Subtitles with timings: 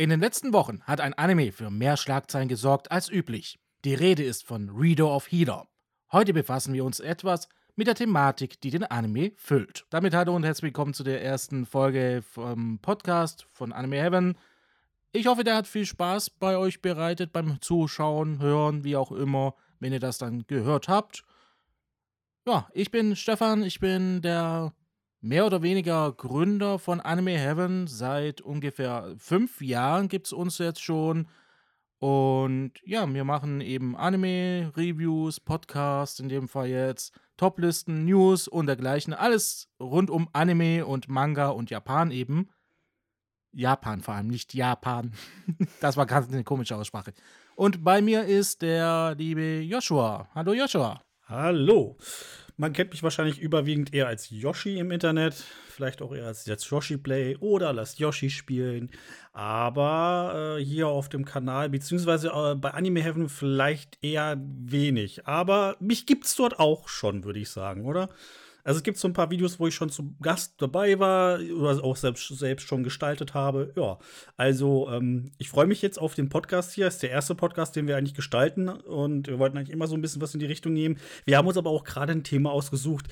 [0.00, 3.58] In den letzten Wochen hat ein Anime für mehr Schlagzeilen gesorgt als üblich.
[3.84, 5.68] Die Rede ist von Reader of Healer.
[6.10, 9.84] Heute befassen wir uns etwas mit der Thematik, die den Anime füllt.
[9.90, 14.38] Damit hallo und herzlich willkommen zu der ersten Folge vom Podcast von Anime Heaven.
[15.12, 19.54] Ich hoffe, der hat viel Spaß bei euch bereitet beim Zuschauen, Hören, wie auch immer,
[19.80, 21.24] wenn ihr das dann gehört habt.
[22.46, 24.72] Ja, ich bin Stefan, ich bin der
[25.20, 27.86] mehr oder weniger Gründer von Anime Heaven.
[27.86, 31.28] Seit ungefähr fünf Jahren gibt es uns jetzt schon.
[31.98, 39.12] Und ja, wir machen eben Anime-Reviews, Podcasts, in dem Fall jetzt, Toplisten, News und dergleichen.
[39.12, 42.48] Alles rund um Anime und Manga und Japan eben.
[43.52, 45.12] Japan vor allem, nicht Japan.
[45.80, 47.12] das war ganz eine komische Aussprache.
[47.54, 50.26] Und bei mir ist der liebe Joshua.
[50.34, 51.02] Hallo Joshua.
[51.28, 51.98] Hallo.
[52.60, 55.32] Man kennt mich wahrscheinlich überwiegend eher als Yoshi im Internet,
[55.70, 58.90] vielleicht auch eher als jetzt Yoshi Play oder Lasst Yoshi spielen.
[59.32, 65.26] Aber äh, hier auf dem Kanal, beziehungsweise äh, bei Anime Heaven vielleicht eher wenig.
[65.26, 68.10] Aber mich gibt's dort auch schon, würde ich sagen, oder?
[68.64, 71.82] Also es gibt so ein paar Videos, wo ich schon zu Gast dabei war oder
[71.82, 73.72] auch selbst, selbst schon gestaltet habe.
[73.76, 73.98] Ja,
[74.36, 76.86] also ähm, ich freue mich jetzt auf den Podcast hier.
[76.86, 79.94] Das ist der erste Podcast, den wir eigentlich gestalten und wir wollten eigentlich immer so
[79.94, 80.98] ein bisschen was in die Richtung nehmen.
[81.24, 83.08] Wir haben uns aber auch gerade ein Thema ausgesucht.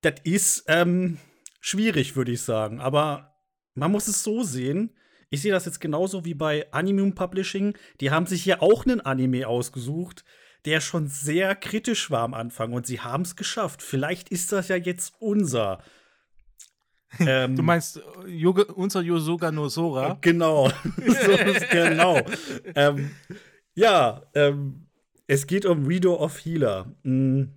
[0.00, 1.18] Das ist ähm,
[1.60, 2.80] schwierig, würde ich sagen.
[2.80, 3.34] Aber
[3.74, 4.96] man muss es so sehen.
[5.30, 7.76] Ich sehe das jetzt genauso wie bei Animum Publishing.
[8.00, 10.24] Die haben sich hier auch einen Anime ausgesucht
[10.64, 13.82] der schon sehr kritisch war am Anfang und sie haben es geschafft.
[13.82, 15.78] Vielleicht ist das ja jetzt unser.
[17.20, 20.18] Ähm, du meinst Yoga, unser Yosuga Nosora?
[20.20, 20.68] Genau.
[21.70, 22.20] genau.
[22.74, 23.12] ähm,
[23.76, 24.88] ja, ähm,
[25.28, 26.92] es geht um Reader of Healer.
[27.04, 27.52] Mhm.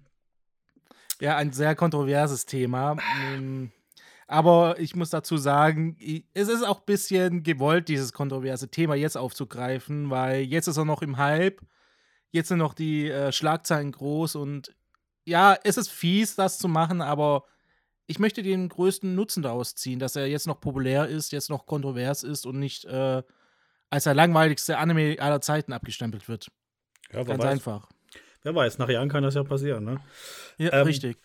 [1.20, 2.98] Ja, ein sehr kontroverses Thema.
[3.40, 3.72] Mm,
[4.28, 5.98] aber ich muss dazu sagen,
[6.34, 10.86] es ist auch ein bisschen gewollt, dieses kontroverse Thema jetzt aufzugreifen, weil jetzt ist er
[10.86, 11.62] noch im Hype.
[12.32, 14.76] Jetzt sind noch die äh, Schlagzeilen groß und
[15.26, 17.44] ja, es ist fies, das zu machen, aber
[18.06, 21.66] ich möchte den größten Nutzen daraus ziehen, dass er jetzt noch populär ist, jetzt noch
[21.66, 23.22] kontrovers ist und nicht äh,
[23.90, 26.50] als der langweiligste Anime aller Zeiten abgestempelt wird.
[27.12, 27.52] Ja, Ganz weiß.
[27.52, 27.90] einfach.
[28.44, 30.00] Wer weiß, nach Jahren kann das ja passieren, ne?
[30.58, 31.18] Ja, ähm, richtig.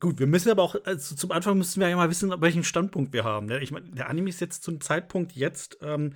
[0.00, 3.12] Gut, wir müssen aber auch, also zum Anfang müssen wir ja mal wissen, welchen Standpunkt
[3.12, 3.46] wir haben.
[3.46, 3.60] Ne?
[3.60, 6.14] Ich meine, der Anime ist jetzt zum Zeitpunkt jetzt ähm,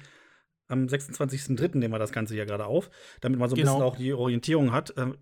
[0.69, 1.79] am 26.03.
[1.79, 2.91] nehmen wir das Ganze ja gerade auf,
[3.21, 3.75] damit man so ein genau.
[3.75, 4.95] bisschen auch die Orientierung hat.
[4.97, 5.17] Ähm,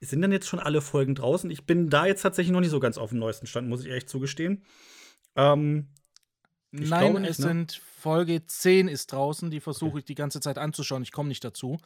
[0.00, 1.50] sind denn jetzt schon alle Folgen draußen?
[1.50, 3.90] Ich bin da jetzt tatsächlich noch nicht so ganz auf dem neuesten Stand, muss ich
[3.90, 4.62] echt zugestehen.
[5.36, 5.88] Ähm,
[6.70, 7.48] Nein, nicht, es ne?
[7.48, 9.98] sind Folge 10 ist draußen, die versuche okay.
[10.00, 11.02] ich die ganze Zeit anzuschauen.
[11.02, 11.78] Ich komme nicht dazu.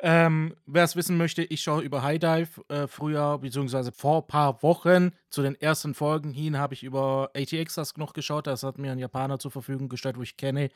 [0.00, 4.26] Ähm, Wer es wissen möchte, ich schaue über High Dive äh, früher, beziehungsweise vor ein
[4.26, 8.48] paar Wochen zu den ersten Folgen hin, habe ich über ATX das noch geschaut.
[8.48, 10.70] Das hat mir ein Japaner zur Verfügung gestellt, wo ich kenne.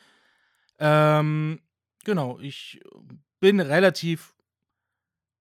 [0.78, 1.60] Ähm,
[2.08, 2.80] Genau, ich
[3.38, 4.34] bin relativ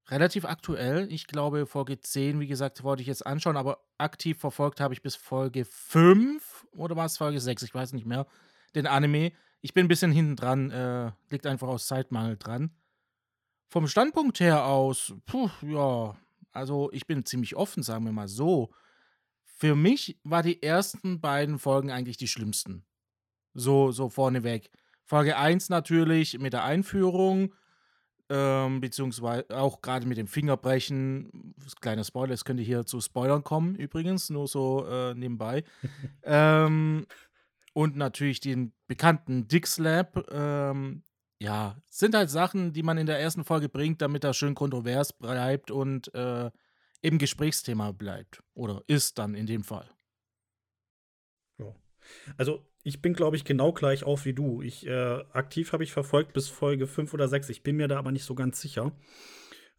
[0.09, 1.09] relativ aktuell.
[1.09, 5.01] Ich glaube, Folge 10, wie gesagt, wollte ich jetzt anschauen, aber aktiv verfolgt habe ich
[5.01, 8.27] bis Folge 5 oder war es Folge 6, ich weiß nicht mehr,
[8.75, 9.31] den Anime.
[9.61, 12.75] Ich bin ein bisschen hinten dran, äh, liegt einfach aus Zeitmangel dran.
[13.69, 16.17] Vom Standpunkt her aus, puh, ja,
[16.51, 18.73] also ich bin ziemlich offen, sagen wir mal so.
[19.45, 22.85] Für mich war die ersten beiden Folgen eigentlich die schlimmsten.
[23.53, 24.69] So, so vorneweg.
[25.07, 27.55] Folge 1 natürlich mit der Einführung,
[28.29, 31.55] ähm, beziehungsweise auch gerade mit dem Fingerbrechen.
[31.79, 35.63] Kleiner Spoiler, es könnte hier zu Spoilern kommen, übrigens, nur so äh, nebenbei.
[36.23, 37.07] ähm,
[37.73, 40.27] und natürlich den bekannten Dick Slap.
[40.29, 41.03] Ähm,
[41.39, 45.13] ja, sind halt Sachen, die man in der ersten Folge bringt, damit er schön kontrovers
[45.13, 46.51] bleibt und äh,
[47.01, 48.43] eben Gesprächsthema bleibt.
[48.55, 49.89] Oder ist dann in dem Fall.
[52.37, 54.61] Also ich bin, glaube ich, genau gleich auf wie du.
[54.61, 57.49] Ich, äh, aktiv habe ich verfolgt bis Folge 5 oder 6.
[57.49, 58.93] Ich bin mir da aber nicht so ganz sicher.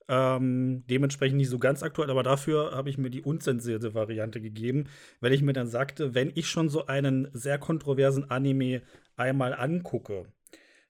[0.09, 4.89] Ähm, dementsprechend nicht so ganz aktuell, aber dafür habe ich mir die unzensierte Variante gegeben,
[5.21, 8.83] weil ich mir dann sagte, wenn ich schon so einen sehr kontroversen Anime
[9.17, 10.27] einmal angucke,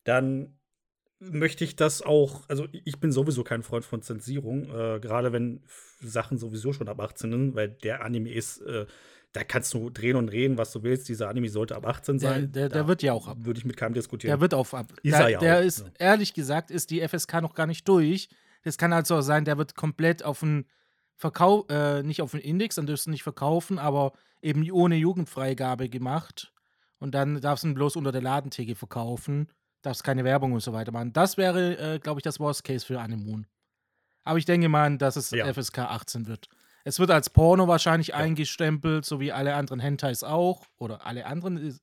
[0.03, 0.59] dann
[1.21, 5.63] möchte ich das auch, also ich bin sowieso kein Freund von Zensierung, äh, gerade wenn
[6.01, 8.87] Sachen sowieso schon ab 18 sind, weil der Anime ist äh,
[9.33, 11.09] da kannst du drehen und reden, was du willst.
[11.09, 12.53] Dieser Anime sollte ab 18 sein.
[12.53, 13.39] Der, der, der wird ja auch ab.
[13.41, 14.31] Würde ich mit keinem diskutieren.
[14.31, 14.93] Der wird auf ab.
[15.03, 15.87] Ist der, er ja der auch, ist, ja.
[15.99, 18.29] ehrlich gesagt, ist die FSK noch gar nicht durch.
[18.65, 20.67] Das kann also auch sein, der wird komplett auf den
[21.17, 25.89] Verkauf, äh, nicht auf den Index, dann dürfst du nicht verkaufen, aber eben ohne Jugendfreigabe
[25.89, 26.53] gemacht.
[26.99, 29.49] Und dann darfst du ihn bloß unter der Ladentheke verkaufen.
[29.83, 31.13] Darfst keine Werbung und so weiter machen.
[31.13, 33.47] Das wäre, äh, glaube ich, das Worst Case für Anemoon.
[34.25, 35.53] Aber ich denke mal, dass es ja.
[35.53, 36.49] FSK 18 wird.
[36.89, 38.15] Es wird als Porno wahrscheinlich ja.
[38.15, 40.65] eingestempelt, so wie alle anderen Hentais auch.
[40.79, 41.79] Oder alle anderen.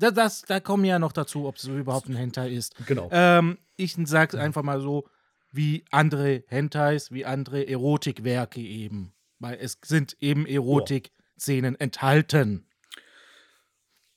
[0.00, 2.74] das, das, da kommen ja noch dazu, ob es überhaupt ein Hentai ist.
[2.84, 3.08] Genau.
[3.12, 5.08] Ähm, ich sag's einfach mal so,
[5.52, 9.14] wie andere Hentais, wie andere Erotikwerke eben.
[9.38, 12.66] Weil es sind eben Erotik-Szenen enthalten.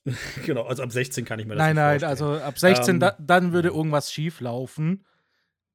[0.47, 2.31] genau, also ab 16 kann ich mir das Nein, nicht nein, vorstellen.
[2.31, 5.05] also ab 16, Ähm, da, dann würde irgendwas schief laufen.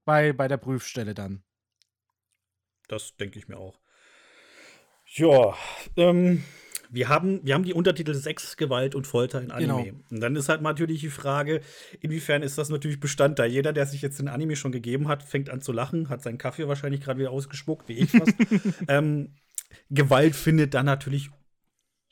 [0.05, 1.45] Bei, bei der Prüfstelle dann.
[2.89, 3.79] Das denke ich mir auch.
[5.17, 5.55] Ja,
[5.97, 6.45] ähm,
[6.91, 9.85] wir haben, wir haben die Untertitel Sex, Gewalt und Folter in Anime.
[9.85, 9.99] Genau.
[10.11, 11.63] Und dann ist halt natürlich die Frage,
[12.01, 13.51] inwiefern ist das natürlich Bestandteil?
[13.51, 16.39] Jeder, der sich jetzt den Anime schon gegeben hat, fängt an zu lachen, hat seinen
[16.39, 18.35] Kaffee wahrscheinlich gerade wieder ausgespuckt, wie ich fast.
[18.89, 19.35] ähm,
[19.91, 21.31] Gewalt findet dann natürlich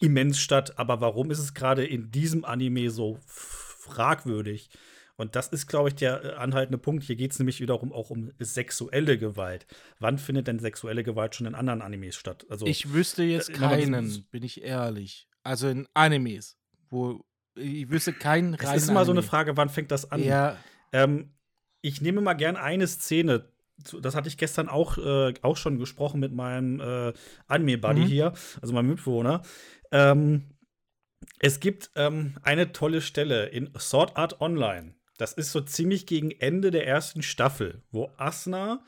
[0.01, 4.71] immens statt, aber warum ist es gerade in diesem Anime so fragwürdig?
[5.17, 7.05] Und das ist, glaube ich, der äh, anhaltende Punkt.
[7.05, 9.67] Hier geht es nämlich wiederum auch um sexuelle Gewalt.
[10.01, 12.45] Wann findet denn sexuelle Gewalt schon in anderen Animes statt?
[12.49, 15.29] Also, Ich wüsste jetzt äh, keinen, bin ich ehrlich.
[15.45, 16.59] Also in Animes,
[16.91, 17.25] wo
[17.57, 19.23] ich wüsste keinen es reinen ist immer so eine.
[19.23, 20.23] Frage, wann fängt das an?
[20.23, 20.57] Ja,
[20.93, 21.35] Ähm,
[21.83, 23.53] ich nehme mal gern eine Szene.
[24.01, 27.13] Das hatte ich gestern auch, äh, auch schon gesprochen mit meinem äh,
[27.47, 28.07] Anime-Buddy Mhm.
[28.07, 28.33] hier,
[28.63, 29.43] also meinem Mitbewohner.
[29.93, 30.55] Ähm,
[31.41, 34.95] es gibt ähm, eine tolle Stelle in Sword Art Online.
[35.19, 38.83] Das ist so ziemlich gegen Ende der ersten Staffel, wo Asuna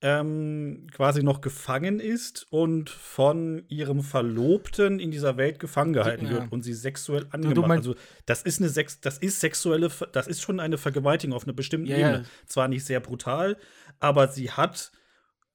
[0.00, 6.30] ähm, quasi noch gefangen ist und von ihrem Verlobten in dieser Welt gefangen gehalten Ja.
[6.32, 7.70] wird und sie sexuell angemacht.
[7.78, 11.52] also das ist eine Sex, das ist sexuelle, das ist schon eine Vergewaltigung auf einer
[11.52, 11.96] bestimmten ja.
[11.96, 12.24] Ebene.
[12.46, 13.56] Zwar nicht sehr brutal,
[13.98, 14.92] aber sie hat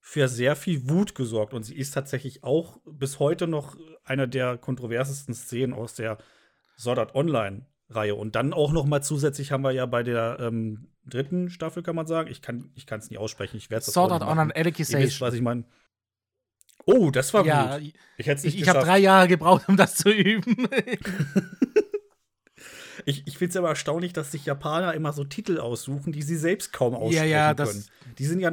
[0.02, 4.58] für sehr viel Wut gesorgt und sie ist tatsächlich auch bis heute noch einer der
[4.58, 6.18] kontroversesten Szenen aus der
[6.78, 10.38] Sword Art Online Reihe und dann auch noch mal zusätzlich haben wir ja bei der
[10.40, 14.12] ähm, dritten Staffel kann man sagen, ich kann es nie aussprechen, ich werde es Sword
[14.12, 15.28] Art Online Ihr wisst, Alicization.
[15.28, 15.64] was ich meine.
[16.86, 17.94] Oh, das war Ja, gut.
[18.18, 20.68] Ich ich, nicht ich habe drei Jahre gebraucht, um das zu üben.
[23.06, 26.38] Ich, ich finde es aber erstaunlich, dass sich Japaner immer so Titel aussuchen, die sie
[26.38, 27.86] selbst kaum aussprechen Ja, ja, können.
[28.18, 28.52] Die sind ja,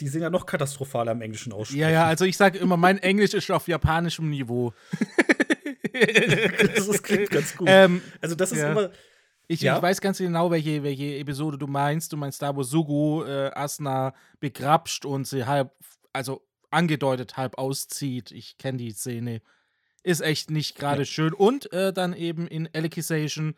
[0.00, 1.80] die sind ja noch katastrophaler im Englischen aussprechen.
[1.82, 4.72] ja, ja, also ich sage immer, mein Englisch ist auf japanischem Niveau.
[6.76, 7.68] das klingt ganz gut.
[7.70, 8.72] ähm, also das ist ja.
[8.72, 8.90] immer.
[9.46, 9.76] Ich, Ja?
[9.76, 12.12] ich weiß ganz genau, welche, welche Episode du meinst.
[12.12, 15.70] Du meinst da, wo Sugu äh, Asuna begrapscht und sie halb,
[16.12, 18.30] also angedeutet halb auszieht.
[18.30, 19.42] Ich kenne die Szene.
[20.02, 21.06] Ist echt nicht gerade Ja.
[21.06, 21.32] schön.
[21.34, 23.54] Und äh, dann eben in Alicization,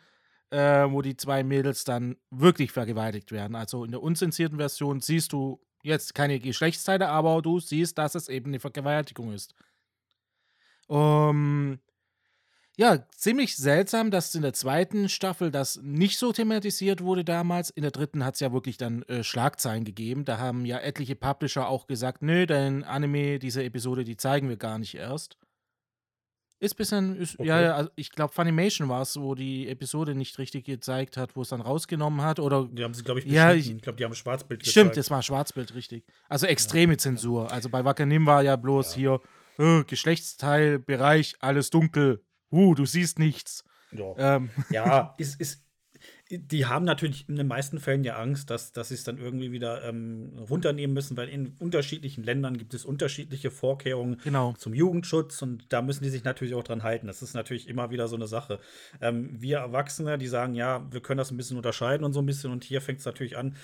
[0.51, 0.59] äh,
[0.91, 3.55] wo die zwei Mädels dann wirklich vergewaltigt werden.
[3.57, 8.29] Also in der unzensierten Version siehst du jetzt keine Geschlechtsteile, aber du siehst, dass es
[8.29, 9.55] eben eine Vergewaltigung ist.
[10.89, 11.79] Um,
[12.79, 17.71] ja, ziemlich seltsam, dass in der zweiten Staffel das nicht so thematisiert wurde damals.
[17.71, 20.25] In der dritten hat es ja wirklich dann äh, Schlagzeilen gegeben.
[20.27, 24.57] Da haben ja etliche Publisher auch gesagt, nö, dein Anime, diese Episode, die zeigen wir
[24.59, 25.39] gar nicht erst.
[26.59, 27.65] Ist bisschen, ist, ja, Okay.
[27.65, 31.43] ja, also ich glaube, Funimation war es, wo die Episode nicht richtig gezeigt hat, wo
[31.43, 32.41] es dann rausgenommen hat.
[32.41, 33.71] Oder Die haben sie, glaube ich, Ja, beschnitten.
[33.71, 34.97] ich- ich glaube, die haben ein Schwarzbild Stimmt, gezeigt.
[34.97, 36.05] das war Schwarzbild, richtig.
[36.31, 37.53] Also extreme Zensur.
[37.53, 38.97] Also bei Wakanim war ja bloß Ja.
[38.97, 39.21] hier
[39.59, 42.23] äh, Geschlechtsteil, Bereich, alles dunkel.
[42.51, 43.65] Uh, du siehst nichts.
[43.93, 45.67] Ja, Ähm, ja ist, ist,
[46.31, 49.53] die haben natürlich in den meisten Fällen ja Angst, dass, dass sie es dann irgendwie
[49.53, 54.53] wieder ähm, runternehmen müssen, weil in unterschiedlichen Ländern gibt es unterschiedliche Vorkehrungen genau.
[54.55, 57.07] zum Jugendschutz und da müssen die sich natürlich auch dran halten.
[57.07, 58.61] Das ist natürlich immer wieder so eine Sache.
[59.01, 62.27] Ähm, wir Erwachsene, die sagen, ja, wir können das ein bisschen unterscheiden und so ein
[62.27, 63.57] bisschen und hier fängt es natürlich an.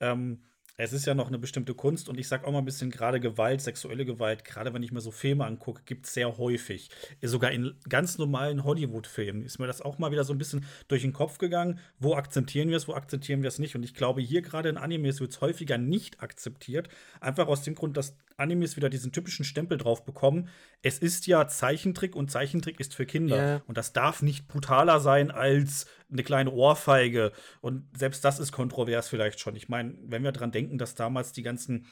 [0.00, 0.40] Ähm,
[0.82, 3.20] es ist ja noch eine bestimmte Kunst und ich sag auch mal ein bisschen gerade
[3.20, 6.88] Gewalt, sexuelle Gewalt, gerade wenn ich mir so Filme angucke, gibt es sehr häufig.
[7.20, 11.02] Sogar in ganz normalen Hollywood-Filmen ist mir das auch mal wieder so ein bisschen durch
[11.02, 11.78] den Kopf gegangen.
[11.98, 13.76] Wo akzeptieren wir es, wo akzeptieren wir es nicht?
[13.76, 16.88] Und ich glaube, hier gerade in Animes wird es häufiger nicht akzeptiert.
[17.20, 20.48] Einfach aus dem Grund, dass Animes wieder diesen typischen Stempel drauf bekommen.
[20.80, 23.36] Es ist ja Zeichentrick und Zeichentrick ist für Kinder.
[23.36, 23.62] Ja.
[23.66, 27.32] Und das darf nicht brutaler sein als eine kleine Ohrfeige.
[27.60, 29.56] Und selbst das ist kontrovers vielleicht schon.
[29.56, 31.86] Ich meine, wenn wir dran denken, dass damals die ganzen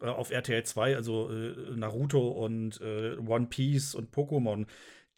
[0.00, 4.66] äh, auf RTL 2, also äh, Naruto und äh, One Piece und Pokémon,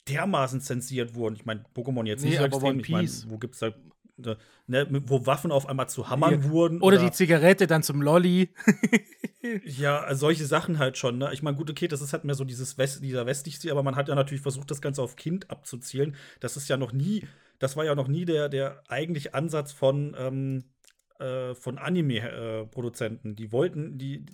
[0.08, 1.34] dermaßen zensiert wurden.
[1.36, 2.70] Ich meine, Pokémon jetzt Nee, nicht so aber extrem.
[2.74, 3.26] One Ich mein, Piece.
[3.28, 3.58] wo gibt's
[4.18, 4.36] da,
[4.66, 6.44] ne, wo Waffen auf einmal zu Hammern Ja.
[6.50, 6.80] wurden?
[6.80, 8.50] Oder die Zigarette dann zum Lolli.
[9.64, 11.18] Ja, solche Sachen halt schon.
[11.18, 11.30] Ne?
[11.32, 13.84] Ich meine, gut, okay, das ist halt mehr so dieses West, dieser westliche Stil, aber
[13.84, 16.16] man hat ja natürlich versucht, das Ganze auf Kind abzuzielen.
[16.40, 17.24] Das ist ja noch nie,
[17.58, 20.64] das war ja noch nie der, der eigentliche Ansatz von, ähm,
[21.18, 23.36] äh, von Anime-Produzenten.
[23.36, 24.24] die wollten, die,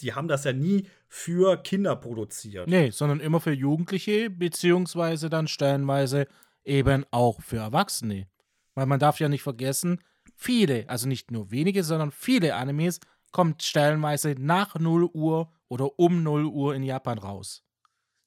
[0.00, 2.68] die haben das ja nie für Kinder produziert.
[2.68, 6.26] Nee, sondern immer für Jugendliche, beziehungsweise dann stellenweise
[6.64, 8.28] eben auch für Erwachsene.
[8.74, 10.00] Weil man darf ja nicht vergessen,
[10.34, 13.00] viele, also nicht nur wenige, sondern viele Animes
[13.32, 17.64] kommen stellenweise nach 0 Uhr oder um 0 Uhr in Japan raus.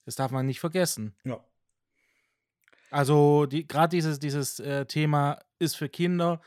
[0.05, 1.15] Das darf man nicht vergessen.
[1.23, 1.43] Ja.
[2.91, 6.41] Also die, gerade dieses, dieses äh, Thema ist für Kinder.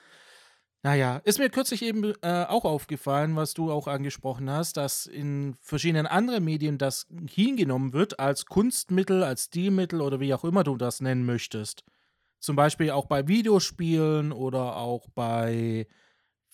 [0.83, 5.57] Naja, ist mir kürzlich eben äh, auch aufgefallen, was du auch angesprochen hast, dass in
[5.63, 10.77] verschiedenen anderen Medien das hingenommen wird als Kunstmittel, als Stilmittel oder wie auch immer du
[10.77, 11.85] das nennen möchtest.
[12.39, 15.87] Zum Beispiel auch bei Videospielen oder auch bei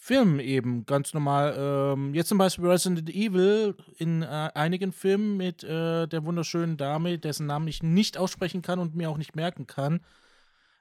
[0.03, 1.55] Filmen eben ganz normal.
[1.57, 7.19] Ähm, jetzt zum Beispiel Resident Evil in äh, einigen Filmen mit äh, der wunderschönen Dame,
[7.19, 10.01] dessen Namen ich nicht aussprechen kann und mir auch nicht merken kann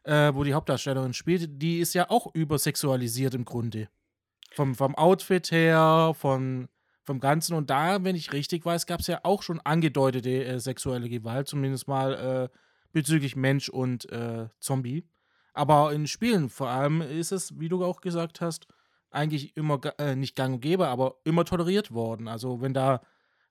[0.03, 3.89] äh, wo die Hauptdarstellerin spielt, die ist ja auch übersexualisiert im Grunde.
[4.51, 6.67] Vom, vom Outfit her, von,
[7.03, 7.53] vom Ganzen.
[7.53, 11.47] Und da, wenn ich richtig weiß, gab es ja auch schon angedeutete äh, sexuelle Gewalt,
[11.47, 12.57] zumindest mal äh,
[12.91, 15.07] bezüglich Mensch und äh, Zombie.
[15.53, 18.65] Aber in Spielen vor allem ist es, wie du auch gesagt hast,
[19.11, 22.27] eigentlich immer äh, nicht gang und gäbe, aber immer toleriert worden.
[22.27, 23.01] Also wenn da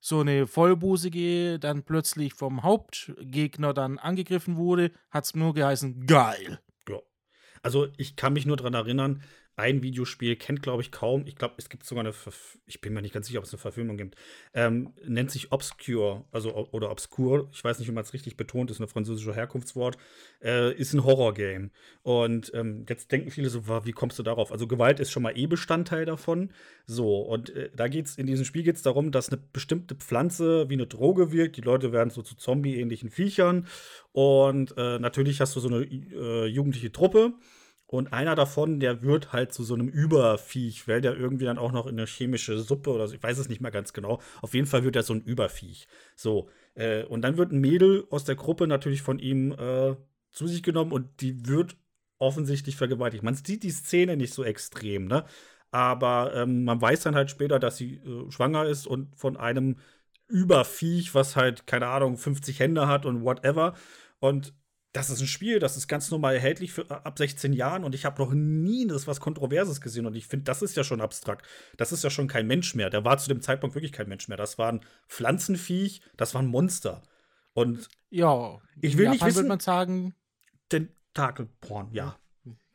[0.01, 6.61] so eine Vollbusige dann plötzlich vom Hauptgegner dann angegriffen wurde, hat es nur geheißen, geil.
[6.89, 6.99] Ja.
[7.63, 9.23] Also ich kann mich nur daran erinnern,
[9.59, 11.27] ein Videospiel kennt, glaube ich, kaum.
[11.27, 13.53] Ich glaube, es gibt sogar eine, Verf ich bin mir nicht ganz sicher, ob es
[13.53, 14.15] eine Verfilmung gibt.
[14.55, 17.49] Ähm, nennt sich Obscure, also oder Obscure.
[17.53, 19.99] Ich weiß nicht, wie man es richtig betont, ist ein französisches Herkunftswort.
[20.43, 21.71] Äh, ist ein Horror-Game.
[22.03, 24.53] Und ähm, jetzt denken viele so, wie kommst du darauf?
[24.53, 26.53] Also Gewalt ist schon mal eh Bestandteil davon.
[26.87, 30.71] So, und äh, da geht's, in diesem Spiel geht es darum, dass eine bestimmte Pflanze
[30.71, 31.57] wie eine Droge wirkt.
[31.57, 33.67] Die Leute werden so zu Zombie-ähnlichen Viechern.
[34.13, 37.33] Und äh, natürlich hast du so eine äh, jugendliche Truppe.
[37.91, 41.73] Und einer davon, der wird halt zu so einem Überviech, weil der irgendwie dann auch
[41.73, 44.21] noch in eine chemische Suppe oder so, ich weiß es nicht mehr ganz genau.
[44.43, 45.89] Auf jeden Fall wird er so ein Überviech.
[46.15, 46.51] So.
[46.75, 49.97] Äh, und dann wird ein Mädel aus der Gruppe natürlich von ihm äh,
[50.33, 51.77] zu sich genommen und die wird
[52.19, 53.23] offensichtlich vergewaltigt.
[53.23, 55.25] Man sieht die Szene nicht so extrem, ne?
[55.71, 59.77] Aber ähm, man weiß dann halt später, dass sie äh, schwanger ist und von einem
[60.27, 63.75] Überviech, was halt, keine Ahnung, 50 Hände hat und whatever.
[64.21, 64.55] Und
[64.93, 68.05] das ist ein Spiel, das ist ganz normal erhältlich für ab 16 Jahren und ich
[68.05, 71.47] habe noch nie das was Kontroverses gesehen und ich finde, das ist ja schon abstrakt.
[71.77, 72.89] Das ist ja schon kein Mensch mehr.
[72.89, 74.39] Der war zu dem Zeitpunkt wirklich kein Mensch mehr.
[74.39, 77.03] Das war ein Pflanzenviech, das war ein Monster.
[77.53, 80.15] Und ja, ich will nicht wissen, würde man sagen,
[80.69, 82.19] Tentakelporn, ja.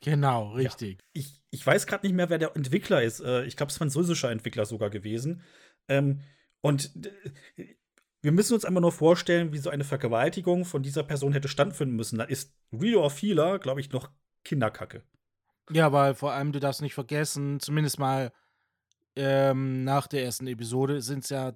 [0.01, 0.99] Genau, richtig.
[0.99, 1.05] Ja.
[1.13, 3.21] Ich, ich weiß gerade nicht mehr, wer der Entwickler ist.
[3.21, 5.41] Äh, ich glaube, es ist französischer Entwickler sogar gewesen.
[5.87, 6.19] Ähm,
[6.61, 6.91] und
[8.23, 11.95] wir müssen uns einmal nur vorstellen, wie so eine Vergewaltigung von dieser Person hätte stattfinden
[11.95, 12.17] müssen.
[12.17, 14.09] Da ist Real of Healer, glaube ich, noch
[14.45, 15.03] Kinderkacke.
[15.69, 18.31] Ja, weil vor allem, du darfst nicht vergessen, zumindest mal
[19.17, 21.53] ähm, nach der ersten Episode sind es ja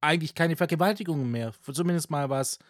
[0.00, 1.52] eigentlich keine Vergewaltigungen mehr.
[1.72, 2.60] Zumindest mal was,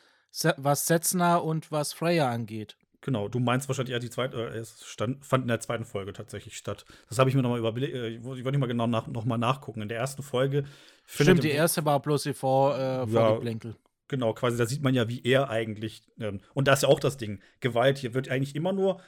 [0.57, 2.79] was Setzner und was Freya angeht.
[3.07, 6.13] Genau, du meinst wahrscheinlich eher die zweite, äh, es stand, fand in der zweiten Folge
[6.13, 6.85] tatsächlich statt.
[7.09, 9.39] Das habe ich mir nochmal überlegt, äh, ich wollte nicht mal genau nach, noch mal
[9.39, 9.81] nachgucken.
[9.81, 10.65] In der ersten Folge.
[11.07, 13.71] Stimmt, die erste war bloß die Vor, äh, Vorgeplänkel.
[13.71, 13.77] Ja,
[14.09, 16.99] genau, quasi, da sieht man ja, wie er eigentlich, ähm, und da ist ja auch
[16.99, 19.01] das Ding, Gewalt, hier wird eigentlich immer nur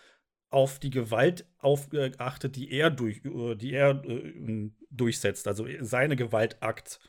[0.51, 7.01] auf die Gewalt aufgeachtet, die er, durch, äh, die er äh, durchsetzt, also seine Gewaltakt.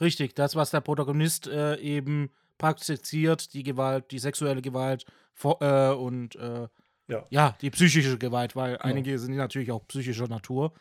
[0.00, 5.06] Richtig, das, was der Protagonist äh, eben praktiziert, die Gewalt, die sexuelle Gewalt
[5.42, 6.68] äh, und äh,
[7.08, 7.24] ja.
[7.30, 7.56] ja.
[7.60, 8.84] die psychische Gewalt, weil genau.
[8.84, 10.72] einige sind natürlich auch psychischer Natur.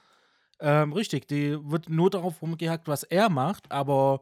[0.60, 4.22] Ähm, richtig, die wird nur darauf rumgehackt, was er macht, aber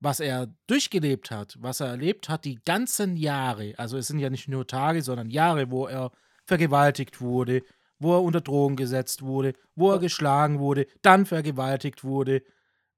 [0.00, 4.30] was er durchgelebt hat, was er erlebt hat, die ganzen Jahre, also es sind ja
[4.30, 6.12] nicht nur Tage, sondern Jahre, wo er
[6.44, 7.62] vergewaltigt wurde,
[7.98, 12.42] wo er unter Drogen gesetzt wurde, wo er geschlagen wurde, dann vergewaltigt wurde,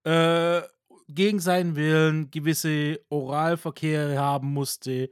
[0.04, 0.62] äh,
[1.08, 5.10] gegen seinen Willen gewisse Oralverkehre haben musste,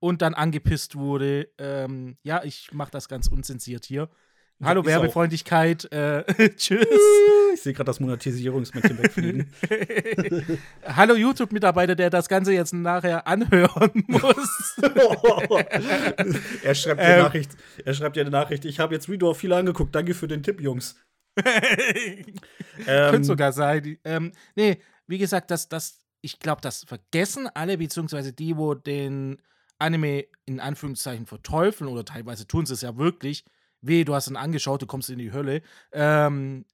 [0.00, 1.48] und dann angepisst wurde.
[1.58, 4.08] Ähm, ja, ich mache das ganz unzensiert hier.
[4.62, 5.90] Hallo Werbefreundlichkeit.
[5.92, 6.24] Äh,
[6.56, 6.86] tschüss.
[7.54, 9.52] Ich sehe gerade das Monetisierungsmädchen wegfliegen.
[10.84, 14.76] Hallo YouTube-Mitarbeiter, der das Ganze jetzt nachher anhören muss.
[16.64, 17.52] er, schreibt ähm, Nachricht,
[17.84, 18.64] er schreibt dir eine Nachricht.
[18.64, 19.94] Ich habe jetzt Redo viel angeguckt.
[19.94, 21.00] Danke für den Tipp, Jungs.
[21.36, 22.24] ähm,
[22.84, 23.96] Könnte sogar sein.
[24.04, 29.40] Ähm, nee, wie gesagt, das, das, ich glaube, das vergessen alle, beziehungsweise die, wo den
[29.78, 33.44] Anime in Anführungszeichen verteufeln oder teilweise tun sie es ja wirklich.
[33.80, 35.62] Weh, du hast ihn angeschaut, du kommst in die Hölle.
[35.92, 36.64] Ähm,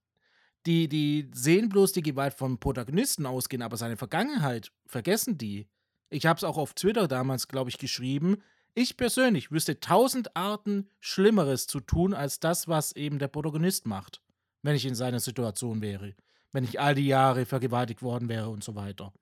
[0.67, 5.69] die, die sehen bloß die Gewalt vom Protagonisten ausgehen, aber seine Vergangenheit vergessen die.
[6.09, 8.39] Ich habe es auch auf Twitter damals, glaube ich, geschrieben.
[8.73, 14.23] Ich persönlich wüsste tausend Arten Schlimmeres zu tun, als das, was eben der Protagonist macht,
[14.63, 16.15] wenn ich in seiner Situation wäre.
[16.53, 19.13] Wenn ich all die Jahre vergewaltigt worden wäre und so weiter.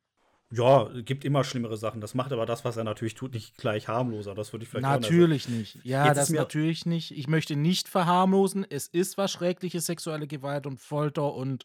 [0.52, 2.02] Ja, gibt immer schlimmere Sachen.
[2.02, 4.34] Das macht aber das, was er natürlich tut, nicht gleich harmloser.
[4.34, 5.78] Das würde ich vielleicht Natürlich nicht.
[5.82, 7.16] Ja, das natürlich nicht.
[7.16, 8.66] Ich möchte nicht verharmlosen.
[8.68, 11.64] Es ist was Schreckliches, sexuelle Gewalt und Folter und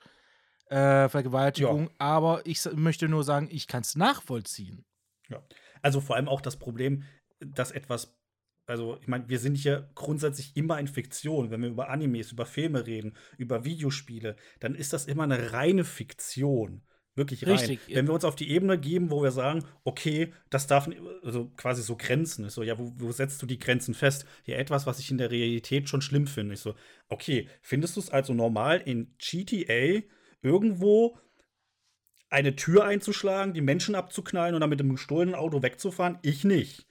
[0.70, 1.84] äh, Vergewaltigung.
[1.84, 1.96] Ja.
[1.98, 4.86] Aber ich möchte nur sagen, ich kann es nachvollziehen.
[5.28, 5.44] Ja.
[5.82, 7.04] Also vor allem auch das Problem,
[7.40, 8.18] dass etwas
[8.70, 11.52] also ich meine, wir sind hier grundsätzlich immer in Fiktion.
[11.52, 15.86] Wenn wir über Animes, über Filme reden, über Videospiele, dann ist das immer eine reine
[15.86, 16.82] Fiktion.
[17.18, 17.54] Wirklich rein.
[17.54, 17.80] Richtig.
[17.88, 20.88] Wenn wir uns auf die Ebene geben, wo wir sagen, okay, das darf,
[21.24, 24.28] also quasi so Grenzen, ist so, ja, wo, wo setzt du die Grenzen fest?
[24.46, 26.54] Ja, etwas, was ich in der Realität schon schlimm finde.
[26.54, 26.76] Ich so,
[27.10, 30.04] okay, findest du es also normal in GTA
[30.44, 31.18] irgendwo
[32.30, 36.20] eine Tür einzuschlagen, die Menschen abzuknallen und dann mit dem gestohlenen Auto wegzufahren?
[36.22, 36.87] Ich nicht.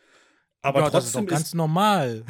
[0.62, 2.24] Aber ja, trotzdem ist, ganz normal.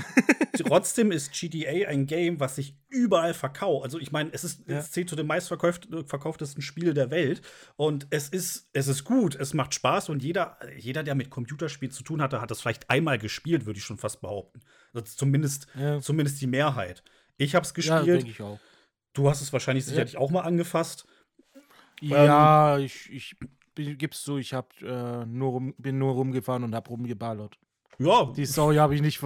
[0.59, 3.85] trotzdem ist GTA ein Game, was sich überall verkauft.
[3.85, 4.79] Also ich meine, es ist ja.
[4.79, 7.43] es zählt zu den meistverkauftesten Spielen der Welt
[7.77, 11.93] und es ist es ist gut, es macht Spaß und jeder jeder, der mit Computerspielen
[11.93, 14.61] zu tun hatte, hat das vielleicht einmal gespielt, würde ich schon fast behaupten.
[14.93, 16.01] Also zumindest ja.
[16.01, 17.03] zumindest die Mehrheit.
[17.39, 18.07] Ich habe es gespielt.
[18.07, 18.59] Ja, ich auch.
[19.13, 21.07] Du hast es wahrscheinlich sicherlich auch mal angefasst.
[22.01, 23.37] Ja, ähm, ich, ich
[23.75, 27.59] gib's so, ich hab, äh, nur rum, bin nur rumgefahren und hab rumgeballert.
[27.99, 28.33] Ja.
[28.37, 29.21] Die Story habe ich nicht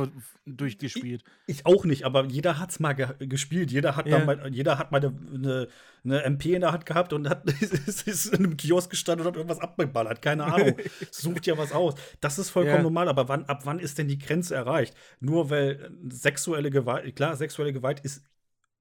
[0.47, 1.25] durchgespielt.
[1.47, 3.71] Ich, ich, auch nicht, aber jeder hat es mal ge gespielt.
[3.71, 4.25] Jeder hat, ja.
[4.25, 5.69] mal, jeder hat mal eine,
[6.05, 9.33] eine, MP in der Hand gehabt und hat, ist, ist in einem Kiosk gestanden und
[9.33, 10.23] hat irgendwas abgeballert.
[10.23, 10.77] Keine Ahnung.
[11.11, 11.95] Sucht ja was aus.
[12.21, 12.83] Das ist vollkommen ja.
[12.83, 14.95] normal, aber wann, ab wann ist denn die Grenze erreicht?
[15.21, 18.25] Nur weil sexuelle Gewalt, klar, sexuelle Gewalt ist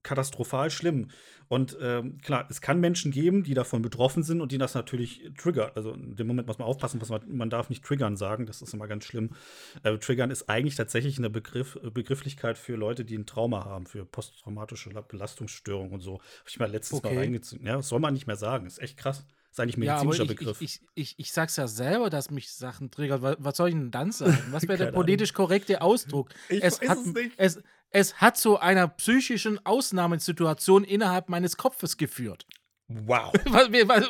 [0.03, 1.09] katastrophal schlimm.
[1.49, 5.31] Und ähm, klar, es kann Menschen geben, die davon betroffen sind und die das natürlich
[5.35, 5.71] triggern.
[5.73, 8.61] Also in dem Moment muss man aufpassen, was man, man darf nicht triggern sagen, das
[8.61, 9.31] ist immer ganz schlimm.
[9.81, 14.05] Äh, triggern ist eigentlich tatsächlich eine Begriff, Begrifflichkeit für Leute, die ein Trauma haben, für
[14.05, 16.19] posttraumatische Belastungsstörungen und so.
[16.19, 17.15] Habe ich mal letztes okay.
[17.15, 17.65] Mal reingezogen.
[17.65, 18.67] Ja, das soll man nicht mehr sagen.
[18.67, 19.25] Ist echt krass.
[19.51, 20.61] Ist eigentlich ein medizinischer ja, ich, Begriff.
[20.61, 23.23] Ich, ich, ich, ich, sag's ja selber, dass mich Sachen triggern.
[23.23, 24.37] Was, was soll ich denn dann sagen?
[24.51, 26.29] Was wäre der politisch korrekte Ausdruck?
[26.49, 27.31] Ich es weiß hat, es nicht.
[27.37, 27.59] Es,
[27.91, 32.46] es hat zu einer psychischen Ausnahmesituation innerhalb meines Kopfes geführt.
[32.89, 33.31] Wow.
[33.46, 34.10] Was, was,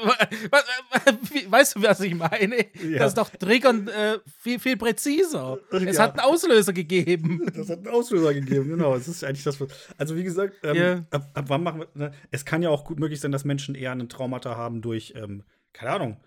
[0.49, 2.65] was, weißt du, was ich meine?
[2.81, 2.99] Ja.
[2.99, 5.59] Das ist doch Triggern äh, viel, viel präziser.
[5.69, 6.03] Es ja.
[6.03, 7.45] hat einen Auslöser gegeben.
[7.53, 8.95] Das hat einen Auslöser gegeben, genau.
[8.95, 9.57] Es ist eigentlich das.
[9.97, 11.05] Also, wie gesagt, ähm, yeah.
[11.11, 11.87] ab, ab, wann machen wir.
[11.93, 12.13] Ne?
[12.31, 15.43] Es kann ja auch gut möglich sein, dass Menschen eher einen Traumata haben durch, ähm,
[15.73, 16.17] keine Ahnung,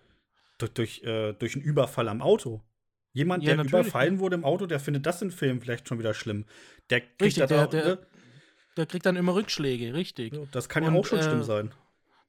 [0.59, 2.61] durch, durch, äh, durch einen Überfall am Auto.
[3.13, 6.15] Jemand, ja, der überfallen wurde im Auto, der findet das in Filmen vielleicht schon wieder
[6.15, 6.47] schlimm.
[6.89, 7.99] Der kriegt, richtig, der, auch, der, ne?
[8.77, 10.35] der, kriegt dann immer Rückschläge, richtig.
[10.51, 11.75] das kann Und, ja auch schon äh, schlimm sein.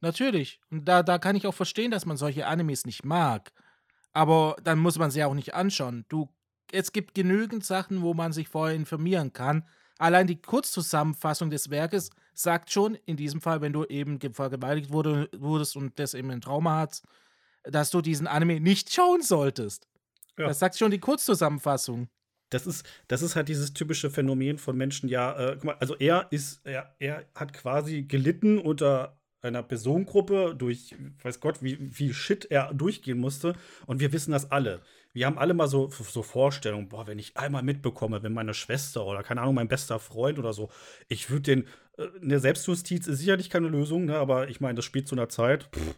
[0.01, 0.59] Natürlich.
[0.69, 3.53] Und da, da kann ich auch verstehen, dass man solche Animes nicht mag.
[4.11, 6.05] Aber dann muss man sie auch nicht anschauen.
[6.09, 6.29] Du,
[6.71, 9.65] es gibt genügend Sachen, wo man sich vorher informieren kann.
[9.97, 15.29] Allein die Kurzzusammenfassung des Werkes sagt schon, in diesem Fall, wenn du eben vergewaltigt wurde,
[15.37, 17.05] wurdest und das eben ein Trauma hast,
[17.63, 19.87] dass du diesen Anime nicht schauen solltest.
[20.37, 20.47] Ja.
[20.47, 22.07] Das sagt schon die Kurzzusammenfassung.
[22.49, 25.95] Das ist, das ist halt dieses typische Phänomen von Menschen, ja, äh, guck mal, also
[25.95, 32.13] er ist, er, er hat quasi gelitten unter einer Personengruppe durch, weiß Gott, wie viel
[32.13, 33.55] Shit er durchgehen musste.
[33.85, 34.81] Und wir wissen das alle.
[35.11, 39.05] Wir haben alle mal so, so Vorstellungen, boah, wenn ich einmal mitbekomme, wenn meine Schwester
[39.05, 40.69] oder keine Ahnung, mein bester Freund oder so,
[41.07, 41.67] ich würde den,
[41.97, 45.29] äh, eine Selbstjustiz ist sicherlich keine Lösung, ne, aber ich meine, das spielt zu einer
[45.29, 45.95] Zeit, pff,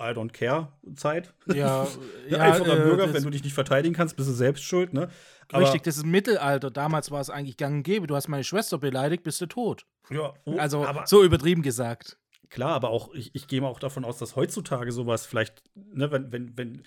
[0.00, 1.34] I don't care Zeit.
[1.46, 1.86] Ja,
[2.28, 5.08] ja einfacher äh, Bürger, wenn du dich nicht verteidigen kannst, bist du selbst schuld, ne?
[5.52, 6.70] Aber richtig, das ist Mittelalter.
[6.70, 8.06] Damals war es eigentlich gang und gäbe.
[8.06, 9.84] Du hast meine Schwester beleidigt, bist du tot.
[10.10, 12.18] Ja, oh, also so übertrieben gesagt.
[12.50, 16.10] Klar, aber auch, ich, ich gehe mal auch davon aus, dass heutzutage sowas vielleicht, ne,
[16.10, 16.82] wenn, wenn, wenn,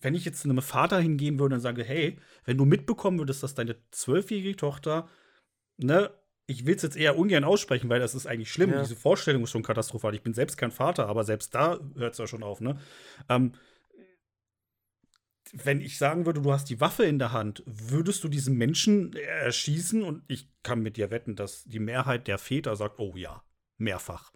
[0.00, 3.54] wenn ich jetzt einem Vater hingehen würde und sage, hey, wenn du mitbekommen würdest, dass
[3.54, 5.08] deine zwölfjährige Tochter,
[5.76, 6.10] ne,
[6.52, 8.70] ich will es jetzt eher ungern aussprechen, weil das ist eigentlich schlimm.
[8.70, 8.82] Ja.
[8.82, 10.14] Diese Vorstellung ist schon katastrophal.
[10.14, 12.78] Ich bin selbst kein Vater, aber selbst da hört es ja schon auf, ne?
[13.28, 13.52] Ähm,
[15.52, 19.14] wenn ich sagen würde, du hast die Waffe in der Hand, würdest du diesen Menschen
[19.14, 20.02] erschießen?
[20.02, 23.42] Und ich kann mit dir wetten, dass die Mehrheit der Väter sagt, oh ja,
[23.76, 24.32] mehrfach.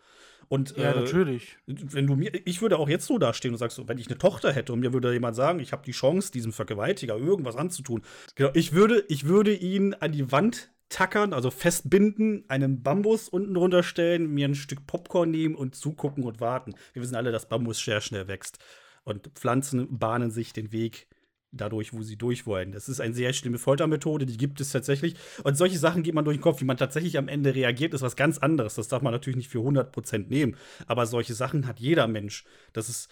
[0.49, 1.57] Und ja, äh, natürlich.
[1.67, 4.53] Wenn du mir, ich würde auch jetzt so dastehen und sagst, wenn ich eine Tochter
[4.53, 8.03] hätte und mir würde jemand sagen, ich habe die Chance, diesem Vergewaltiger irgendwas anzutun,
[8.35, 13.55] genau, ich würde, ich würde ihn an die Wand tackern, also festbinden, einen Bambus unten
[13.55, 16.75] drunter stellen, mir ein Stück Popcorn nehmen und zugucken und warten.
[16.93, 18.59] Wir wissen alle, dass Bambus sehr schnell wächst.
[19.05, 21.09] Und Pflanzen bahnen sich den Weg
[21.53, 22.73] dadurch, wo sie durch wollen.
[22.73, 25.15] Das ist eine sehr schlimme Foltermethode, die gibt es tatsächlich.
[25.45, 26.61] Und solche Sachen geht man durch den Kopf.
[26.61, 28.75] Wie man tatsächlich am Ende reagiert, ist was ganz anderes.
[28.75, 30.57] Das darf man natürlich nicht für 100% nehmen.
[30.87, 32.45] Aber solche Sachen hat jeder Mensch.
[32.73, 33.09] Das ist,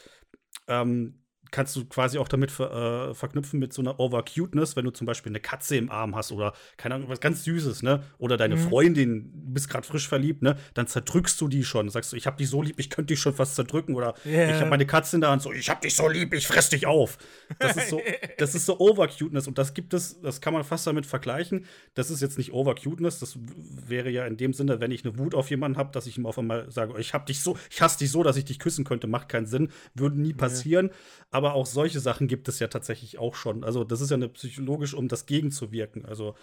[0.68, 1.23] ähm,
[1.55, 5.07] kannst du quasi auch damit ver, äh, verknüpfen mit so einer Overcuteness, wenn du zum
[5.07, 8.03] Beispiel eine Katze im Arm hast oder keine Ahnung, was ganz Süßes, ne?
[8.19, 8.69] Oder deine mhm.
[8.69, 10.57] Freundin, du bist gerade frisch verliebt, ne?
[10.75, 11.88] Dann zerdrückst du die schon.
[11.90, 13.95] Sagst du, ich hab dich so lieb, ich könnte dich schon fast zerdrücken.
[13.95, 14.51] Oder yeah.
[14.51, 16.71] ich habe meine Katze in der Hand, so, ich hab dich so lieb, ich fress
[16.71, 17.19] dich auf.
[17.61, 18.01] Das ist so,
[18.38, 21.67] das ist so Overcuteness und das gibt es, das kann man fast damit vergleichen.
[21.95, 23.38] Das ist jetzt nicht Overcuteness, das
[23.87, 26.27] wäre ja in dem Sinne, wenn ich eine Wut auf jemanden habe, dass ich ihm
[26.27, 28.85] auf einmal sage, ich hab dich so, ich hasse dich so, dass ich dich küssen
[28.85, 30.87] könnte, macht keinen Sinn, würde nie passieren.
[30.87, 30.97] Yeah.
[31.31, 33.62] Aber auch solche Sachen gibt es ja tatsächlich auch schon.
[33.64, 36.07] Also, das ist ja eine psychologisch, um das gegenzuwirken.
[36.07, 36.35] Also,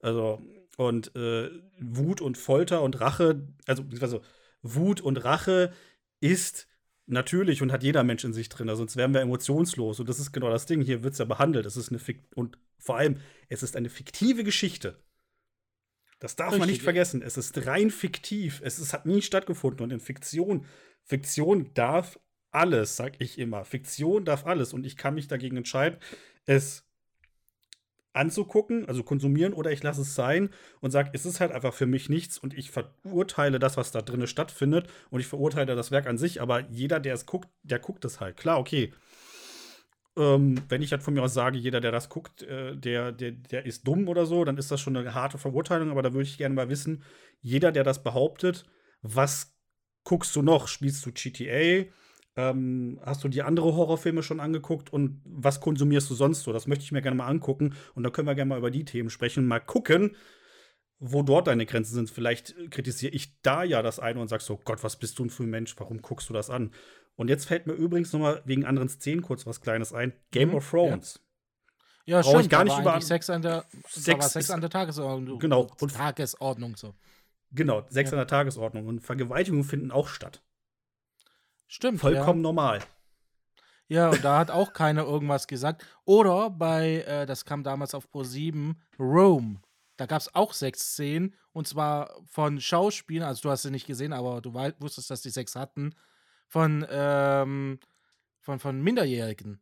[0.00, 0.40] Also,
[0.78, 4.22] und äh, Wut und Folter und Rache, also, also
[4.62, 5.72] Wut und Rache
[6.20, 6.66] ist
[7.06, 10.00] natürlich und hat jeder Mensch in sich drin, also sonst wären wir emotionslos.
[10.00, 10.82] Und das ist genau das Ding.
[10.82, 11.66] Hier wird es ja behandelt.
[11.66, 15.02] Es ist eine Fik und vor allem, es ist eine fiktive Geschichte.
[16.18, 16.60] Das darf Richtig.
[16.60, 17.22] man nicht vergessen.
[17.22, 18.60] Es ist rein fiktiv.
[18.64, 19.84] Es ist, hat nie stattgefunden.
[19.84, 20.66] Und in Fiktion,
[21.04, 22.18] Fiktion darf
[22.56, 23.64] alles, sag ich immer.
[23.64, 24.72] Fiktion darf alles.
[24.72, 25.98] Und ich kann mich dagegen entscheiden,
[26.46, 26.84] es
[28.14, 30.48] anzugucken, also konsumieren, oder ich lasse es sein
[30.80, 34.00] und sage, es ist halt einfach für mich nichts und ich verurteile das, was da
[34.00, 37.78] drin stattfindet und ich verurteile das Werk an sich, aber jeder, der es guckt, der
[37.78, 38.38] guckt es halt.
[38.38, 38.94] Klar, okay.
[40.16, 43.32] Ähm, wenn ich halt von mir aus sage, jeder, der das guckt, äh, der, der,
[43.32, 46.26] der ist dumm oder so, dann ist das schon eine harte Verurteilung, aber da würde
[46.26, 47.02] ich gerne mal wissen,
[47.42, 48.64] jeder, der das behauptet,
[49.02, 49.54] was
[50.04, 50.68] guckst du noch?
[50.68, 51.84] Spielst du GTA?
[52.38, 56.52] Ähm, hast du die andere Horrorfilme schon angeguckt und was konsumierst du sonst so?
[56.52, 58.84] Das möchte ich mir gerne mal angucken und dann können wir gerne mal über die
[58.84, 60.14] Themen sprechen, mal gucken,
[60.98, 62.10] wo dort deine Grenzen sind.
[62.10, 65.44] Vielleicht kritisiere ich da ja das eine und sag so, Gott, was bist du für
[65.44, 65.74] ein Mensch?
[65.78, 66.72] Warum guckst du das an?
[67.16, 70.12] Und jetzt fällt mir übrigens noch mal wegen anderen Szenen kurz was Kleines ein.
[70.30, 71.20] Game mhm, of Thrones.
[72.04, 72.42] Ja, ja stimmt.
[72.42, 75.38] Ich gar nicht über Sex an der Sex, Sex an der Tagesordnung.
[75.38, 75.68] Genau.
[75.80, 76.94] Und Tagesordnung so.
[77.52, 78.16] Genau, Sex ja.
[78.16, 80.42] an der Tagesordnung und Vergewaltigungen finden auch statt.
[81.66, 82.00] Stimmt.
[82.00, 82.42] Vollkommen ja.
[82.42, 82.80] normal.
[83.88, 85.84] Ja, und da hat auch keiner irgendwas gesagt.
[86.04, 89.60] Oder bei, äh, das kam damals auf Pro 7, Rome.
[89.96, 91.34] Da gab es auch sechs Szenen.
[91.52, 95.30] Und zwar von Schauspielern, also du hast sie nicht gesehen, aber du wusstest, dass die
[95.30, 95.94] sechs hatten.
[96.48, 97.78] Von, ähm,
[98.40, 99.60] von, von Minderjährigen.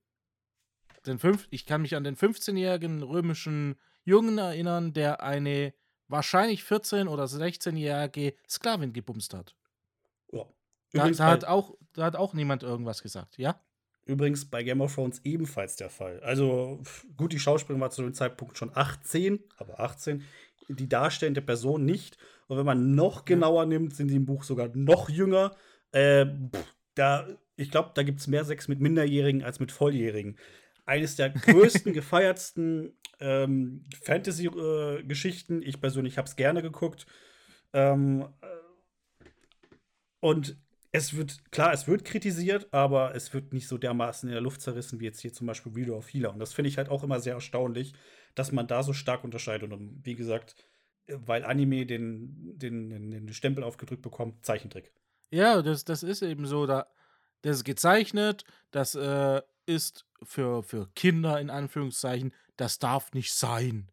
[1.07, 5.75] Den fünf, ich kann mich an den 15-jährigen römischen Jungen erinnern, der eine
[6.09, 9.55] wahrscheinlich 14- oder 16-jährige Sklavin gebumst hat.
[10.33, 10.45] Ja.
[10.93, 13.61] Da, da, hat auch, da hat auch niemand irgendwas gesagt, ja?
[14.07, 16.20] Übrigens bei Game of Thrones ebenfalls der Fall.
[16.20, 16.83] Also,
[17.16, 20.22] gut, die Schauspielerin war zu dem Zeitpunkt schon 18, aber 18.
[20.68, 22.18] Die darstellende Person nicht.
[22.46, 25.57] Und wenn man noch genauer nimmt, sind sie im Buch sogar noch jünger.
[25.92, 26.26] Äh,
[26.94, 27.26] da,
[27.57, 30.37] ich glaube, da gibt es mehr Sex mit Minderjährigen als mit Volljährigen.
[30.85, 35.62] Eines der größten, gefeiertsten ähm, Fantasy-Geschichten.
[35.62, 37.07] Äh, ich persönlich habe es gerne geguckt.
[37.72, 39.26] Ähm, äh,
[40.20, 40.59] und
[40.94, 44.61] es wird, klar, es wird kritisiert, aber es wird nicht so dermaßen in der Luft
[44.61, 46.33] zerrissen wie jetzt hier zum Beispiel Reader of Healer.
[46.33, 47.94] Und das finde ich halt auch immer sehr erstaunlich,
[48.37, 49.72] dass man da so stark unterscheidet.
[49.72, 50.54] Und wie gesagt,
[51.09, 54.92] weil Anime den, den, den, Stempel aufgedrückt bekommt, Zeichentrick.
[55.30, 56.64] Ja, das, das ist eben so.
[56.64, 56.87] Da,
[57.42, 63.90] das ist gezeichnet, das äh, ist für, für Kinder in Anführungszeichen, das darf nicht sein.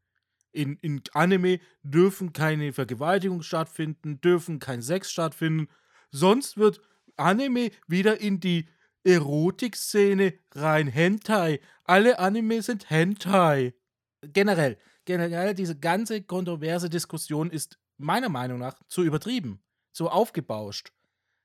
[0.52, 5.68] In, in Anime dürfen keine Vergewaltigungen stattfinden, dürfen kein Sex stattfinden.
[6.12, 6.80] Sonst wird
[7.22, 8.68] Anime wieder in die
[9.04, 10.88] Erotikszene rein.
[10.88, 11.60] Hentai.
[11.84, 13.74] Alle Anime sind Hentai.
[14.22, 20.92] Generell, generell diese ganze kontroverse Diskussion ist meiner Meinung nach zu übertrieben, zu aufgebauscht.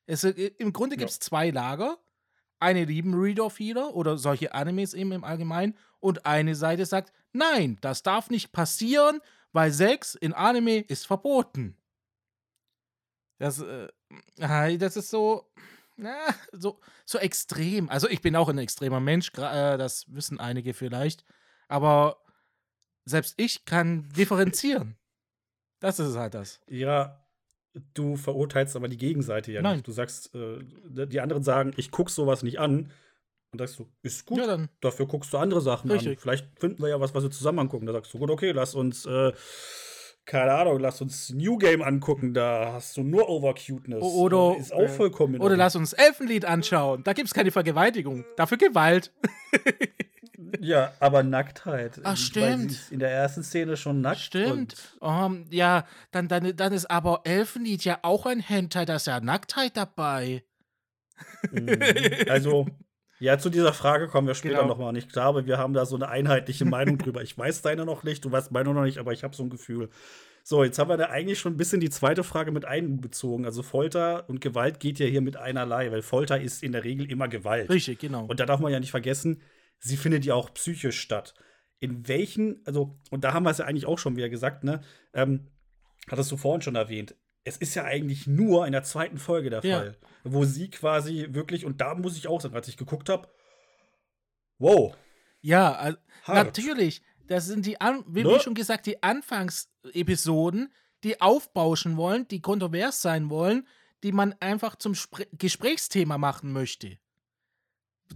[0.06, 1.20] Es, äh, Im Grunde gibt es ja.
[1.20, 1.98] zwei Lager.
[2.58, 8.02] Eine lieben Reader-Feeder oder solche Animes eben im Allgemeinen und eine Seite sagt, nein, das
[8.02, 9.20] darf nicht passieren,
[9.52, 11.76] weil Sex in Anime ist verboten.
[13.38, 13.88] Das, äh,
[14.36, 15.44] das ist so,
[15.96, 16.16] na,
[16.52, 17.88] so, so extrem.
[17.88, 21.24] Also ich bin auch ein extremer Mensch, äh, das wissen einige vielleicht.
[21.68, 22.18] Aber
[23.04, 24.96] selbst ich kann differenzieren.
[25.80, 26.60] Das ist halt das.
[26.68, 27.26] Ja,
[27.94, 29.76] du verurteilst aber die Gegenseite ja Nein.
[29.76, 29.88] nicht.
[29.88, 32.90] Du sagst, äh, die anderen sagen, ich guck sowas nicht an.
[33.52, 34.38] Und sagst du, ist gut.
[34.38, 34.66] Ja.
[34.80, 36.18] Dafür guckst du andere Sachen Richtig.
[36.18, 36.22] an.
[36.22, 37.86] Vielleicht finden wir ja was, was wir zusammen angucken.
[37.86, 39.32] Da sagst du, gut, okay, lass uns äh,
[40.26, 44.02] keine Ahnung, lass uns New Game angucken, da hast du nur Overcuteness.
[44.02, 45.40] Oder ist auch äh, vollkommen.
[45.40, 47.04] Oder lass uns Elfenlied anschauen.
[47.04, 49.12] Da gibt es keine Vergewaltigung, dafür Gewalt.
[50.60, 52.00] ja, aber Nacktheit.
[52.02, 52.90] Ach, stimmt.
[52.90, 54.18] in der ersten Szene schon nackt.
[54.18, 54.96] Stimmt.
[55.00, 59.20] Um, ja, dann, dann, dann ist aber Elfenlied ja auch ein Hentai, da ist ja
[59.20, 60.42] Nacktheit dabei.
[61.52, 61.78] Mhm.
[62.28, 62.66] Also,
[63.18, 64.68] ja, zu dieser Frage kommen wir später genau.
[64.68, 64.90] nochmal.
[64.90, 67.22] Und ich glaube, wir haben da so eine einheitliche Meinung drüber.
[67.22, 69.50] Ich weiß deine noch nicht, du weißt meine noch nicht, aber ich habe so ein
[69.50, 69.88] Gefühl.
[70.42, 73.46] So, jetzt haben wir da eigentlich schon ein bisschen die zweite Frage mit einbezogen.
[73.46, 77.10] Also Folter und Gewalt geht ja hier mit einerlei, weil Folter ist in der Regel
[77.10, 77.70] immer Gewalt.
[77.70, 78.26] Richtig, genau.
[78.26, 79.42] Und da darf man ja nicht vergessen,
[79.80, 81.34] sie findet ja auch psychisch statt.
[81.80, 84.82] In welchen, also, und da haben wir es ja eigentlich auch schon wieder gesagt, ne?
[85.14, 85.48] Ähm,
[86.08, 89.64] hattest du vorhin schon erwähnt, es ist ja eigentlich nur in der zweiten Folge der
[89.64, 89.78] ja.
[89.78, 93.28] Fall, wo sie quasi wirklich, und da muss ich auch sagen, als ich geguckt habe,
[94.58, 94.96] wow.
[95.40, 97.02] Ja, also, natürlich.
[97.28, 97.76] Das sind die,
[98.08, 98.40] wie, ne?
[98.40, 100.72] schon gesagt, die Anfangsepisoden,
[101.04, 103.66] die aufbauschen wollen, die kontrovers sein wollen,
[104.02, 106.98] die man einfach zum Spre Gesprächsthema machen möchte.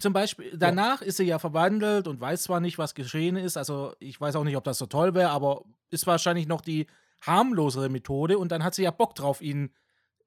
[0.00, 1.06] zum Beispiel, danach ja.
[1.06, 3.56] ist sie ja verwandelt und weiß zwar nicht, was geschehen ist.
[3.56, 6.88] Also, ich weiß auch nicht, ob das so toll wäre, aber ist wahrscheinlich noch die
[7.20, 8.38] harmlosere Methode.
[8.38, 9.74] Und dann hat sie ja Bock drauf, ihn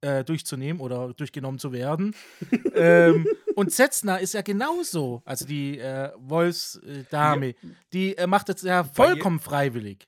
[0.01, 2.15] äh, durchzunehmen oder durchgenommen zu werden.
[2.75, 5.21] ähm, und Setzner ist ja genauso.
[5.25, 7.69] Also, die äh, Wolfsdame, ja.
[7.93, 10.08] die äh, macht es ja vollkommen freiwillig.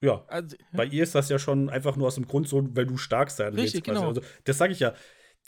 [0.00, 0.24] Ja.
[0.28, 2.96] Also, bei ihr ist das ja schon einfach nur aus dem Grund so, weil du
[2.96, 3.74] stark sein willst.
[3.74, 4.08] Richtig, genau.
[4.08, 4.94] Also, das sage ich ja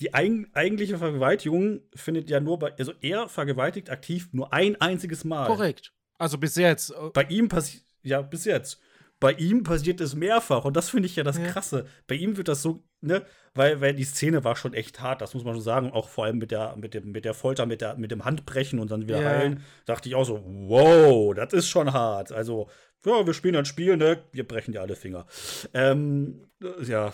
[0.01, 5.25] die ein, eigentliche Vergewaltigung findet ja nur bei, also er vergewaltigt aktiv nur ein einziges
[5.25, 5.47] Mal.
[5.47, 5.93] Korrekt.
[6.19, 6.91] Also bis jetzt.
[6.91, 8.81] Äh, bei ihm passiert, ja, bis jetzt.
[9.21, 11.45] Bei ihm passiert es mehrfach und das finde ich ja das ja.
[11.45, 11.87] Krasse.
[12.07, 15.35] Bei ihm wird das so, ne, weil, weil die Szene war schon echt hart, das
[15.35, 15.93] muss man schon sagen.
[15.93, 18.79] Auch vor allem mit der, mit dem, mit der Folter, mit, der, mit dem Handbrechen
[18.79, 19.29] und dann wieder ja.
[19.29, 22.33] heilen, dachte ich auch so, wow, das ist schon hart.
[22.33, 22.69] Also,
[23.05, 24.23] ja, wir spielen ein Spiel, ne?
[24.33, 25.27] Wir brechen dir alle Finger.
[25.75, 26.47] Ähm,
[26.83, 27.13] ja.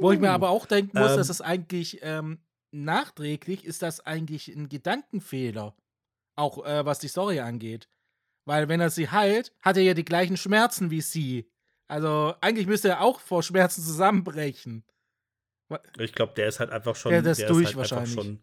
[0.00, 2.38] Wo ich mir aber auch denken muss, ähm, dass es eigentlich ähm,
[2.70, 5.74] nachträglich ist das eigentlich ein Gedankenfehler.
[6.36, 7.88] Auch äh, was die Story angeht.
[8.44, 11.48] Weil wenn er sie heilt, hat er ja die gleichen Schmerzen wie sie.
[11.88, 14.84] Also eigentlich müsste er auch vor Schmerzen zusammenbrechen.
[15.98, 17.12] Ich glaube, der ist halt einfach schon.
[17.12, 18.14] Ja, der ist der durch ist halt wahrscheinlich.
[18.14, 18.40] Schon,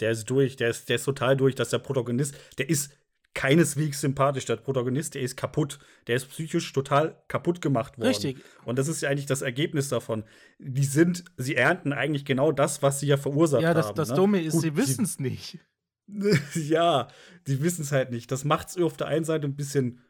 [0.00, 2.92] der ist durch, der ist, der ist total durch, dass der Protagonist, der ist
[3.34, 4.44] keineswegs sympathisch.
[4.44, 5.78] Der Protagonist, der ist kaputt.
[6.06, 8.08] Der ist psychisch total kaputt gemacht worden.
[8.08, 8.38] Richtig.
[8.64, 10.24] Und das ist ja eigentlich das Ergebnis davon.
[10.58, 13.68] Die sind, sie ernten eigentlich genau das, was sie ja verursacht haben.
[13.68, 14.14] Ja, das, das ne?
[14.14, 15.58] Dumme ist, Gut, sie wissen es nicht.
[16.54, 17.08] ja,
[17.46, 18.30] die wissen es halt nicht.
[18.30, 20.00] Das macht es auf der einen Seite ein bisschen.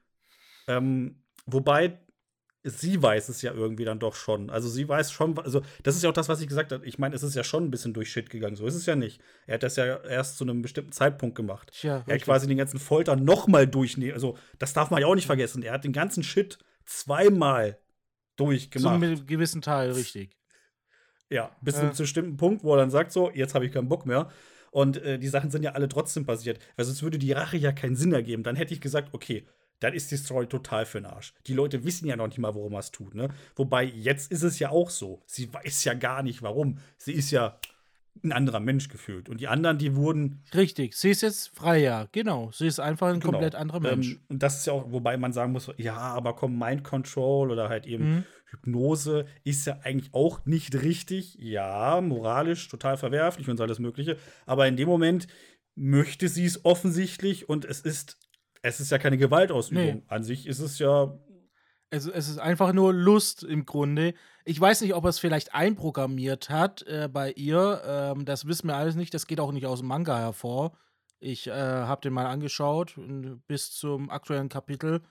[0.66, 1.98] Ähm, wobei
[2.64, 4.48] sie weiß es ja irgendwie dann doch schon.
[4.48, 6.84] Also sie weiß schon, also das ist ja auch das, was ich gesagt habe.
[6.86, 8.56] Ich meine, es ist ja schon ein bisschen durch Shit gegangen.
[8.56, 9.20] So ist es ja nicht.
[9.46, 11.70] Er hat das ja erst zu einem bestimmten Zeitpunkt gemacht.
[11.72, 14.14] Tja, er hat quasi den ganzen Folter nochmal durchnehmen.
[14.14, 15.62] Also das darf man ja auch nicht vergessen.
[15.62, 17.78] Er hat den ganzen Shit zweimal
[18.36, 18.98] durchgemacht.
[18.98, 20.36] Zu einem gewissen Teil, richtig.
[21.28, 21.80] Ja, bis ja.
[21.80, 24.30] zu einem bestimmten Punkt, wo er dann sagt so, jetzt habe ich keinen Bock mehr.
[24.74, 26.58] Und äh, die Sachen sind ja alle trotzdem passiert.
[26.74, 28.42] Weil sonst würde die Rache ja keinen Sinn ergeben.
[28.42, 29.46] Dann hätte ich gesagt, okay,
[29.78, 31.32] dann ist die Story total für den Arsch.
[31.46, 33.14] Die Leute wissen ja noch nicht mal, worum er es tut.
[33.14, 33.28] Ne?
[33.54, 35.22] Wobei, jetzt ist es ja auch so.
[35.26, 36.78] Sie weiß ja gar nicht, warum.
[36.96, 37.56] Sie ist ja
[38.24, 39.28] ein anderer Mensch gefühlt.
[39.28, 40.42] Und die anderen, die wurden.
[40.52, 42.50] Richtig, sie ist jetzt freier, genau.
[42.52, 43.30] Sie ist einfach ein genau.
[43.30, 44.12] komplett anderer ähm, Mensch.
[44.14, 47.52] Ähm, und das ist ja auch, wobei man sagen muss, ja, aber komm, Mind Control
[47.52, 48.24] oder halt eben mhm.
[48.44, 51.36] Hypnose ist ja eigentlich auch nicht richtig.
[51.38, 54.16] Ja, moralisch total verwerflich und so alles Mögliche.
[54.46, 55.26] Aber in dem Moment
[55.74, 58.18] möchte sie es offensichtlich und es ist
[58.64, 59.84] es ist ja keine Gewaltausübung.
[59.84, 60.02] Nee.
[60.08, 61.14] An sich ist es ja.
[61.90, 64.14] Es, es ist einfach nur Lust im Grunde.
[64.46, 67.82] Ich weiß nicht, ob er es vielleicht einprogrammiert hat äh, bei ihr.
[67.84, 69.12] Ähm, das wissen wir alles nicht.
[69.12, 70.78] Das geht auch nicht aus dem Manga hervor.
[71.20, 72.98] Ich äh, habe den mal angeschaut
[73.46, 75.02] bis zum aktuellen Kapitel.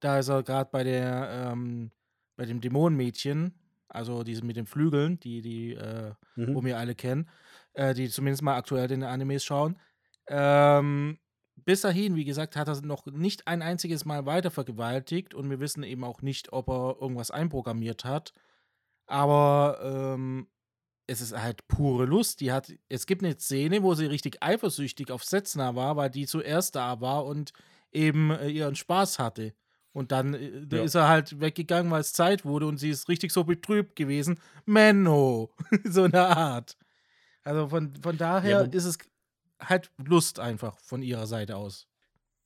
[0.00, 1.92] Da ist er gerade bei der ähm,
[2.38, 3.52] bei dem Dämonenmädchen,
[3.88, 6.54] also diese mit den Flügeln, die die äh, mhm.
[6.54, 7.28] wo wir alle kennen,
[7.74, 9.78] äh, die zumindest mal aktuell den Animes schauen.
[10.28, 11.18] Ähm,
[11.56, 15.60] bis dahin, wie gesagt, hat er noch nicht ein einziges Mal weiter vergewaltigt und wir
[15.60, 18.32] wissen eben auch nicht, ob er irgendwas einprogrammiert hat.
[19.06, 20.46] Aber ähm,
[21.08, 22.40] es ist halt pure Lust.
[22.40, 26.26] Die hat, es gibt eine Szene, wo sie richtig eifersüchtig auf Setzner war, weil die
[26.26, 27.52] zuerst da war und
[27.90, 29.54] eben äh, ihren Spaß hatte.
[29.98, 30.84] Und dann äh, ja.
[30.84, 34.38] ist er halt weggegangen, weil es Zeit wurde und sie ist richtig so betrübt gewesen.
[34.64, 35.50] Menno,
[35.84, 36.76] so eine Art.
[37.42, 38.98] Also von, von daher ja, ist es
[39.60, 41.88] halt Lust einfach von ihrer Seite aus.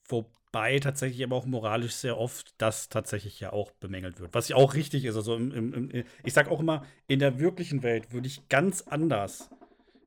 [0.08, 4.32] Wobei tatsächlich aber auch moralisch sehr oft das tatsächlich ja auch bemängelt wird.
[4.32, 5.16] Was ja auch richtig ist.
[5.16, 8.80] Also im, im, im, ich sag auch immer, in der wirklichen Welt würde ich ganz
[8.80, 9.50] anders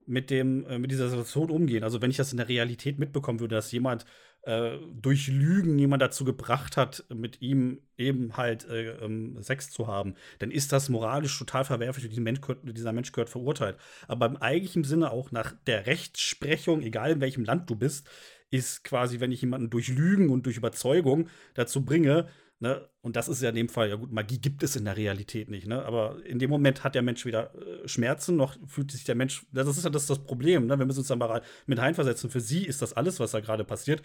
[0.08, 1.84] mit, dem, äh, mit dieser Situation umgehen.
[1.84, 4.04] Also wenn ich das in der Realität mitbekommen würde, dass jemand
[4.46, 9.88] äh, durch Lügen jemand dazu gebracht hat, mit ihm eben halt äh, ähm, Sex zu
[9.88, 13.78] haben, dann ist das moralisch total verwerflich und dieser Mensch, dieser Mensch gehört verurteilt.
[14.08, 18.10] Aber im eigentlichen Sinne auch nach der Rechtsprechung, egal in welchem Land du bist,
[18.52, 22.28] ist quasi, wenn ich jemanden durch Lügen und durch Überzeugung dazu bringe,
[22.60, 22.88] Ne?
[23.02, 25.50] Und das ist ja in dem Fall, ja gut, Magie gibt es in der Realität
[25.50, 25.84] nicht, ne?
[25.84, 29.46] Aber in dem Moment hat der Mensch wieder äh, Schmerzen, noch fühlt sich der Mensch,
[29.52, 30.80] das ist ja das, das Problem, ne?
[30.80, 32.30] Wir müssen uns dann mal mit reinversetzen.
[32.30, 34.04] Für sie ist das alles, was da gerade passiert,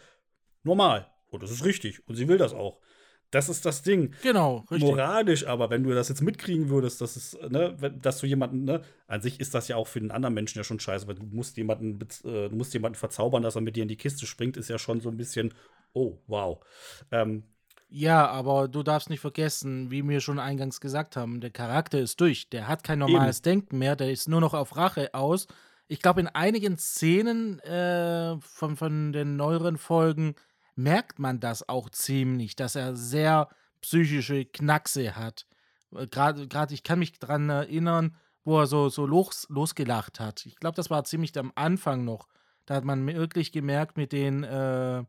[0.62, 1.10] normal.
[1.30, 2.06] Und das ist richtig.
[2.08, 2.80] Und sie will das auch.
[3.30, 4.12] Das ist das Ding.
[4.22, 4.80] Genau, richtig.
[4.80, 8.82] Moralisch aber, wenn du das jetzt mitkriegen würdest, dass es, ne, dass du jemanden, ne,
[9.06, 11.22] an sich ist das ja auch für den anderen Menschen ja schon scheiße, weil du
[11.22, 14.56] musst jemanden, äh, du musst jemanden verzaubern, dass er mit dir in die Kiste springt,
[14.56, 15.54] ist ja schon so ein bisschen,
[15.92, 16.58] oh, wow.
[17.12, 17.44] Ähm,
[17.88, 22.20] ja, aber du darfst nicht vergessen, wie wir schon eingangs gesagt haben, der Charakter ist
[22.20, 22.48] durch.
[22.48, 23.44] Der hat kein normales eben.
[23.44, 25.46] Denken mehr, der ist nur noch auf Rache aus.
[25.88, 30.36] Ich glaube, in einigen Szenen äh, von, von den neueren Folgen
[30.82, 33.48] merkt man das auch ziemlich, dass er sehr
[33.80, 35.46] psychische Knackse hat.
[35.94, 40.46] Äh, Gerade, ich kann mich daran erinnern, wo er so, so los, losgelacht hat.
[40.46, 42.28] Ich glaube, das war ziemlich am Anfang noch.
[42.66, 45.04] Da hat man wirklich gemerkt mit den, äh,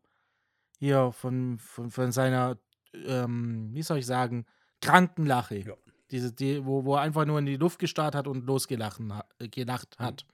[0.80, 2.58] hier von, von, von seiner,
[2.94, 4.46] ähm, wie soll ich sagen,
[4.82, 5.60] Krankenlache.
[5.60, 5.74] Ja.
[6.10, 9.00] Diese, die, wo, wo er einfach nur in die Luft gestarrt hat und losgelacht
[9.40, 10.04] äh, gelacht mhm.
[10.04, 10.26] hat.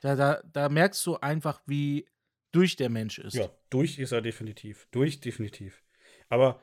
[0.00, 2.06] Da, da, da merkst du einfach, wie
[2.54, 3.34] durch der Mensch ist.
[3.34, 4.86] Ja, durch ist er definitiv.
[4.92, 5.82] Durch definitiv.
[6.28, 6.60] Aber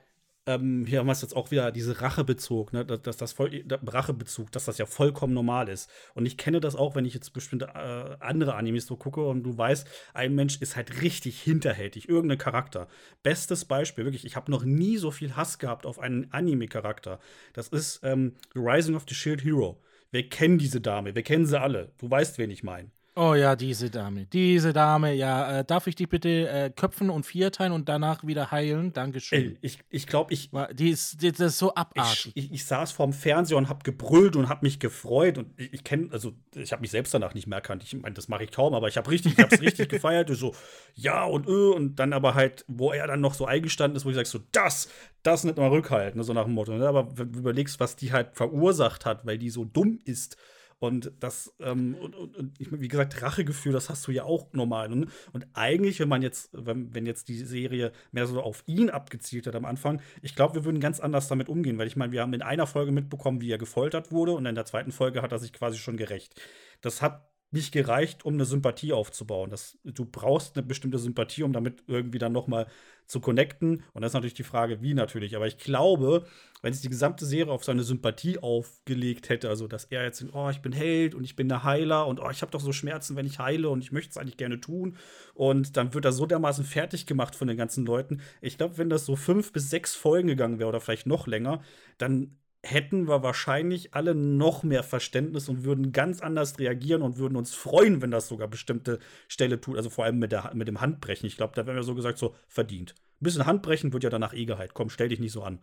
[0.48, 3.64] ähm, hier haben wir es jetzt auch wieder diese Rachebezug, ne, dass, dass das voll,
[3.70, 5.90] Rachebezug, dass das ja vollkommen normal ist.
[6.16, 9.44] Und ich kenne das auch, wenn ich jetzt bestimmte äh, andere Animes so gucke und
[9.44, 12.88] du weißt, ein Mensch ist halt richtig hinterhältig, irgendein Charakter.
[13.22, 17.20] Bestes Beispiel, wirklich, ich habe noch nie so viel Hass gehabt auf einen Anime-Charakter.
[17.54, 19.80] Das ist ähm, The Rising of the Shield Hero.
[20.10, 21.92] Wir kennen diese Dame, wir kennen sie alle.
[22.00, 22.90] Du weißt, wen ich meine.
[23.14, 24.26] Oh ja, diese Dame.
[24.26, 25.60] Diese Dame, ja.
[25.60, 28.94] Äh, darf ich dich bitte äh, köpfen und vierteilen und danach wieder heilen?
[28.94, 29.52] Dankeschön.
[29.52, 30.50] Ey, ich ich glaube, ich.
[30.74, 32.32] Die ist, die, das ist so abartig.
[32.36, 35.38] Ich, ich, ich saß vorm Fernseher und hab gebrüllt und hab mich gefreut.
[35.38, 37.84] Und ich, ich kenne, also ich habe mich selbst danach nicht mehr erkannt.
[37.84, 40.30] Ich meine, das mache ich kaum, aber ich habe richtig, ich hab's richtig gefeiert.
[40.30, 40.56] Und so,
[40.96, 41.72] ja und öh.
[41.72, 44.40] Und dann aber halt, wo er dann noch so eingestanden ist, wo ich sag so,
[44.54, 44.88] das,
[45.22, 46.78] das nicht mal rückhalten, ne, so nach dem Motto.
[46.78, 46.88] Ne?
[46.88, 50.38] Aber wenn du überlegst, was die halt verursacht hat, weil die so dumm ist
[50.82, 54.90] und das, ähm, und, und, und wie gesagt, Rachegefühl, das hast du ja auch normal.
[54.90, 55.06] Ne?
[55.32, 59.46] Und eigentlich, wenn man jetzt, wenn, wenn jetzt die Serie mehr so auf ihn abgezielt
[59.46, 62.22] hat am Anfang, ich glaube, wir würden ganz anders damit umgehen, weil ich meine, wir
[62.22, 65.32] haben in einer Folge mitbekommen, wie er gefoltert wurde und in der zweiten Folge hat
[65.32, 66.42] er sich quasi schon gerecht.
[66.82, 69.50] Das hat nicht gereicht, um eine Sympathie aufzubauen.
[69.50, 72.68] Das, du brauchst eine bestimmte Sympathie, um damit irgendwie dann noch mal
[73.08, 73.84] zu connecten.
[73.94, 75.36] Und das ist natürlich die Frage, wie natürlich.
[75.36, 76.26] Aber ich glaube,
[76.62, 80.50] wenn es die gesamte Serie auf seine Sympathie aufgelegt hätte, also dass er jetzt, oh,
[80.50, 83.18] ich bin Held und ich bin der Heiler und oh, ich habe doch so Schmerzen,
[83.18, 84.96] wenn ich heile und ich möchte es eigentlich gerne tun.
[85.34, 88.22] Und dann wird er so dermaßen fertig gemacht von den ganzen Leuten.
[88.40, 91.62] Ich glaube, wenn das so fünf bis sechs Folgen gegangen wäre oder vielleicht noch länger,
[91.98, 97.36] dann hätten wir wahrscheinlich alle noch mehr Verständnis und würden ganz anders reagieren und würden
[97.36, 99.78] uns freuen, wenn das sogar bestimmte Stelle tut.
[99.78, 101.26] Also vor allem mit, der, mit dem Handbrechen.
[101.26, 102.94] Ich glaube, da wären wir so gesagt, so verdient.
[103.20, 104.74] Ein bisschen Handbrechen wird ja danach eh geheilt.
[104.74, 105.60] Komm, stell dich nicht so an.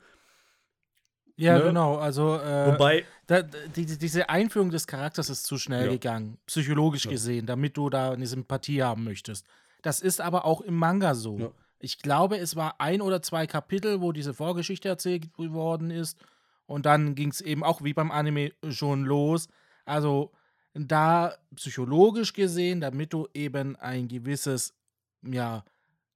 [1.37, 1.65] Ja, ne?
[1.65, 1.97] genau.
[1.97, 3.05] Also, äh, Wobei.
[3.29, 5.93] Da, die, diese Einführung des Charakters ist zu schnell ja.
[5.93, 7.13] gegangen, psychologisch ja.
[7.13, 9.47] gesehen, damit du da eine Sympathie haben möchtest.
[9.83, 11.39] Das ist aber auch im Manga so.
[11.39, 11.51] Ja.
[11.79, 16.19] Ich glaube, es war ein oder zwei Kapitel, wo diese Vorgeschichte erzählt worden ist
[16.69, 19.49] und dann ging es eben auch wie beim Anime schon los.
[19.87, 20.33] Also
[20.75, 24.75] da psychologisch gesehen, damit du eben ein gewisses,
[25.23, 25.65] ja,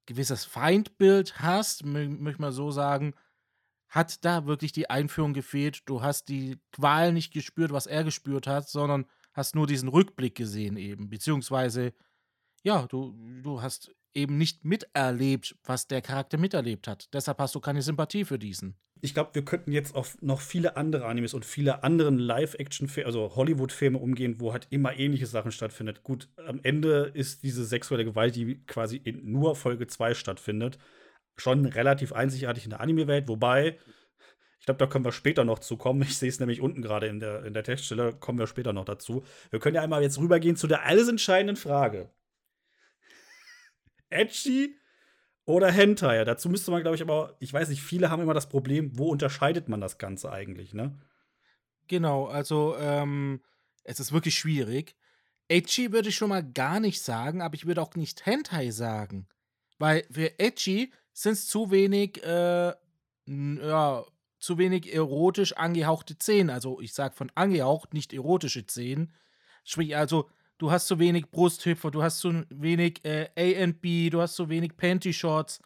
[0.05, 3.15] gewisses Feindbild hast, möchte ich mal so sagen,
[3.89, 5.81] hat da wirklich die Einführung gefehlt.
[5.87, 10.35] Du hast die Qual nicht gespürt, was er gespürt hat, sondern hast nur diesen Rückblick
[10.35, 11.09] gesehen eben.
[11.09, 11.93] Beziehungsweise,
[12.61, 17.13] ja, du, du hast eben nicht miterlebt, was der Charakter miterlebt hat.
[17.13, 20.77] Deshalb hast du keine Sympathie für diesen ich glaube, wir könnten jetzt auf noch viele
[20.77, 26.03] andere Animes und viele anderen Live-Action, also Hollywood-Filme umgehen, wo halt immer ähnliche Sachen stattfindet.
[26.03, 30.79] Gut, am Ende ist diese sexuelle Gewalt, die quasi in nur Folge 2 stattfindet,
[31.35, 33.77] schon relativ einzigartig in der Anime-Welt, wobei
[34.59, 36.01] ich glaube, da können wir später noch zu kommen.
[36.03, 38.85] Ich sehe es nämlich unten gerade in der, in der Textstelle, kommen wir später noch
[38.85, 39.25] dazu.
[39.49, 42.09] Wir können ja einmal jetzt rübergehen zu der alles entscheidenden Frage.
[44.13, 44.75] Edgy
[45.45, 46.23] oder Hentai.
[46.23, 49.09] Dazu müsste man, glaube ich, aber, ich weiß nicht, viele haben immer das Problem, wo
[49.09, 50.97] unterscheidet man das Ganze eigentlich, ne?
[51.87, 53.41] Genau, also ähm,
[53.83, 54.95] es ist wirklich schwierig.
[55.49, 59.27] Edgy würde ich schon mal gar nicht sagen, aber ich würde auch nicht Hentai sagen.
[59.77, 62.73] Weil für Edgy sind es zu wenig, äh,
[63.25, 64.05] ja,
[64.39, 66.49] zu wenig erotisch angehauchte Szenen.
[66.49, 69.13] Also ich sage von angehaucht, nicht erotische Szenen.
[69.63, 74.35] Sprich also, du hast zu wenig Brusthüpfer, du hast zu wenig äh, A&B, du hast
[74.35, 75.59] zu wenig Panty-Shots.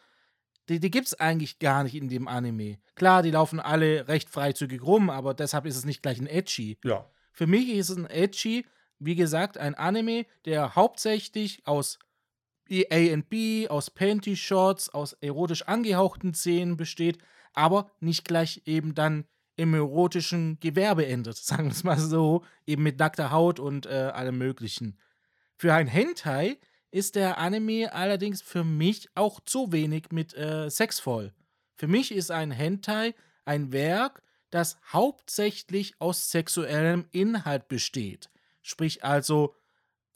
[0.70, 2.80] Die, die gibt es eigentlich gar nicht in dem Anime.
[2.96, 6.78] Klar, die laufen alle recht freizügig rum, aber deshalb ist es nicht gleich ein Edgy.
[6.84, 7.10] Ja.
[7.32, 8.66] Für mich ist es ein Edgy,
[9.00, 12.00] wie gesagt, ein Anime, der hauptsächlich aus
[12.70, 17.20] A&B, aus Panty-Shots, aus erotisch angehauchten Szenen besteht,
[17.54, 19.26] aber nicht gleich eben dann
[19.58, 24.12] im erotischen Gewerbe endet, sagen wir es mal so, eben mit nackter Haut und äh,
[24.14, 24.98] allem Möglichen.
[25.58, 26.58] Für ein Hentai
[26.92, 31.34] ist der Anime allerdings für mich auch zu wenig mit äh, Sex voll.
[31.76, 33.14] Für mich ist ein Hentai
[33.46, 38.30] ein Werk, das hauptsächlich aus sexuellem Inhalt besteht.
[38.62, 39.56] Sprich also,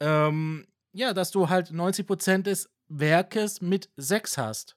[0.00, 4.76] ähm, ja, dass du halt 90% des Werkes mit Sex hast.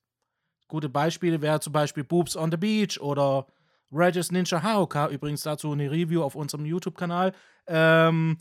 [0.67, 3.47] Gute Beispiele wären zum Beispiel Boobs on the Beach oder
[3.95, 7.33] Regis Ninja Haoka, übrigens dazu eine Review auf unserem YouTube-Kanal.
[7.67, 8.37] Ähm,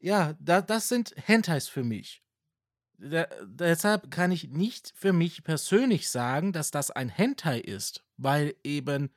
[0.00, 2.22] ja, da, das sind Hentais für mich.
[2.98, 8.54] Da, deshalb kann ich nicht für mich persönlich sagen, dass das ein Hentai ist, weil
[8.64, 9.10] eben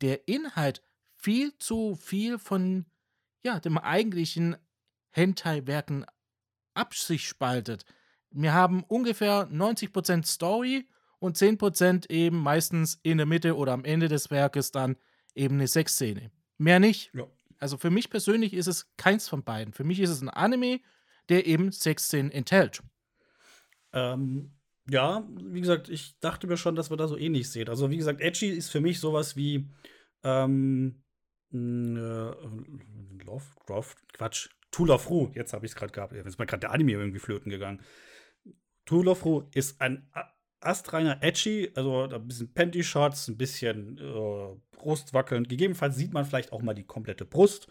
[0.00, 0.82] der Inhalt
[1.14, 2.86] viel zu viel von
[3.42, 4.56] ja, dem eigentlichen
[5.10, 6.06] Hentai-Werken
[6.74, 7.84] ab sich spaltet.
[8.30, 10.88] Wir haben ungefähr 90% Story
[11.18, 14.96] und 10% eben meistens in der Mitte oder am Ende des Werkes dann
[15.34, 16.30] eben eine Sexszene.
[16.58, 17.10] Mehr nicht.
[17.14, 17.26] Ja.
[17.58, 19.72] Also für mich persönlich ist es keins von beiden.
[19.72, 20.80] Für mich ist es ein Anime,
[21.28, 22.82] der eben Sexszenen enthält.
[23.92, 24.52] Ähm,
[24.88, 27.68] ja, wie gesagt, ich dachte mir schon, dass wir da so ähnlich sehen.
[27.68, 29.68] Also, wie gesagt, Edgy ist für mich sowas wie
[30.22, 31.02] ähm,
[31.52, 35.30] äh, Love, Love, Quatsch, Tool of Ru.
[35.34, 36.12] Jetzt habe ich es gerade gehabt.
[36.12, 37.82] Jetzt ist mir gerade der Anime irgendwie flöten gegangen.
[38.84, 40.08] Tool of Ru ist ein
[40.60, 45.44] astreiner Edgy, also ein bisschen Panty-Shots, ein bisschen äh, Brust wackeln.
[45.44, 47.68] Gegebenenfalls sieht man vielleicht auch mal die komplette Brust.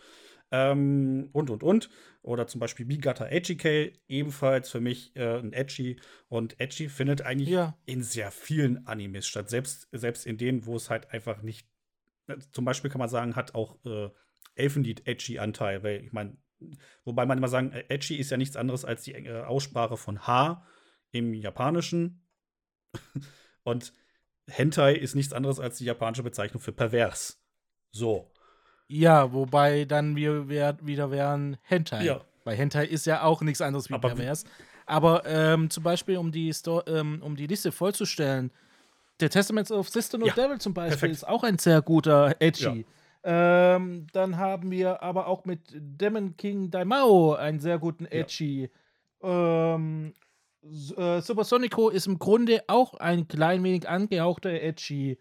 [0.52, 1.90] Ähm, und, und, und.
[2.22, 6.00] Oder zum Beispiel Bigata HGK, ebenfalls für mich äh, ein Edgy.
[6.30, 7.78] Und Edgy findet eigentlich ja.
[7.86, 9.50] in sehr vielen Animes statt.
[9.50, 11.68] Selbst, selbst in denen, wo es halt einfach nicht.
[12.28, 14.10] Äh, zum Beispiel kann man sagen, hat auch äh,
[14.56, 15.84] Elfenlied Edgy-Anteil.
[15.84, 16.38] Weil ich meine,
[17.04, 20.28] wobei man immer sagen, äh, Edgy ist ja nichts anderes als die äh, Aussprache von
[20.28, 20.66] H
[21.12, 22.27] im Japanischen.
[23.64, 23.94] und
[24.50, 27.42] Hentai ist nichts anderes als die japanische Bezeichnung für pervers.
[27.92, 28.32] So.
[28.88, 32.06] Ja, wobei dann wir wieder wären Hentai.
[32.06, 32.22] Ja.
[32.46, 34.46] Weil Hentai ist ja auch nichts anderes wie Aber pervers.
[34.86, 38.52] Aber ähm, zum Beispiel, um die, Sto ähm, um die Liste vollzustellen,
[39.20, 40.34] der Testaments of Sister No ja.
[40.34, 41.14] Devil zum Beispiel Perfekt.
[41.14, 42.86] ist auch ein sehr guter Edgy.
[43.24, 43.76] Ja.
[43.76, 48.70] Ähm, dann haben wir aber auch mit Demon King Daimao einen sehr guten Edgy.
[49.22, 49.76] Ja.
[49.76, 50.14] Ähm,
[50.98, 55.18] äh, Supersonico ist im Grunde auch ein klein wenig angehauchter Edgy.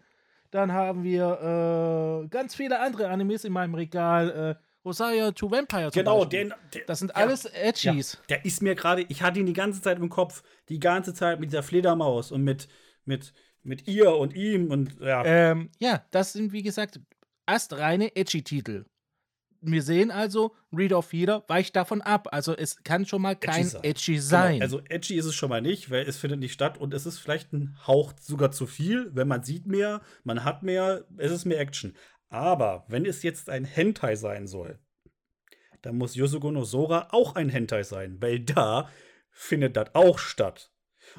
[0.51, 4.57] Dann haben wir äh, ganz viele andere Animes in meinem Regal.
[4.59, 8.13] Äh, Rosaria to Vampire Genau, den, den, Das sind alles ja, Edgies.
[8.13, 10.43] Ja, der ist mir gerade, ich hatte ihn die ganze Zeit im Kopf.
[10.69, 12.69] Die ganze Zeit mit dieser Fledermaus und mit,
[13.03, 13.33] mit,
[13.63, 15.25] mit ihr und ihm und ja.
[15.25, 17.01] Ähm, ja, das sind wie gesagt
[17.45, 18.85] astreine Edgy-Titel
[19.71, 22.27] wir sehen also, Read of Feeder weicht davon ab.
[22.31, 24.53] Also es kann schon mal kein Edgy, edgy genau, sein.
[24.53, 24.63] Genau.
[24.63, 27.19] Also edgy ist es schon mal nicht, weil es findet nicht statt und es ist
[27.19, 31.45] vielleicht ein Hauch sogar zu viel, wenn man sieht mehr, man hat mehr, es ist
[31.45, 31.95] mehr Action.
[32.29, 34.79] Aber wenn es jetzt ein Hentai sein soll,
[35.81, 38.89] dann muss Yosugo no Sora auch ein Hentai sein, weil da
[39.31, 40.71] findet das auch statt.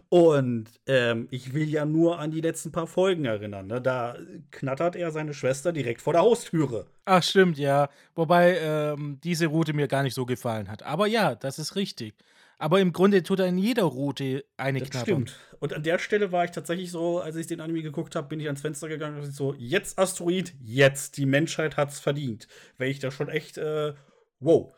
[0.08, 3.66] Und ähm, ich will ja nur an die letzten paar Folgen erinnern.
[3.66, 3.80] Ne?
[3.80, 4.16] Da
[4.50, 6.86] knattert er seine Schwester direkt vor der Haustüre.
[7.04, 7.88] Ach, stimmt, ja.
[8.14, 10.82] Wobei ähm, diese Route mir gar nicht so gefallen hat.
[10.82, 12.14] Aber ja, das ist richtig.
[12.58, 15.28] Aber im Grunde tut er in jeder Route eine das Knattern.
[15.28, 15.36] Stimmt.
[15.60, 18.40] Und an der Stelle war ich tatsächlich so, als ich den Anime geguckt habe, bin
[18.40, 22.48] ich ans Fenster gegangen und so, jetzt Asteroid, jetzt, die Menschheit hat's verdient.
[22.76, 23.94] Weil ich da schon echt, äh,
[24.40, 24.72] wow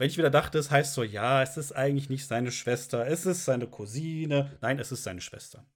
[0.00, 3.26] wenn ich wieder dachte, es heißt so, ja, es ist eigentlich nicht seine Schwester, es
[3.26, 4.56] ist seine Cousine.
[4.62, 5.66] Nein, es ist seine Schwester.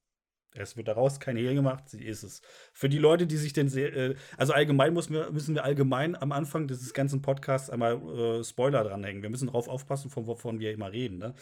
[0.54, 2.40] Es wird daraus kein Hehl gemacht, sie ist es.
[2.72, 6.32] Für die Leute, die sich den, äh, also allgemein müssen wir, müssen wir allgemein am
[6.32, 9.22] Anfang dieses ganzen Podcasts einmal äh, Spoiler dranhängen.
[9.22, 11.18] Wir müssen darauf aufpassen, von wovon wir immer reden.
[11.18, 11.34] Ne?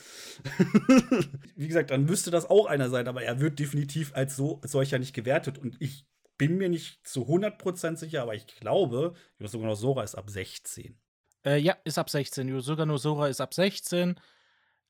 [1.54, 4.98] Wie gesagt, dann müsste das auch einer sein, aber er wird definitiv als so solcher
[4.98, 5.56] nicht gewertet.
[5.56, 9.76] Und ich bin mir nicht zu 100% sicher, aber ich glaube, ich weiß sogar noch,
[9.76, 10.98] Sora ist ab 16.
[11.44, 12.60] Äh, ja, ist ab 16.
[12.60, 14.18] Sogar nur Sora ist ab 16.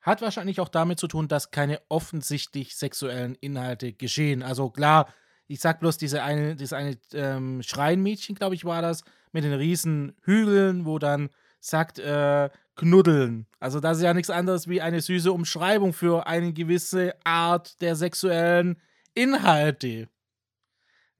[0.01, 4.43] Hat wahrscheinlich auch damit zu tun, dass keine offensichtlich sexuellen Inhalte geschehen.
[4.43, 5.13] Also klar,
[5.47, 9.53] ich sag bloß diese eine, dieses eine ähm, Schreinmädchen, glaube ich, war das, mit den
[9.53, 11.31] riesen Hügeln, wo dann
[11.61, 13.47] sagt, äh, knuddeln.
[13.61, 17.97] Also das ist ja nichts anderes wie eine süße Umschreibung für eine gewisse Art der
[17.97, 18.81] sexuellen
[19.15, 20.09] Inhalte.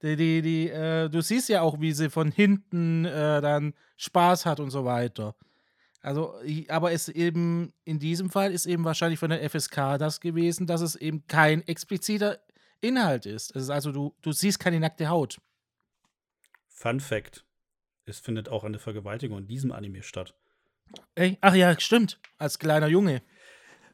[0.03, 4.45] Die, die, die, äh, du siehst ja auch, wie sie von hinten äh, dann Spaß
[4.45, 5.35] hat und so weiter.
[6.01, 6.35] Also,
[6.67, 10.81] aber es eben, in diesem Fall ist eben wahrscheinlich von der FSK das gewesen, dass
[10.81, 12.39] es eben kein expliziter
[12.81, 13.55] Inhalt ist.
[13.55, 15.39] Es ist also, du, du siehst keine nackte Haut.
[16.67, 17.45] Fun Fact:
[18.05, 20.33] Es findet auch eine Vergewaltigung in diesem Anime statt.
[21.15, 22.19] Ey, ach ja, stimmt.
[22.37, 23.21] Als kleiner Junge.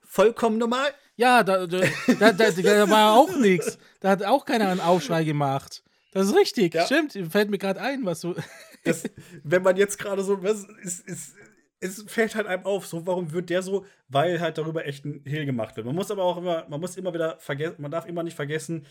[0.01, 0.89] Vollkommen normal.
[1.16, 1.82] Ja, da, da,
[2.20, 3.78] da, da war auch nichts.
[3.99, 5.84] Da hat auch keiner einen Aufschrei gemacht.
[6.12, 6.86] Das ist richtig, ja.
[6.86, 7.18] stimmt.
[7.32, 8.36] Fällt mir gerade ein, was du.
[8.84, 9.03] das,
[9.43, 11.36] wenn man jetzt gerade so, was, ist, ist,
[11.80, 15.24] es fällt halt einem auf, so warum wird der so, weil halt darüber echt ein
[15.26, 15.86] Hehl gemacht wird.
[15.86, 18.86] Man muss aber auch immer, man muss immer wieder vergessen, man darf immer nicht vergessen,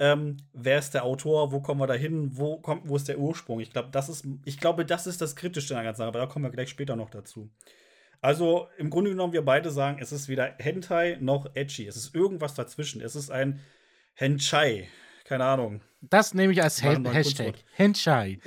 [0.00, 3.18] ähm, wer ist der Autor, wo kommen wir da hin, wo kommt, wo ist der
[3.18, 3.58] Ursprung?
[3.58, 6.20] Ich glaube, das ist, ich glaube, das ist das Kritische an der ganzen Sache, aber
[6.20, 7.50] da kommen wir gleich später noch dazu.
[8.20, 11.86] Also im Grunde genommen, wir beide sagen, es ist weder Hentai noch Edgy.
[11.86, 13.00] Es ist irgendwas dazwischen.
[13.00, 13.60] Es ist ein
[14.14, 14.88] Henchai.
[15.28, 15.82] Keine Ahnung.
[16.00, 17.56] Das nehme ich als Hen Hashtag.
[17.74, 18.38] Henchai.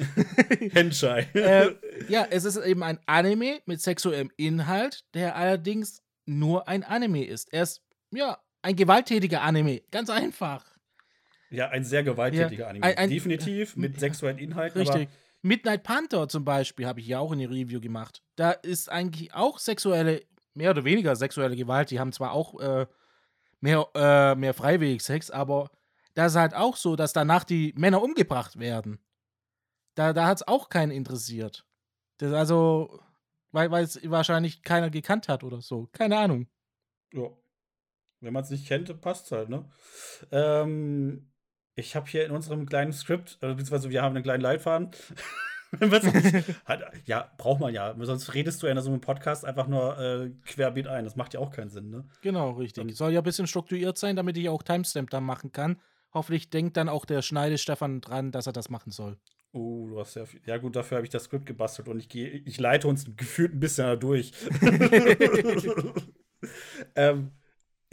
[0.71, 1.27] Henchai.
[1.36, 1.75] äh,
[2.09, 7.53] ja, es ist eben ein Anime mit sexuellem Inhalt, der allerdings nur ein Anime ist.
[7.53, 9.84] Er ist, ja, ein gewalttätiger Anime.
[9.91, 10.65] Ganz einfach.
[11.51, 12.84] Ja, ein sehr gewalttätiger ja, Anime.
[12.84, 14.79] Ein, ein, Definitiv mit sexuellen Inhalten.
[14.79, 15.07] Richtig.
[15.43, 18.23] Midnight Panther zum Beispiel habe ich ja auch in die Review gemacht.
[18.38, 20.23] Da ist eigentlich auch sexuelle
[20.55, 21.91] mehr oder weniger sexuelle Gewalt.
[21.91, 22.88] Die haben zwar auch äh,
[23.59, 25.69] mehr, äh, mehr freiwillig Sex, aber
[26.14, 28.99] da ist halt auch so, dass danach die Männer umgebracht werden.
[29.95, 31.66] Da, da hat es auch keinen interessiert.
[32.18, 33.01] Das also,
[33.51, 35.89] weil es wahrscheinlich keiner gekannt hat oder so.
[35.91, 36.47] Keine Ahnung.
[37.14, 37.30] Ja.
[38.20, 39.66] Wenn man es nicht kennt, passt halt, ne?
[40.32, 41.32] Ähm,
[41.76, 44.91] ich habe hier in unserem kleinen Skript, äh, beziehungsweise wir haben einen kleinen Leitfaden.
[47.05, 47.95] ja, braucht man ja.
[48.01, 51.05] Sonst redest du ja in so einem Podcast einfach nur äh, querbeet ein.
[51.05, 52.03] Das macht ja auch keinen Sinn, ne?
[52.22, 52.95] Genau, richtig.
[52.95, 55.78] Soll ja ein bisschen strukturiert sein, damit ich auch Timestamp dann machen kann.
[56.14, 59.18] Hoffentlich denkt dann auch der Schneide Stefan dran, dass er das machen soll.
[59.53, 60.41] Oh, du hast ja viel.
[60.45, 63.53] Ja, gut, dafür habe ich das Skript gebastelt und ich gehe, ich leite uns gefühlt
[63.53, 64.32] ein bisschen da durch.
[66.95, 67.32] ähm,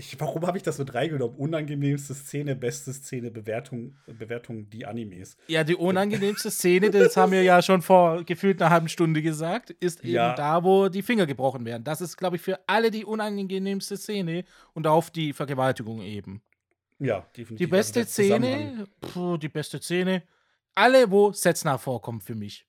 [0.01, 1.37] ich, warum habe ich das mit reingenommen?
[1.37, 5.37] Unangenehmste Szene, beste Szene, Bewertung, Bewertung, die Animes.
[5.49, 9.71] Ja, die unangenehmste Szene, das haben wir ja schon vor gefühlt einer halben Stunde gesagt,
[9.71, 10.37] ist eben ja.
[10.37, 11.83] da, wo die Finger gebrochen werden.
[11.83, 16.43] Das ist, glaube ich, für alle die unangenehmste Szene und auf die Vergewaltigung eben.
[16.99, 17.59] Ja, definitiv.
[17.59, 20.22] Die beste also Szene, puh, die beste Szene,
[20.74, 22.66] alle, wo Setzner vorkommt für mich.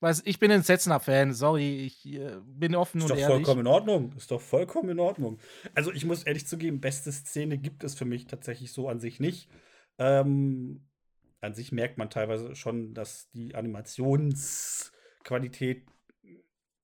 [0.00, 3.22] Weil ich bin ein Setzner-Fan, sorry, ich äh, bin offen ist und ehrlich.
[3.22, 5.38] Ist doch vollkommen in Ordnung, ist doch vollkommen in Ordnung.
[5.74, 9.18] Also ich muss ehrlich zugeben, beste Szene gibt es für mich tatsächlich so an sich
[9.18, 9.48] nicht.
[9.98, 10.86] Ähm,
[11.40, 15.86] an sich merkt man teilweise schon, dass die Animationsqualität,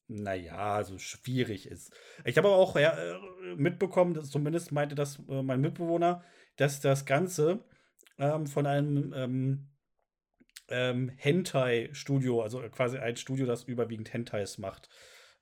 [0.08, 1.92] naja, also schwierig ist.
[2.24, 3.18] Ich habe aber auch ja, äh,
[3.56, 6.24] mitbekommen, dass zumindest meinte das äh, mein Mitbewohner,
[6.60, 7.64] dass das Ganze
[8.18, 9.68] ähm, von einem ähm,
[10.68, 14.88] ähm, Hentai-Studio, also quasi ein Studio, das überwiegend Hentais macht,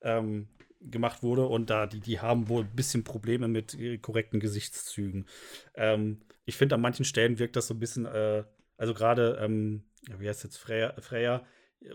[0.03, 0.49] ähm,
[0.81, 1.47] gemacht wurde.
[1.47, 5.27] Und da, die, die haben wohl ein bisschen Probleme mit äh, korrekten Gesichtszügen.
[5.75, 8.45] Ähm, ich finde, an manchen Stellen wirkt das so ein bisschen, äh,
[8.77, 9.85] also gerade, ähm,
[10.19, 11.45] wie heißt jetzt Freya, Freya,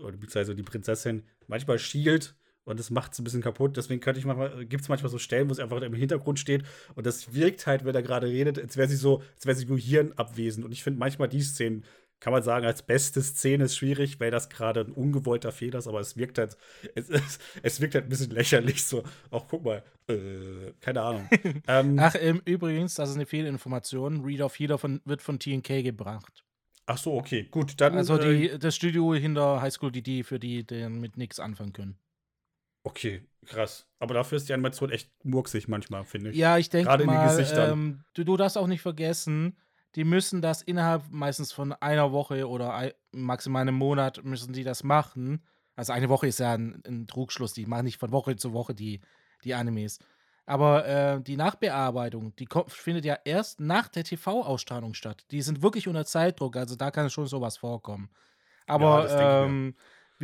[0.00, 3.76] oder beziehungsweise die Prinzessin, manchmal schielt und das macht es ein bisschen kaputt.
[3.76, 6.64] Deswegen könnte ich manchmal, gibt es manchmal so Stellen, wo sie einfach im Hintergrund steht
[6.94, 9.66] und das wirkt halt, wenn er gerade redet, als wäre sie so, als wäre sie
[9.66, 10.64] nur hirnabwesend.
[10.64, 11.84] Und ich finde manchmal die Szenen
[12.24, 15.86] kann man sagen, als beste Szene ist schwierig, weil das gerade ein ungewollter Fehler ist,
[15.86, 16.56] aber es wirkt halt,
[16.94, 18.82] es, es, es wirkt halt ein bisschen lächerlich.
[18.82, 21.28] So, auch guck mal, äh, keine Ahnung.
[21.68, 24.24] ähm, Ach, ähm, übrigens, das ist eine Fehlinformation.
[24.24, 26.44] Read of Healer von, wird von TNK gebracht.
[26.86, 27.78] Ach so, okay, gut.
[27.82, 31.38] Dann, also die, äh, das Studio hinter High School DD, für die, die mit nichts
[31.38, 31.98] anfangen können.
[32.84, 33.86] Okay, krass.
[33.98, 36.36] Aber dafür ist die Animation echt murksig manchmal, finde ich.
[36.36, 37.72] Ja, ich denke mal, in den Gesichtern.
[37.72, 39.56] Ähm, du, du darfst auch nicht vergessen,
[39.94, 44.84] die müssen das innerhalb meistens von einer Woche oder maximal einem Monat müssen die das
[44.84, 45.42] machen.
[45.76, 48.74] Also eine Woche ist ja ein, ein Trugschluss, die machen nicht von Woche zu Woche
[48.74, 49.00] die,
[49.44, 49.98] die Animes.
[50.46, 55.24] Aber äh, die Nachbearbeitung, die kommt, findet ja erst nach der TV-Ausstrahlung statt.
[55.30, 58.10] Die sind wirklich unter Zeitdruck, also da kann schon sowas vorkommen.
[58.66, 59.74] Aber ja, ähm,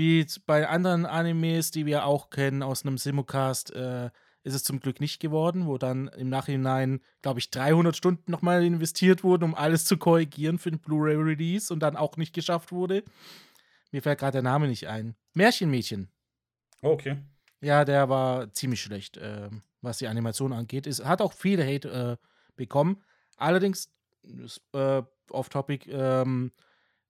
[0.01, 4.09] wie bei anderen Animes, die wir auch kennen aus einem Simulcast, äh,
[4.43, 8.65] ist es zum Glück nicht geworden, wo dann im Nachhinein, glaube ich, 300 Stunden nochmal
[8.65, 13.05] investiert wurden, um alles zu korrigieren für den Blu-ray-Release und dann auch nicht geschafft wurde.
[13.93, 15.17] Mir fällt gerade der Name nicht ein.
[15.35, 16.09] Märchenmädchen.
[16.81, 17.19] Oh, okay.
[17.61, 19.51] Ja, der war ziemlich schlecht, äh,
[19.83, 20.87] was die Animation angeht.
[20.87, 22.27] Es hat auch viele Hate äh,
[22.57, 23.03] bekommen.
[23.37, 23.93] Allerdings,
[24.73, 26.53] äh, off-topic, ähm,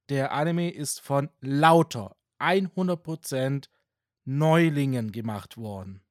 [0.09, 3.69] der Anime ist von lauter 100%
[4.25, 6.03] Neulingen gemacht worden.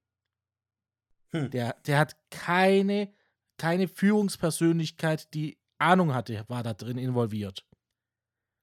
[1.32, 1.50] Hm.
[1.52, 3.14] Der, der hat keine,
[3.58, 7.66] keine Führungspersönlichkeit, die Ahnung hatte, war da drin involviert.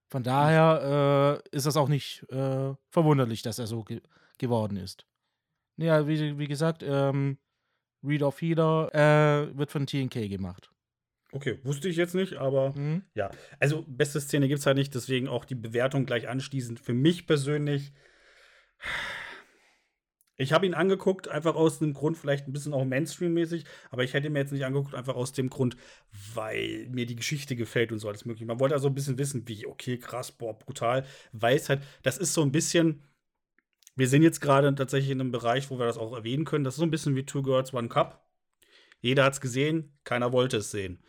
[0.09, 4.01] Von daher äh, ist das auch nicht äh, verwunderlich, dass er so ge
[4.39, 5.07] geworden ist.
[5.79, 7.39] Ja, wie, wie gesagt, ähm,
[8.05, 10.71] Read of Healer äh, wird von TNK gemacht.
[11.33, 13.03] Okay, wusste ich jetzt nicht, aber mhm.
[13.15, 13.31] ja.
[13.59, 16.81] Also, beste Szene gibt es halt nicht, deswegen auch die Bewertung gleich anschließend.
[16.81, 17.93] Für mich persönlich
[20.39, 24.13] ich habe ihn angeguckt, einfach aus dem Grund, vielleicht ein bisschen auch Mainstream-mäßig, aber ich
[24.13, 25.77] hätte mir jetzt nicht angeguckt, einfach aus dem Grund,
[26.35, 28.45] weil mir die Geschichte gefällt und so alles mögliche.
[28.45, 32.19] Man wollte also ein bisschen wissen, wie, okay, krass, boah, brutal, weil es halt, das
[32.19, 33.03] ist so ein bisschen,
[33.95, 36.75] wir sind jetzt gerade tatsächlich in einem Bereich, wo wir das auch erwähnen können, das
[36.75, 38.23] ist so ein bisschen wie Two Girls, One Cup.
[39.01, 41.03] Jeder hat es gesehen, keiner wollte es sehen.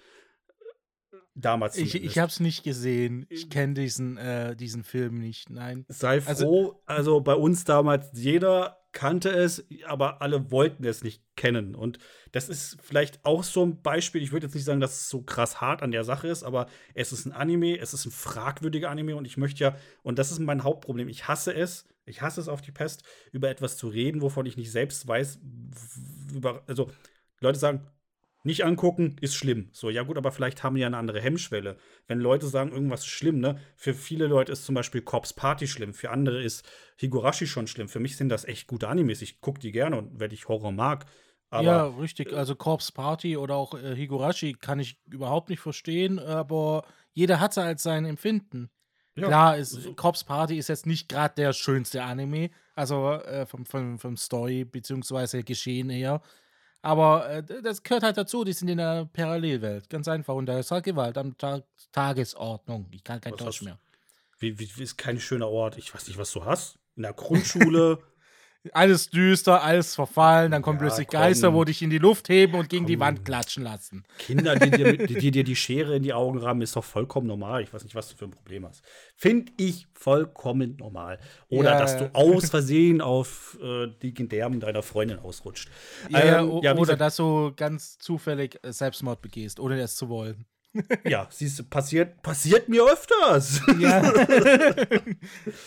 [1.40, 1.78] Damals.
[1.78, 3.28] Ich, ich habe es nicht gesehen.
[3.30, 5.52] Ich kenne diesen, äh, diesen Film nicht.
[5.52, 5.86] Nein.
[5.88, 6.82] Sei also froh.
[6.86, 11.76] Also, also bei uns damals, jeder kannte es, aber alle wollten es nicht kennen.
[11.76, 12.00] Und
[12.32, 14.24] das ist vielleicht auch so ein Beispiel.
[14.24, 16.66] Ich würde jetzt nicht sagen, dass es so krass hart an der Sache ist, aber
[16.96, 20.32] es ist ein Anime, es ist ein fragwürdiger Anime und ich möchte ja, und das
[20.32, 23.90] ist mein Hauptproblem, ich hasse es, ich hasse es auf die Pest, über etwas zu
[23.90, 25.40] reden, wovon ich nicht selbst weiß.
[26.34, 26.90] Über, also,
[27.40, 27.86] Leute sagen,
[28.44, 29.70] nicht angucken ist schlimm.
[29.74, 31.78] So, ja gut, aber vielleicht haben die ja eine andere Hemmschwelle.
[32.08, 33.60] Wenn Leute sagen, irgendwas ist schlimm, ne?
[33.76, 36.68] Für viele Leute ist zum Beispiel Cops Party schlimm, für andere ist
[37.00, 37.90] Higurashi schon schlimm.
[37.90, 39.22] Für mich sind das echt gute Animes.
[39.22, 41.06] Ich gucke die gerne und wenn ich Horror mag,
[41.50, 42.34] Aber, ja, richtig.
[42.34, 47.56] Also Corpse Party oder auch äh, Higurashi kann ich überhaupt nicht verstehen, aber jeder hat
[47.58, 48.70] halt sein Empfinden.
[49.16, 49.94] Ja, Klar, ist, so.
[49.94, 54.64] Corpse Party ist jetzt nicht gerade der schönste Anime, also äh, vom, vom, vom Story
[54.66, 55.42] bzw.
[55.44, 56.22] Geschehen her.
[56.88, 59.90] Aber äh, das gehört halt dazu, die sind in der Parallelwelt.
[59.90, 60.36] Ganz einfach.
[60.36, 62.88] Und da ist halt Gewalt am Tag Tagesordnung.
[62.92, 63.78] Ich kann kein Deutsch mehr.
[64.40, 65.78] Wie, wie, wie ist kein schöner Ort?
[65.78, 66.80] Ich weiß nicht, was du hast.
[66.96, 68.00] In der Grundschule.
[68.74, 71.20] alles düster, alles verfallen, dann kommen ja, plötzlich komm.
[71.20, 72.88] Geister, wo dich in die Luft heben und gegen komm.
[72.88, 74.04] die Wand klatschen lassen.
[74.18, 77.28] Kinder, die dir, die, die dir, die Schere in die Augen rammen, ist doch vollkommen
[77.28, 77.64] normal.
[77.64, 78.82] Ich weiß nicht, was du für ein Problem hast.
[79.16, 81.20] Finde ich vollkommen normal.
[81.50, 81.80] Oder ja.
[81.80, 85.70] dass du aus Versehen auf äh, die Gedärmen deiner Freundin ausrutscht.
[86.10, 90.46] Ja, ähm, ja oder dass du ganz zufällig Selbstmord begehst, ohne es zu wollen.
[91.06, 93.62] ja, siehst du, passiert, passiert mir öfters.
[93.80, 94.02] Ja,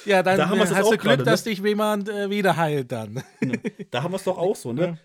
[0.04, 1.24] ja dann da haben hast du Glück, grade, ne?
[1.24, 3.22] dass dich jemand äh, wieder heilt dann.
[3.90, 4.98] Da haben wir es doch auch so, ne?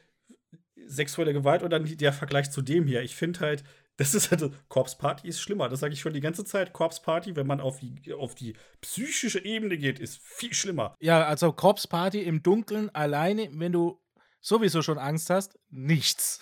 [0.87, 3.01] Sexuelle Gewalt und dann der Vergleich zu dem hier.
[3.01, 3.63] Ich finde halt,
[3.97, 5.69] das ist halt, Corpse Party ist schlimmer.
[5.69, 6.73] Das sage ich schon die ganze Zeit.
[6.73, 10.95] Corpse Party, wenn man auf die, auf die psychische Ebene geht, ist viel schlimmer.
[10.99, 14.01] Ja, also Corpse Party im Dunkeln alleine, wenn du
[14.41, 16.39] sowieso schon Angst hast, nichts.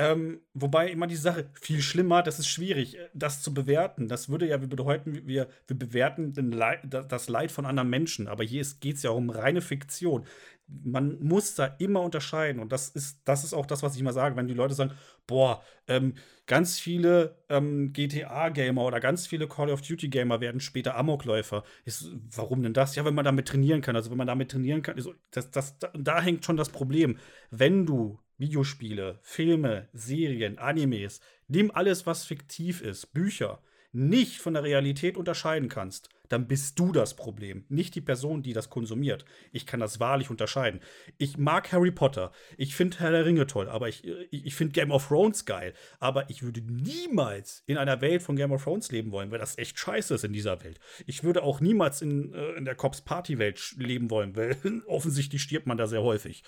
[0.00, 4.08] Ähm, wobei immer die Sache viel schlimmer, das ist schwierig, äh, das zu bewerten.
[4.08, 8.26] Das würde ja bedeuten, wir, wir bewerten Leid, das Leid von anderen Menschen.
[8.26, 10.24] Aber hier geht es ja um reine Fiktion.
[10.66, 12.62] Man muss da immer unterscheiden.
[12.62, 14.92] Und das ist, das ist auch das, was ich immer sage, wenn die Leute sagen,
[15.26, 16.14] boah, ähm,
[16.46, 21.62] ganz viele ähm, GTA-Gamer oder ganz viele Call of Duty-Gamer werden später Amokläufer.
[21.84, 22.94] Ist, warum denn das?
[22.94, 23.96] Ja, wenn man damit trainieren kann.
[23.96, 24.96] Also wenn man damit trainieren kann,
[25.30, 27.18] das, das, da, da hängt schon das Problem.
[27.50, 33.62] Wenn du Videospiele, Filme, Serien, Animes, nimm alles, was fiktiv ist, Bücher,
[33.92, 38.52] nicht von der Realität unterscheiden kannst, dann bist du das Problem, nicht die Person, die
[38.52, 39.24] das konsumiert.
[39.52, 40.80] Ich kann das wahrlich unterscheiden.
[41.18, 44.72] Ich mag Harry Potter, ich finde Herr der Ringe toll, aber ich, ich, ich finde
[44.72, 45.74] Game of Thrones geil.
[45.98, 49.58] Aber ich würde niemals in einer Welt von Game of Thrones leben wollen, weil das
[49.58, 50.78] echt scheiße ist in dieser Welt.
[51.06, 54.56] Ich würde auch niemals in, äh, in der Cops Party Welt leben wollen, weil
[54.86, 56.44] offensichtlich stirbt man da sehr häufig.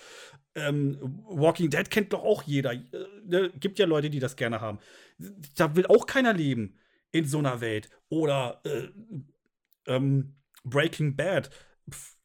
[0.54, 0.96] Ähm,
[1.28, 2.72] Walking Dead kennt doch auch jeder.
[2.72, 2.84] Äh,
[3.26, 4.78] ne, gibt ja Leute, die das gerne haben.
[5.56, 6.76] Da will auch keiner leben
[7.10, 7.90] in so einer Welt.
[8.08, 8.88] Oder äh,
[9.86, 11.50] ähm, Breaking Bad.
[11.90, 12.16] Pff,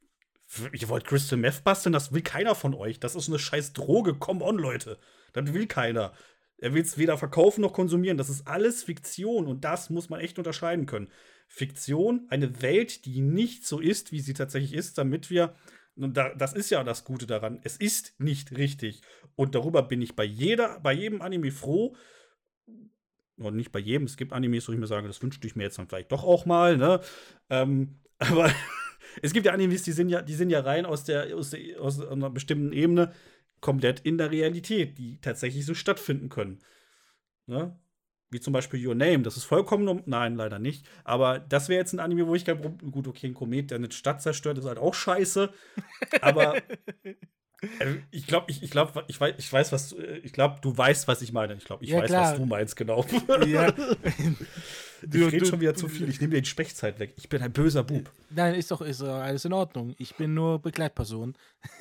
[0.73, 1.93] ihr wollt Crystal Meth basteln?
[1.93, 2.99] Das will keiner von euch.
[2.99, 4.15] Das ist eine scheiß Droge.
[4.15, 4.97] Come on, Leute.
[5.33, 6.13] Das will keiner.
[6.59, 8.17] Er will es weder verkaufen noch konsumieren.
[8.17, 11.09] Das ist alles Fiktion und das muss man echt unterscheiden können.
[11.47, 15.55] Fiktion, eine Welt, die nicht so ist, wie sie tatsächlich ist, damit wir,
[15.95, 19.01] und da, das ist ja das Gute daran, es ist nicht richtig.
[19.35, 21.95] Und darüber bin ich bei jeder, bei jedem Anime froh,
[23.37, 24.05] und nicht bei jedem.
[24.05, 26.23] Es gibt Animes, wo ich mir sage, das wünschte ich mir jetzt dann vielleicht doch
[26.23, 26.99] auch mal, ne?
[27.49, 28.51] Ähm, aber
[29.21, 31.81] es gibt ja Animes, die sind ja, die sind ja rein aus der, aus der,
[31.81, 33.13] aus einer bestimmten Ebene
[33.61, 36.59] komplett in der Realität, die tatsächlich so stattfinden können.
[37.47, 37.79] Ne?
[38.29, 40.03] Wie zum Beispiel Your Name, das ist vollkommen.
[40.05, 40.87] Nein, leider nicht.
[41.05, 42.91] Aber das wäre jetzt ein Anime, wo ich kein Problem.
[42.91, 45.49] Gut, okay, ein Komet, der eine Stadt zerstört, ist halt auch scheiße.
[46.21, 46.61] Aber
[48.11, 51.07] ich glaube, ich, ich, glaub, ich, weiß, ich weiß, was äh, ich glaube, du weißt,
[51.07, 51.55] was ich meine.
[51.55, 52.31] Ich glaube, ich ja, weiß, klar.
[52.31, 53.03] was du meinst, genau.
[53.47, 53.71] Ja.
[55.01, 56.07] du, ich rede schon wieder zu viel.
[56.07, 57.13] Ich nehme dir die Sprechzeit weg.
[57.17, 58.11] Ich bin ein böser Bub.
[58.29, 59.95] Nein, ist doch ist alles in Ordnung.
[59.97, 61.35] Ich bin nur Begleitperson.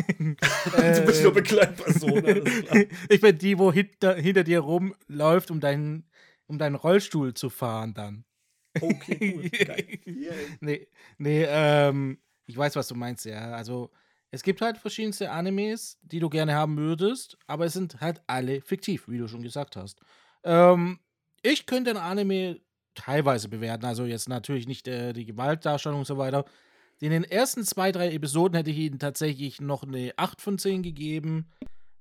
[0.19, 2.25] du bist nur Begleitperson.
[3.11, 6.09] ich bin die, wo hinter, hinter dir rumläuft, um deinen,
[6.47, 8.25] um deinen Rollstuhl zu fahren dann.
[8.81, 9.53] Okay, gut.
[9.53, 9.99] Geil.
[10.07, 10.35] Yeah.
[10.61, 13.53] Nee, nee ähm, ich weiß, was du meinst, ja.
[13.53, 13.91] Also
[14.31, 18.61] es gibt halt verschiedenste Animes, die du gerne haben würdest, aber es sind halt alle
[18.61, 20.01] fiktiv, wie du schon gesagt hast.
[20.45, 21.01] Ähm,
[21.43, 22.61] ich könnte ein Anime
[22.95, 26.45] teilweise bewerten, also jetzt natürlich nicht äh, die Gewaltdarstellung und so weiter.
[26.99, 30.83] In den ersten zwei, drei Episoden hätte ich ihm tatsächlich noch eine 8 von 10
[30.83, 31.51] gegeben.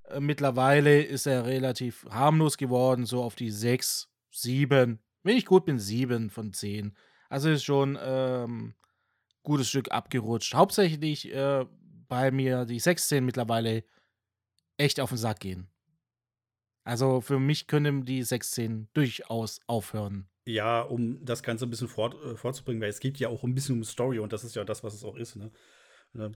[0.10, 5.00] Äh, mittlerweile ist er relativ harmlos geworden, so auf die 6, 7.
[5.24, 6.96] Wenn ich gut bin, 7 von 10.
[7.30, 8.74] Also ist schon ähm,
[9.44, 10.54] gutes Stück abgerutscht.
[10.54, 11.66] Hauptsächlich äh,
[12.08, 13.84] bei mir die 16 mittlerweile
[14.78, 15.70] echt auf den Sack gehen.
[16.84, 20.30] Also für mich können die 16 durchaus aufhören.
[20.48, 23.56] Ja, um das Ganze ein bisschen fort, äh, vorzubringen, weil es geht ja auch ein
[23.56, 25.36] bisschen um Story und das ist ja das, was es auch ist.
[25.36, 25.52] Ne?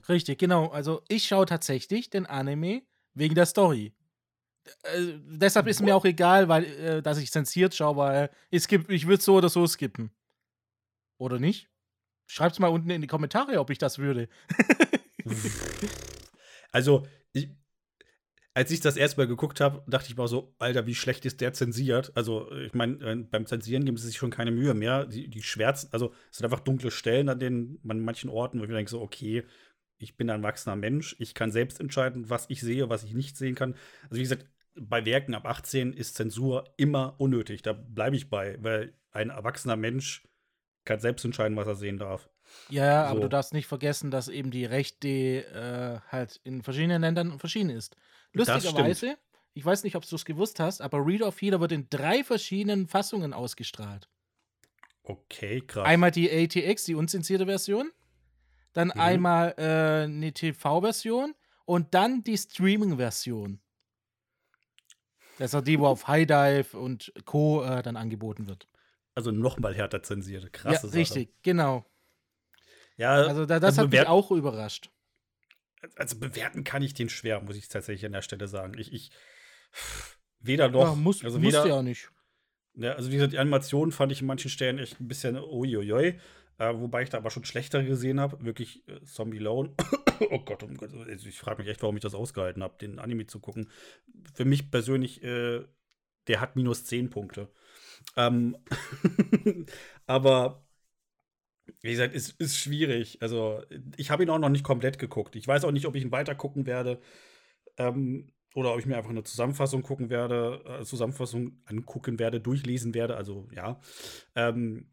[0.08, 0.66] Richtig, genau.
[0.68, 2.82] Also ich schaue tatsächlich den Anime
[3.14, 3.94] wegen der Story.
[4.82, 5.86] Äh, deshalb ist What?
[5.86, 9.48] mir auch egal, weil, äh, dass ich zensiert schaue, weil ich, ich würde so oder
[9.48, 10.10] so skippen.
[11.18, 11.70] Oder nicht?
[12.26, 14.28] Schreibt's mal unten in die Kommentare, ob ich das würde.
[16.72, 17.50] also, ich,
[18.54, 21.52] als ich das erstmal geguckt habe, dachte ich mal so, Alter, wie schlecht ist der
[21.52, 22.12] zensiert?
[22.14, 25.06] Also, ich meine, äh, beim Zensieren geben sie sich schon keine Mühe mehr.
[25.06, 28.64] Die, die schwärzen, also es sind einfach dunkle Stellen an den an manchen Orten, wo
[28.64, 29.44] ich mir denke, so, okay,
[29.98, 33.36] ich bin ein erwachsener Mensch, ich kann selbst entscheiden, was ich sehe, was ich nicht
[33.36, 33.74] sehen kann.
[34.04, 37.62] Also wie gesagt, bei Werken ab 18 ist Zensur immer unnötig.
[37.62, 40.26] Da bleibe ich bei, weil ein erwachsener Mensch
[40.84, 42.30] kann selbst entscheiden, was er sehen darf.
[42.68, 43.10] Ja, so.
[43.10, 47.70] aber du darfst nicht vergessen, dass eben die Rechte äh, halt in verschiedenen Ländern verschieden
[47.70, 47.96] ist.
[48.32, 49.16] Lustigerweise,
[49.54, 52.22] ich weiß nicht, ob du es gewusst hast, aber Read of Healer wird in drei
[52.22, 54.08] verschiedenen Fassungen ausgestrahlt.
[55.02, 55.86] Okay, krass.
[55.86, 57.90] Einmal die ATX, die unzensierte Version,
[58.72, 59.00] dann mhm.
[59.00, 61.34] einmal äh, eine TV-Version
[61.64, 63.60] und dann die Streaming-Version.
[65.38, 67.64] Das ist die, wo auf High Dive und Co.
[67.64, 68.68] Äh, dann angeboten wird.
[69.14, 70.52] Also nochmal härter zensiert.
[70.52, 71.84] Krasse ja, Richtig, genau.
[73.00, 74.90] Ja, also da, das also hat mich auch überrascht.
[75.96, 78.74] Also bewerten kann ich den schwer, muss ich tatsächlich an der Stelle sagen.
[78.76, 79.10] Ich, ich
[80.38, 80.82] weder noch.
[80.82, 82.10] Ja, muss, also weder, ja nicht.
[82.74, 86.20] Ja, also wie gesagt, die Animation fand ich in manchen Stellen echt ein bisschen uiuiui.
[86.58, 88.44] Äh, wobei ich da aber schon schlechtere gesehen habe.
[88.44, 89.72] Wirklich äh, Zombie Lone.
[90.30, 90.90] oh Gott, oh Gott.
[90.92, 93.70] Also ich frage mich echt, warum ich das ausgehalten habe, den Anime zu gucken.
[94.34, 95.64] Für mich persönlich, äh,
[96.28, 97.48] der hat minus 10 Punkte.
[98.18, 98.58] Ähm
[100.06, 100.66] aber
[101.80, 103.20] wie gesagt, es ist, ist schwierig.
[103.22, 103.62] Also,
[103.96, 105.36] ich habe ihn auch noch nicht komplett geguckt.
[105.36, 107.00] Ich weiß auch nicht, ob ich ihn weiter gucken werde.
[107.78, 112.94] Ähm, oder ob ich mir einfach eine Zusammenfassung gucken werde, äh, Zusammenfassung angucken werde, durchlesen
[112.94, 113.16] werde.
[113.16, 113.80] Also, ja.
[114.34, 114.90] Ähm,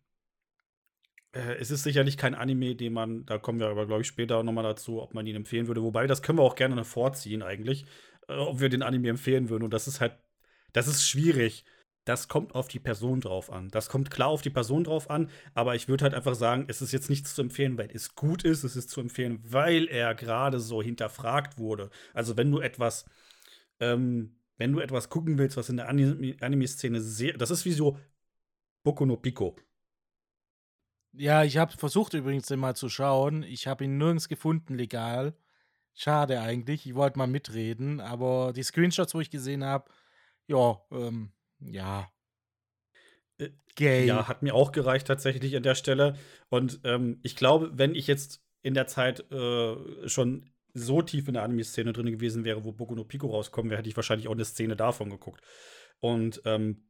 [1.33, 4.43] äh, es ist sicherlich kein Anime, den man, da kommen wir aber, glaube ich, später
[4.43, 5.83] nochmal dazu, ob man ihn empfehlen würde.
[5.83, 7.85] Wobei, das können wir auch gerne vorziehen, eigentlich,
[8.27, 9.63] äh, ob wir den Anime empfehlen würden.
[9.63, 10.17] Und das ist halt,
[10.73, 11.65] das ist schwierig
[12.07, 13.69] das kommt auf die Person drauf an.
[13.69, 16.81] Das kommt klar auf die Person drauf an, aber ich würde halt einfach sagen, es
[16.81, 20.15] ist jetzt nichts zu empfehlen, weil es gut ist, es ist zu empfehlen, weil er
[20.15, 21.89] gerade so hinterfragt wurde.
[22.13, 23.05] Also wenn du etwas,
[23.81, 27.97] ähm, wenn du etwas gucken willst, was in der Anime-Szene sehr, das ist wie so
[28.83, 29.57] Boku no Pico.
[31.11, 33.43] Ja, ich habe versucht übrigens den mal zu schauen.
[33.43, 35.35] Ich habe ihn nirgends gefunden legal.
[35.93, 36.85] Schade eigentlich.
[36.85, 39.91] Ich wollte mal mitreden, aber die Screenshots, wo ich gesehen habe,
[40.47, 42.11] ja, ähm, ja.
[43.37, 44.05] Äh, Gay.
[44.05, 46.15] Ja, hat mir auch gereicht tatsächlich an der Stelle.
[46.49, 51.33] Und ähm, ich glaube, wenn ich jetzt in der Zeit äh, schon so tief in
[51.33, 54.33] der Anime-Szene drin gewesen wäre, wo Boku no Pico rauskommen wäre, hätte ich wahrscheinlich auch
[54.33, 55.41] eine Szene davon geguckt.
[55.99, 56.87] Und ähm,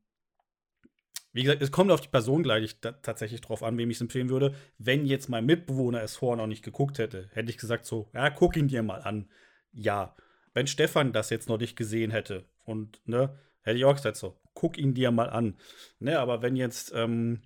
[1.34, 4.30] wie gesagt, es kommt auf die Person gleich tatsächlich drauf an, wem ich es empfehlen
[4.30, 4.56] würde.
[4.78, 8.30] Wenn jetzt mein Mitbewohner es vorher noch nicht geguckt hätte, hätte ich gesagt so, ja,
[8.30, 9.30] guck ihn dir mal an.
[9.72, 10.16] Ja.
[10.54, 14.40] Wenn Stefan das jetzt noch nicht gesehen hätte und, ne, hätte ich auch gesagt so,
[14.58, 15.56] guck ihn dir mal an.
[16.00, 17.42] Ne, aber wenn jetzt, ähm,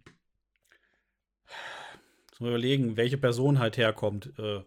[2.40, 4.32] mal überlegen, welche Person halt herkommt.
[4.40, 4.62] Äh,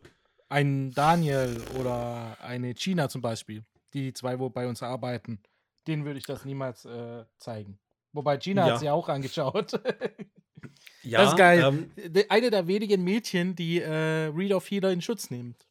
[0.51, 3.65] ein Daniel oder eine China zum Beispiel,
[3.95, 5.41] die zwei, wo bei uns arbeiten,
[5.87, 7.79] denen würde ich das niemals äh, zeigen.
[8.13, 8.73] Wobei Gina ja.
[8.75, 9.73] hat sie auch angeschaut.
[11.03, 11.65] ja, das ist geil.
[11.65, 15.67] Ähm, Eine der wenigen Mädchen, die äh, Read of Healer in Schutz nimmt.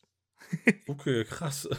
[0.87, 1.69] Okay, krass.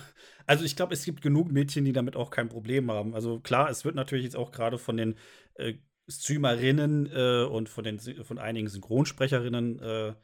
[0.47, 3.14] Also ich glaube, es gibt genug Mädchen, die damit auch kein Problem haben.
[3.14, 5.16] Also klar, es wird natürlich jetzt auch gerade von den
[5.55, 5.75] äh,
[6.09, 10.14] Streamerinnen äh, und von, den, von einigen Synchronsprecherinnen äh,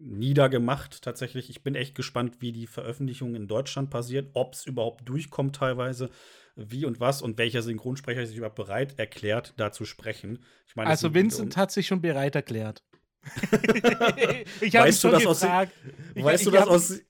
[0.00, 1.50] niedergemacht tatsächlich.
[1.50, 6.10] Ich bin echt gespannt, wie die Veröffentlichung in Deutschland passiert, ob es überhaupt durchkommt teilweise,
[6.54, 10.44] wie und was und welcher Synchronsprecher sich überhaupt bereit erklärt, da zu sprechen.
[10.66, 12.84] Ich meine, also Vincent hat sich schon bereit erklärt.
[14.60, 15.26] ich habe du das gefragt.
[15.26, 15.42] aus,
[16.24, 17.00] weißt ich, du das aus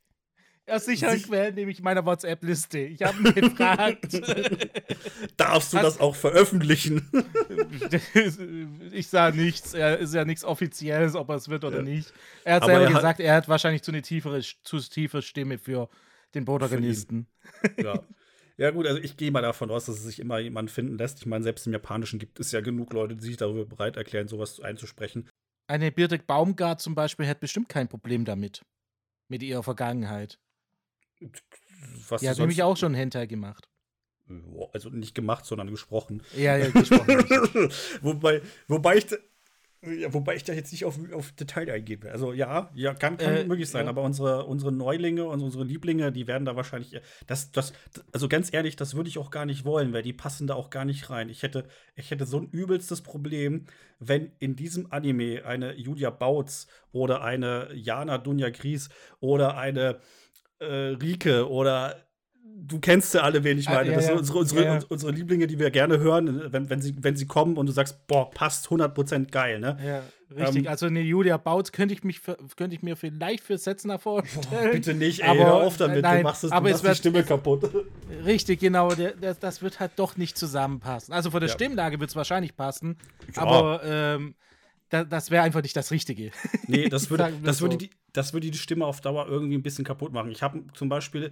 [0.71, 2.79] aus sicheren Quellen nehme ich meine WhatsApp-Liste.
[2.79, 4.15] Ich habe ihn gefragt.
[5.37, 7.09] Darfst du Hast, das auch veröffentlichen?
[8.93, 9.75] ich sah nichts.
[9.75, 11.83] Er ist ja nichts Offizielles, ob er es wird oder ja.
[11.83, 12.13] nicht.
[12.45, 15.23] Er hat Aber selber er gesagt, hat, er hat wahrscheinlich zu eine tiefere, zu tiefe
[15.23, 15.89] Stimme für
[16.35, 17.27] den Protagonisten.
[17.77, 18.03] Für ja.
[18.59, 21.21] Ja, gut, also ich gehe mal davon aus, dass es sich immer jemand finden lässt.
[21.21, 24.27] Ich meine, selbst im Japanischen gibt es ja genug Leute, die sich darüber bereit erklären,
[24.27, 25.29] sowas einzusprechen.
[25.69, 28.65] Eine Birgit Baumgart zum Beispiel hätte bestimmt kein Problem damit.
[29.29, 30.41] Mit ihrer Vergangenheit.
[32.09, 33.69] Was ja, hat nämlich auch schon Hentai gemacht.
[34.73, 36.23] Also nicht gemacht, sondern gesprochen.
[36.37, 37.71] Ja, ja, gesprochen.
[38.03, 39.07] wobei, wobei ich.
[39.81, 42.11] Ja, wobei ich da jetzt nicht auf, auf Detail eingehen will.
[42.11, 43.91] Also ja, ja, kann, kann äh, möglich sein, ja.
[43.91, 47.01] aber unsere, unsere Neulinge und unsere Lieblinge, die werden da wahrscheinlich.
[47.29, 47.73] Das, das,
[48.11, 50.71] also ganz ehrlich, das würde ich auch gar nicht wollen, weil die passen da auch
[50.71, 51.29] gar nicht rein.
[51.29, 51.65] Ich hätte,
[51.95, 53.67] ich hätte so ein übelstes Problem,
[54.01, 58.89] wenn in diesem Anime eine Julia Bautz oder eine Jana Dunja Gries
[59.21, 60.01] oder eine
[60.61, 61.97] äh, Rike oder
[62.69, 63.91] du kennst ja alle, wen ich ah, meine.
[63.91, 64.79] Ah, ja, das sind unsere, unsere, ja.
[64.89, 68.07] unsere, Lieblinge, die wir gerne hören, wenn, wenn, sie, wenn sie kommen und du sagst,
[68.07, 69.79] boah, passt 100% geil, ne?
[69.85, 70.03] Ja,
[70.37, 70.65] richtig.
[70.65, 72.21] Ähm, also eine Julia Bautz könnte ich, mich
[72.57, 74.47] könnte ich mir vielleicht für Setzner vorstellen.
[74.51, 76.85] Boah, bitte nicht, ey, aber, hör auf damit, nein, du machst, es, aber du machst
[76.85, 77.71] wird, die Stimme kaputt.
[78.25, 81.15] Richtig, genau, der, der, das wird halt doch nicht zusammenpassen.
[81.15, 82.97] Also von der Stimmlage wird es wahrscheinlich passen,
[83.37, 84.35] aber ähm,
[84.91, 86.31] das wäre einfach nicht das Richtige.
[86.67, 89.85] Nee, das würde, das würde, die, das würde die Stimme auf Dauer irgendwie ein bisschen
[89.85, 90.33] kaputt machen.
[90.33, 91.31] Ich habe zum Beispiel,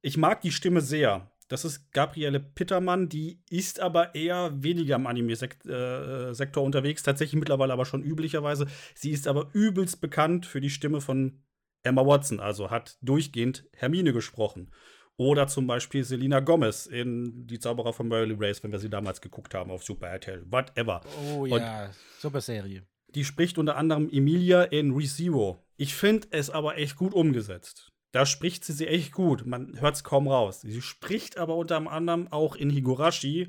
[0.00, 1.28] ich mag die Stimme sehr.
[1.48, 7.72] Das ist Gabriele Pittermann, die ist aber eher weniger im Anime-Sektor äh, unterwegs, tatsächlich mittlerweile
[7.72, 8.68] aber schon üblicherweise.
[8.94, 11.42] Sie ist aber übelst bekannt für die Stimme von
[11.82, 14.70] Emma Watson, also hat durchgehend Hermine gesprochen.
[15.16, 19.20] Oder zum Beispiel Selina Gomez in Die Zauberer von Merrily Race, wenn wir sie damals
[19.20, 20.44] geguckt haben auf Super RTL.
[20.50, 21.02] Whatever.
[21.28, 21.90] Oh ja,
[22.20, 22.84] super Serie.
[23.14, 25.64] Die spricht unter anderem Emilia in ReZero.
[25.76, 27.92] Ich finde es aber echt gut umgesetzt.
[28.12, 29.44] Da spricht sie sie echt gut.
[29.44, 30.60] Man hört es kaum raus.
[30.60, 33.48] Sie spricht aber unter anderem auch in Higurashi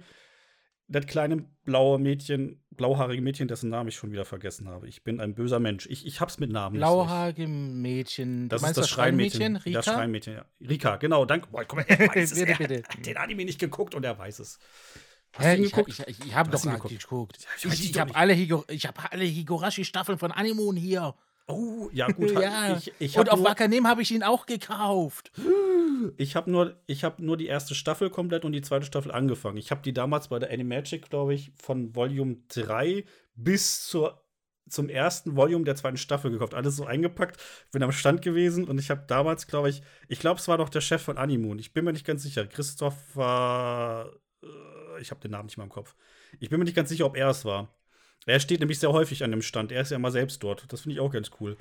[0.88, 4.88] das kleine blaue Mädchen, blauhaarige Mädchen, dessen Namen ich schon wieder vergessen habe.
[4.88, 5.88] Ich bin ein böser Mensch.
[5.88, 6.78] Ich, ich hab's mit Namen.
[6.78, 8.50] Blauhaarige Mädchen.
[8.50, 9.56] Das ist das, das Schreimädchen.
[9.56, 9.80] Rika?
[9.80, 10.46] Das Schreimädchen, ja.
[10.62, 11.26] Rika, genau.
[11.26, 11.48] Danke.
[11.52, 12.40] Boah, komm, er weiß es.
[12.40, 12.84] bitte, er bitte.
[12.88, 14.60] hat den Anime nicht geguckt und er weiß es.
[15.38, 17.00] Hast Hä, ich, ich, ich, ich habe doch geguckt.
[17.00, 17.38] geguckt.
[17.58, 21.14] Ich, ich, ich habe alle, hab alle Higurashi-Staffeln von Animon hier.
[21.48, 22.32] Oh, ja, gut.
[22.32, 22.78] ja.
[22.78, 25.32] Ich, ich und auf Wakanim habe ich ihn auch gekauft.
[26.18, 29.58] Ich habe nur, hab nur die erste Staffel komplett und die zweite Staffel angefangen.
[29.58, 34.22] Ich habe die damals bei der Animagic, glaube ich, von Volume 3 bis zur,
[34.70, 36.54] zum ersten Volume der zweiten Staffel gekauft.
[36.54, 40.40] Alles so eingepackt, bin am Stand gewesen und ich habe damals, glaube ich, ich glaube,
[40.40, 41.58] es war doch der Chef von Animoon.
[41.58, 42.46] Ich bin mir nicht ganz sicher.
[42.46, 44.12] Christopher,
[44.44, 44.48] äh,
[45.00, 45.96] ich habe den Namen nicht mehr im Kopf.
[46.40, 47.74] Ich bin mir nicht ganz sicher, ob er es war.
[48.26, 49.72] Er steht nämlich sehr häufig an dem Stand.
[49.72, 50.72] Er ist ja mal selbst dort.
[50.72, 51.58] Das finde ich auch ganz cool.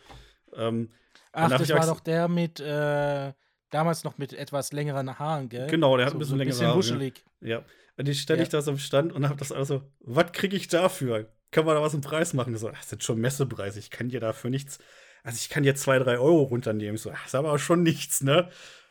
[0.55, 0.91] Ähm,
[1.33, 3.33] Ach, das war doch der mit, äh,
[3.71, 5.67] damals noch mit etwas längeren Haaren, gell?
[5.67, 6.73] Genau, der hat so, ein bisschen so längere Haare.
[6.73, 7.25] Ein bisschen wuschelig.
[7.41, 7.65] Ja.
[7.97, 8.45] Und ich stelle ja.
[8.45, 11.29] ich das am Stand und habe das also, was kriege ich dafür?
[11.51, 12.57] Kann man da was im Preis machen?
[12.57, 13.79] So, das sind schon Messepreise.
[13.79, 14.79] Ich kann dir dafür nichts.
[15.23, 16.97] Also, ich kann dir zwei, drei Euro runternehmen.
[16.97, 18.49] Ich so, das ist aber schon nichts, ne?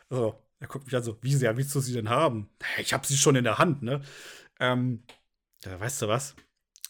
[0.09, 2.49] Also, er guckt mich an so, wie sehr willst du sie denn haben?
[2.79, 4.01] Ich habe sie schon in der Hand, ne?
[4.59, 5.03] Ähm,
[5.63, 6.35] ja, weißt du was?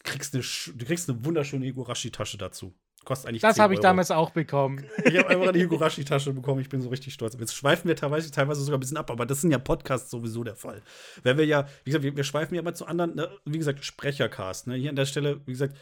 [0.04, 2.74] kriegst eine, du kriegst eine wunderschöne Higurashi-Tasche dazu.
[3.06, 4.86] Kostet eigentlich Das habe ich damals auch bekommen.
[5.04, 6.62] Ich habe einfach eine Higurashi-Tasche bekommen.
[6.62, 7.36] Ich bin so richtig stolz.
[7.38, 10.44] Jetzt schweifen wir teilweise, teilweise sogar ein bisschen ab, aber das sind ja Podcasts sowieso
[10.44, 10.82] der Fall.
[11.22, 13.84] Wenn wir ja, wie gesagt, wir, wir schweifen ja immer zu anderen, ne, wie gesagt,
[13.84, 14.68] Sprechercast.
[14.68, 14.76] Ne?
[14.76, 15.76] Hier an der Stelle, wie gesagt,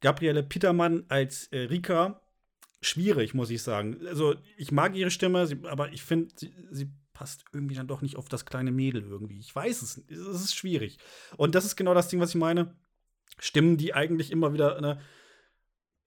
[0.00, 2.20] Gabriele Pittermann als äh, Rika,
[2.82, 3.96] schwierig, muss ich sagen.
[4.06, 8.02] Also, ich mag ihre Stimme, sie, aber ich finde, sie, sie passt irgendwie dann doch
[8.02, 9.38] nicht auf das kleine Mädel irgendwie.
[9.38, 10.98] Ich weiß es, es ist schwierig.
[11.38, 12.74] Und das ist genau das Ding, was ich meine
[13.38, 14.98] Stimmen, die eigentlich immer wieder ne,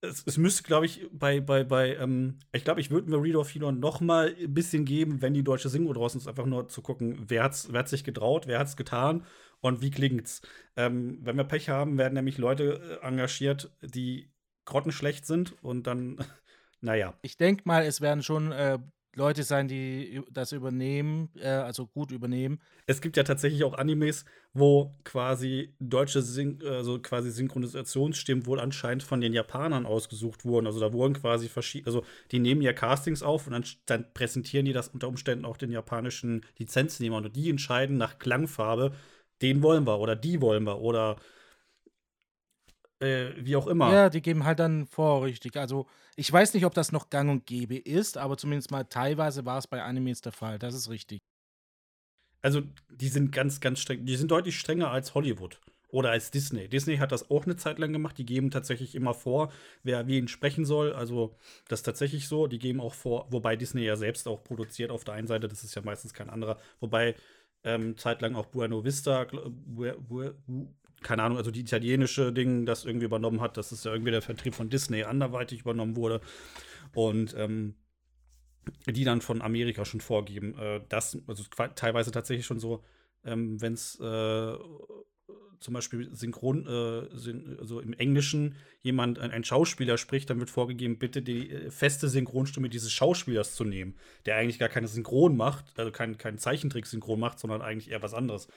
[0.01, 3.35] es, es, müsste, glaube ich, bei, bei, bei, ähm, ich glaube, ich würde mir Read
[3.35, 6.67] of Healon noch mal ein bisschen geben, wenn die deutsche Synchro draußen ist, einfach nur
[6.67, 9.25] zu gucken, wer, hat's, wer hat sich getraut, wer hat es getan
[9.61, 10.41] und wie klingt's.
[10.75, 14.31] Ähm, wenn wir Pech haben, werden nämlich Leute äh, engagiert, die
[14.65, 16.23] grottenschlecht sind und dann,
[16.81, 17.15] naja.
[17.23, 18.79] Ich denke mal, es werden schon äh,
[19.19, 22.59] Leute sein, die das übernehmen, äh, also gut übernehmen.
[22.87, 29.03] Es gibt ja tatsächlich auch Animes, wo quasi deutsche Syn also quasi Synchronisationsstimmen wohl anscheinend
[29.03, 30.65] von den Japanern ausgesucht wurden.
[30.65, 34.65] Also da wurden quasi verschiedene, also die nehmen ja Castings auf und dann, dann, präsentieren
[34.65, 38.93] die das unter Umständen auch den japanischen Lizenznehmern und die entscheiden nach Klangfarbe,
[39.41, 41.17] den wollen wir oder die wollen wir oder
[42.99, 43.91] äh, wie auch immer.
[43.91, 45.55] Ja, die geben halt dann vor, richtig.
[45.57, 49.45] Also, ich weiß nicht, ob das noch gang und gäbe ist, aber zumindest mal teilweise
[49.45, 50.59] war es bei Animes der Fall.
[50.59, 51.19] Das ist richtig.
[52.41, 54.05] Also, die sind ganz, ganz streng.
[54.05, 56.67] Die sind deutlich strenger als Hollywood oder als Disney.
[56.67, 58.17] Disney hat das auch eine Zeit lang gemacht.
[58.17, 59.51] Die geben tatsächlich immer vor,
[59.83, 60.93] wer wen sprechen soll.
[60.93, 61.35] Also,
[61.67, 62.47] das ist tatsächlich so.
[62.47, 65.47] Die geben auch vor, wobei Disney ja selbst auch produziert auf der einen Seite.
[65.47, 66.59] Das ist ja meistens kein anderer.
[66.79, 67.15] Wobei
[67.63, 70.31] ähm, zeitlang auch Bueno Vista, Bu Bu
[71.01, 74.21] keine Ahnung, also die italienische Ding das irgendwie übernommen hat, dass es ja irgendwie der
[74.21, 76.21] Vertrieb von Disney anderweitig übernommen wurde.
[76.93, 77.75] Und ähm,
[78.87, 81.43] die dann von Amerika schon vorgeben, äh, dass, also
[81.75, 82.83] teilweise tatsächlich schon so,
[83.23, 84.53] ähm, wenn es äh,
[85.59, 90.49] zum Beispiel synchron, äh, syn also im Englischen jemand, ein, ein, Schauspieler spricht, dann wird
[90.49, 93.95] vorgegeben, bitte die äh, feste Synchronstimme dieses Schauspielers zu nehmen,
[94.25, 98.13] der eigentlich gar keine Synchron macht, also kein, kein Zeichentrick-Synchron macht, sondern eigentlich eher was
[98.13, 98.47] anderes.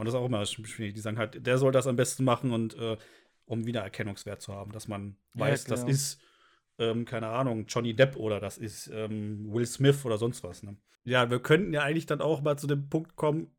[0.00, 0.94] Und das ist auch immer schwierig.
[0.94, 2.96] Die sagen halt, der soll das am besten machen und äh,
[3.44, 6.22] um Wiedererkennungswert zu haben, dass man weiß, ja, das ist,
[6.78, 10.62] ähm, keine Ahnung, Johnny Depp oder das ist ähm, Will Smith oder sonst was.
[10.62, 10.78] Ne?
[11.04, 13.54] Ja, wir könnten ja eigentlich dann auch mal zu dem Punkt kommen,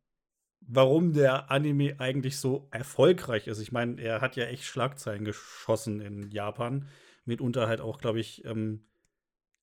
[0.60, 3.60] warum der Anime eigentlich so erfolgreich ist.
[3.60, 6.88] Ich meine, er hat ja echt Schlagzeilen geschossen in Japan.
[7.24, 8.84] Mitunter halt auch, glaube ich, ähm,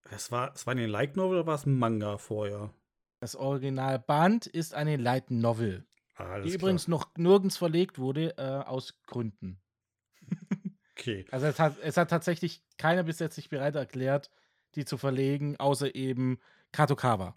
[0.09, 2.73] es war, es war eine Light Novel oder war es ein Manga vorher?
[3.19, 5.85] Das Originalband ist eine Light Novel.
[6.19, 6.61] Alles die klar.
[6.61, 9.59] übrigens noch nirgends verlegt wurde, äh, aus Gründen.
[10.97, 11.25] okay.
[11.31, 14.29] Also es hat, es hat tatsächlich keiner bis jetzt sich bereit erklärt,
[14.75, 16.39] die zu verlegen, außer eben
[16.71, 17.35] Katokawa.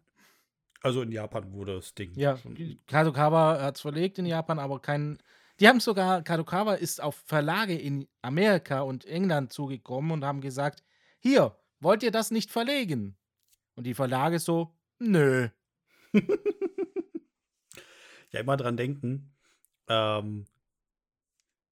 [0.82, 2.12] Also in Japan wurde das Ding.
[2.16, 2.38] Ja,
[2.88, 5.18] Kadokawa hat es verlegt in Japan, aber kein.
[5.60, 10.82] Die haben sogar, Kadokawa ist auf Verlage in Amerika und England zugekommen und haben gesagt:
[11.20, 13.16] Hier, wollt ihr das nicht verlegen?
[13.76, 15.48] Und die Verlage so, nö.
[18.32, 19.32] ja, immer dran denken.
[19.88, 20.46] Ähm,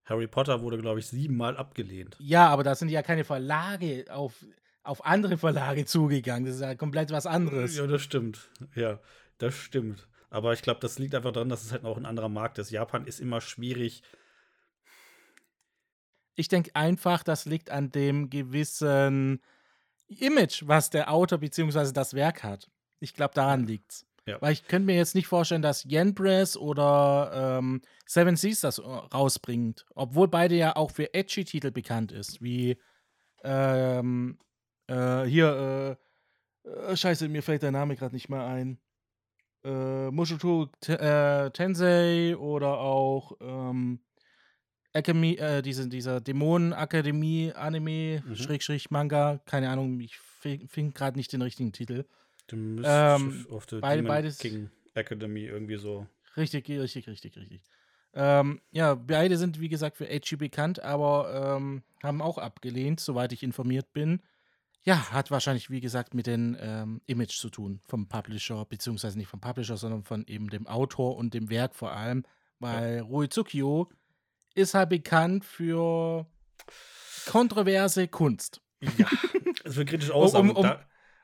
[0.04, 2.16] Harry Potter wurde, glaube ich, siebenmal abgelehnt.
[2.18, 4.44] Ja, aber da sind ja keine Verlage auf,
[4.82, 6.46] auf andere Verlage zugegangen.
[6.46, 7.76] Das ist ja komplett was anderes.
[7.76, 8.50] Ja, das stimmt.
[8.74, 8.98] Ja,
[9.38, 10.08] das stimmt.
[10.28, 12.70] Aber ich glaube, das liegt einfach daran, dass es halt auch ein anderer Markt ist.
[12.70, 14.02] Japan ist immer schwierig.
[16.34, 19.40] Ich denke einfach, das liegt an dem gewissen
[20.06, 21.92] Image, was der Autor bzw.
[21.92, 22.70] das Werk hat.
[23.00, 24.06] Ich glaube, daran liegt's.
[24.26, 24.40] Ja.
[24.40, 28.80] Weil ich könnte mir jetzt nicht vorstellen, dass Yen Press oder ähm, Seven Seas das
[28.80, 29.86] rausbringt.
[29.94, 32.76] Obwohl beide ja auch für edgy Titel bekannt ist, wie
[33.42, 34.38] ähm,
[34.86, 35.98] äh, hier,
[36.64, 38.78] äh, äh, scheiße, mir fällt der Name gerade nicht mehr ein.
[39.64, 44.00] Äh, Mushoku äh, Tensei oder auch ähm,
[44.92, 48.36] Akademie, äh, diese, dieser Dämonenakademie-Anime, mhm.
[48.36, 52.06] Schrägstrich Manga, keine Ahnung, ich finde gerade nicht den richtigen Titel.
[52.50, 56.06] The ähm, of the beide, beides, King Academy, irgendwie so.
[56.36, 57.62] Richtig, richtig, richtig, richtig.
[58.12, 63.32] Ähm, ja, beide sind, wie gesagt, für HG bekannt, aber ähm, haben auch abgelehnt, soweit
[63.32, 64.20] ich informiert bin.
[64.82, 69.28] Ja, hat wahrscheinlich, wie gesagt, mit dem ähm, Image zu tun vom Publisher, beziehungsweise nicht
[69.28, 72.24] vom Publisher, sondern von eben dem Autor und dem Werk vor allem,
[72.58, 73.02] weil ja.
[73.02, 73.90] Ruizukio
[74.54, 76.26] ist halt bekannt für
[77.26, 78.62] kontroverse Kunst.
[78.96, 79.06] Ja,
[79.64, 80.50] es wird kritisch Aussagen.
[80.50, 80.72] Um, um,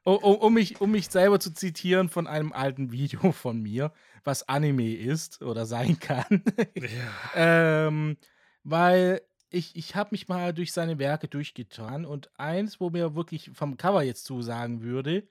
[0.07, 3.93] um, um, mich, um mich selber zu zitieren von einem alten Video von mir,
[4.25, 6.45] was Anime ist oder sein kann.
[6.77, 7.11] Ja.
[7.89, 8.17] ähm,
[8.63, 13.51] weil ich, ich habe mich mal durch seine Werke durchgetan und eins, wo mir wirklich
[13.55, 15.29] vom Cover jetzt zusagen würde,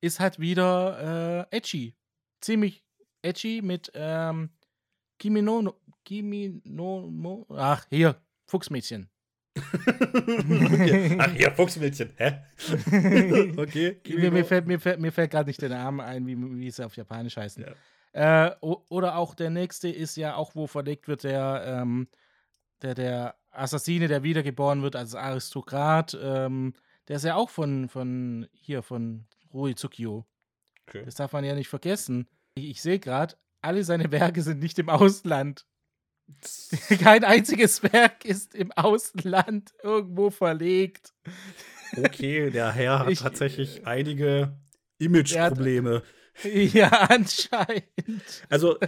[0.00, 1.96] ist halt wieder äh, edgy.
[2.40, 2.84] Ziemlich
[3.22, 4.50] edgy mit ähm,
[5.18, 5.74] Kimi no,
[6.04, 9.11] Kimi no, ach, hier, Fuchsmädchen.
[9.58, 11.16] Okay.
[11.18, 12.10] Ach ja, Fuchsmädchen.
[12.16, 12.38] Hä?
[13.56, 14.00] okay.
[14.08, 16.80] Mir, mir, fällt, mir fällt, mir fällt gerade nicht der Name ein, wie, wie es
[16.80, 17.58] auf Japanisch heißt.
[17.58, 18.46] Ja.
[18.46, 22.08] Äh, oder auch der nächste ist ja auch, wo verlegt wird, der, ähm,
[22.82, 26.16] der, der Assassine, der wiedergeboren wird als Aristokrat.
[26.20, 26.74] Ähm,
[27.08, 30.26] der ist ja auch von, von hier, von Rui Tsukio.
[30.88, 31.04] Okay.
[31.04, 32.28] Das darf man ja nicht vergessen.
[32.54, 35.66] Ich, ich sehe gerade, alle seine Werke sind nicht im Ausland.
[37.00, 41.12] Kein einziges Werk ist im Ausland irgendwo verlegt.
[41.96, 44.56] Okay, der Herr hat ich, tatsächlich einige
[44.98, 46.02] Imageprobleme.
[46.44, 48.42] Ja, anscheinend.
[48.48, 48.78] Also,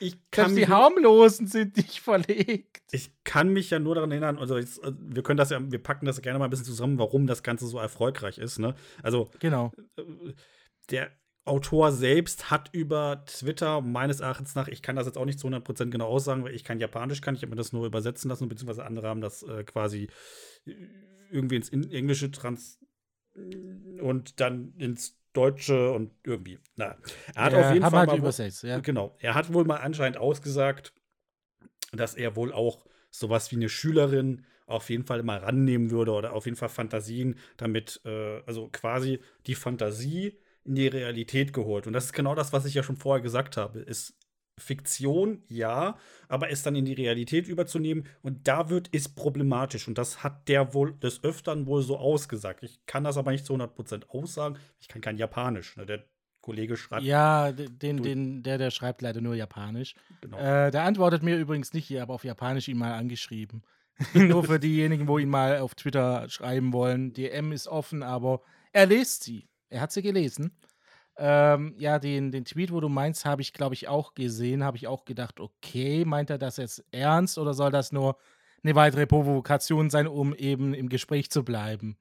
[0.00, 0.54] ich kann.
[0.54, 2.82] Selbst die harmlosen sind nicht verlegt.
[2.90, 5.82] Ich kann mich ja nur daran erinnern, also jetzt, äh, wir können das ja, wir
[5.82, 8.74] packen das gerne mal ein bisschen zusammen, warum das Ganze so erfolgreich ist, ne?
[9.02, 9.72] Also, genau.
[9.98, 10.32] Äh,
[10.90, 11.10] der
[11.46, 15.46] Autor selbst hat über Twitter meines Erachtens nach, ich kann das jetzt auch nicht zu
[15.46, 18.48] 100% genau aussagen, weil ich kein Japanisch kann, ich habe mir das nur übersetzen lassen,
[18.48, 20.08] beziehungsweise andere haben das äh, quasi
[21.30, 22.78] irgendwie ins Englische trans
[24.00, 26.58] und dann ins Deutsche und irgendwie.
[26.76, 26.96] Na,
[27.34, 28.78] er hat ja, auf jeden Fall halt mal übersetzt, ja.
[28.80, 30.94] Genau, er hat wohl mal anscheinend ausgesagt,
[31.92, 36.32] dass er wohl auch sowas wie eine Schülerin auf jeden Fall mal rannehmen würde oder
[36.32, 41.86] auf jeden Fall Fantasien damit, äh, also quasi die Fantasie in die Realität geholt.
[41.86, 43.80] Und das ist genau das, was ich ja schon vorher gesagt habe.
[43.80, 44.14] Ist
[44.58, 45.98] Fiktion, ja,
[46.28, 49.86] aber es dann in die Realität überzunehmen und da wird es problematisch.
[49.86, 52.62] Und das hat der wohl des Öfteren wohl so ausgesagt.
[52.62, 54.58] Ich kann das aber nicht zu 100% aussagen.
[54.80, 55.76] Ich kann kein Japanisch.
[55.76, 55.84] Ne?
[55.84, 56.04] Der
[56.40, 57.02] Kollege schreibt.
[57.02, 59.94] Ja, den, den, der, der schreibt leider nur Japanisch.
[60.22, 60.38] Genau.
[60.38, 63.62] Äh, der antwortet mir übrigens nicht, ich habe auf Japanisch ihn mal angeschrieben.
[64.14, 67.12] nur für diejenigen, wo ihn mal auf Twitter schreiben wollen.
[67.12, 68.40] DM ist offen, aber
[68.72, 69.48] er liest sie.
[69.68, 70.56] Er hat sie gelesen.
[71.18, 74.64] Ähm, ja, den, den Tweet, wo du meinst, habe ich, glaube ich, auch gesehen.
[74.64, 78.16] Habe ich auch gedacht, okay, meint er das jetzt ernst oder soll das nur
[78.62, 81.96] eine weitere Provokation sein, um eben im Gespräch zu bleiben?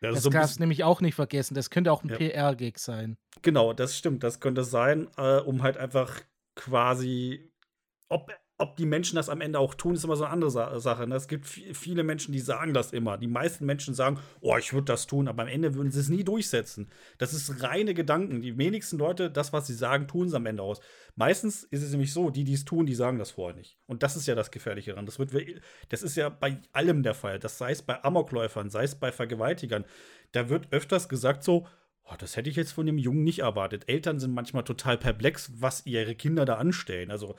[0.00, 1.54] Ja, das so darfst du nämlich auch nicht vergessen.
[1.54, 2.16] Das könnte auch ein ja.
[2.16, 3.16] PR-Gag sein.
[3.42, 4.22] Genau, das stimmt.
[4.22, 6.20] Das könnte sein, äh, um halt einfach
[6.54, 7.52] quasi,
[8.08, 10.78] ob ob die Menschen das am Ende auch tun, ist immer so eine andere Sa
[10.78, 11.06] Sache.
[11.06, 11.16] Ne?
[11.16, 13.18] Es gibt viele Menschen, die sagen das immer.
[13.18, 16.08] Die meisten Menschen sagen, oh, ich würde das tun, aber am Ende würden sie es
[16.08, 16.88] nie durchsetzen.
[17.18, 18.40] Das ist reine Gedanken.
[18.40, 20.80] Die wenigsten Leute, das, was sie sagen, tun es am Ende aus.
[21.16, 23.78] Meistens ist es nämlich so, die, die es tun, die sagen das vorher nicht.
[23.86, 25.06] Und das ist ja das Gefährliche daran.
[25.06, 25.18] Das,
[25.88, 27.38] das ist ja bei allem der Fall.
[27.38, 29.84] Das sei es bei Amokläufern, sei es bei Vergewaltigern.
[30.32, 31.66] Da wird öfters gesagt so,
[32.04, 33.88] Oh, das hätte ich jetzt von dem Jungen nicht erwartet.
[33.88, 37.12] Eltern sind manchmal total perplex, was ihre Kinder da anstellen.
[37.12, 37.36] Also,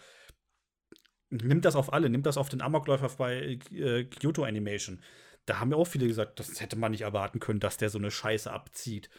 [1.42, 5.00] nimmt das auf alle, nimmt das auf den Amokläufer bei äh, Kyoto Animation.
[5.46, 7.98] Da haben ja auch viele gesagt, das hätte man nicht erwarten können, dass der so
[7.98, 9.10] eine Scheiße abzieht.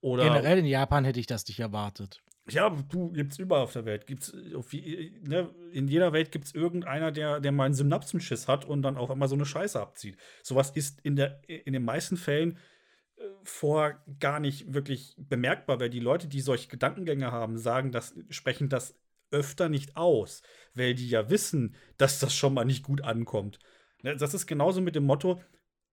[0.00, 2.20] Oder Generell in Japan hätte ich das nicht erwartet.
[2.50, 4.06] Ja, du gibt's überall auf der Welt.
[4.06, 8.82] Gibt's ne, in jeder Welt gibt es irgendeiner, der, der mal einen Synapsenschiss hat und
[8.82, 10.18] dann auf einmal so eine Scheiße abzieht.
[10.42, 12.58] Sowas ist in, der, in den meisten Fällen
[13.42, 18.68] vor gar nicht wirklich bemerkbar, weil die Leute, die solche Gedankengänge haben, sagen das, sprechen
[18.68, 18.94] das
[19.34, 20.42] öfter nicht aus,
[20.74, 23.58] weil die ja wissen, dass das schon mal nicht gut ankommt.
[24.02, 25.42] Ne, das ist genauso mit dem Motto,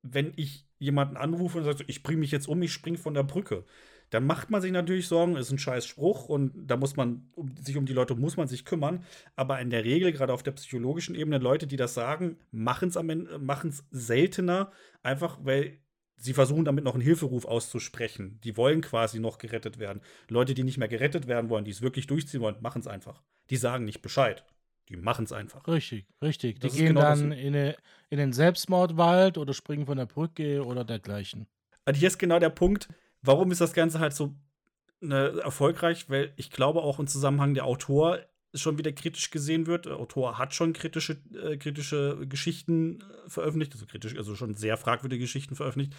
[0.03, 3.23] wenn ich jemanden anrufe und sage, ich bringe mich jetzt um, ich springe von der
[3.23, 3.65] Brücke.
[4.09, 7.55] Dann macht man sich natürlich Sorgen, ist ein scheiß Spruch und da muss man um,
[7.55, 9.05] sich um die Leute muss man sich kümmern.
[9.35, 13.83] Aber in der Regel, gerade auf der psychologischen Ebene, Leute, die das sagen, machen es
[13.91, 14.71] seltener,
[15.01, 15.79] einfach weil
[16.21, 18.39] sie versuchen damit noch einen Hilferuf auszusprechen.
[18.43, 20.01] Die wollen quasi noch gerettet werden.
[20.29, 23.21] Leute, die nicht mehr gerettet werden wollen, die es wirklich durchziehen wollen, machen es einfach.
[23.49, 24.45] Die sagen nicht Bescheid.
[24.89, 25.67] Die machen es einfach.
[25.67, 26.59] Richtig, richtig.
[26.59, 27.75] Die gehen genau dann in, eine,
[28.09, 31.47] in den Selbstmordwald oder springen von der Brücke oder dergleichen.
[31.85, 32.89] Also hier ist genau der Punkt,
[33.21, 34.35] warum ist das Ganze halt so
[34.99, 36.09] ne, erfolgreich?
[36.09, 38.19] Weil ich glaube auch im Zusammenhang der Autor
[38.53, 39.85] schon wieder kritisch gesehen wird.
[39.85, 44.77] Der Autor hat schon kritische, äh, kritische Geschichten äh, veröffentlicht, also kritisch, also schon sehr
[44.77, 45.93] fragwürdige Geschichten veröffentlicht.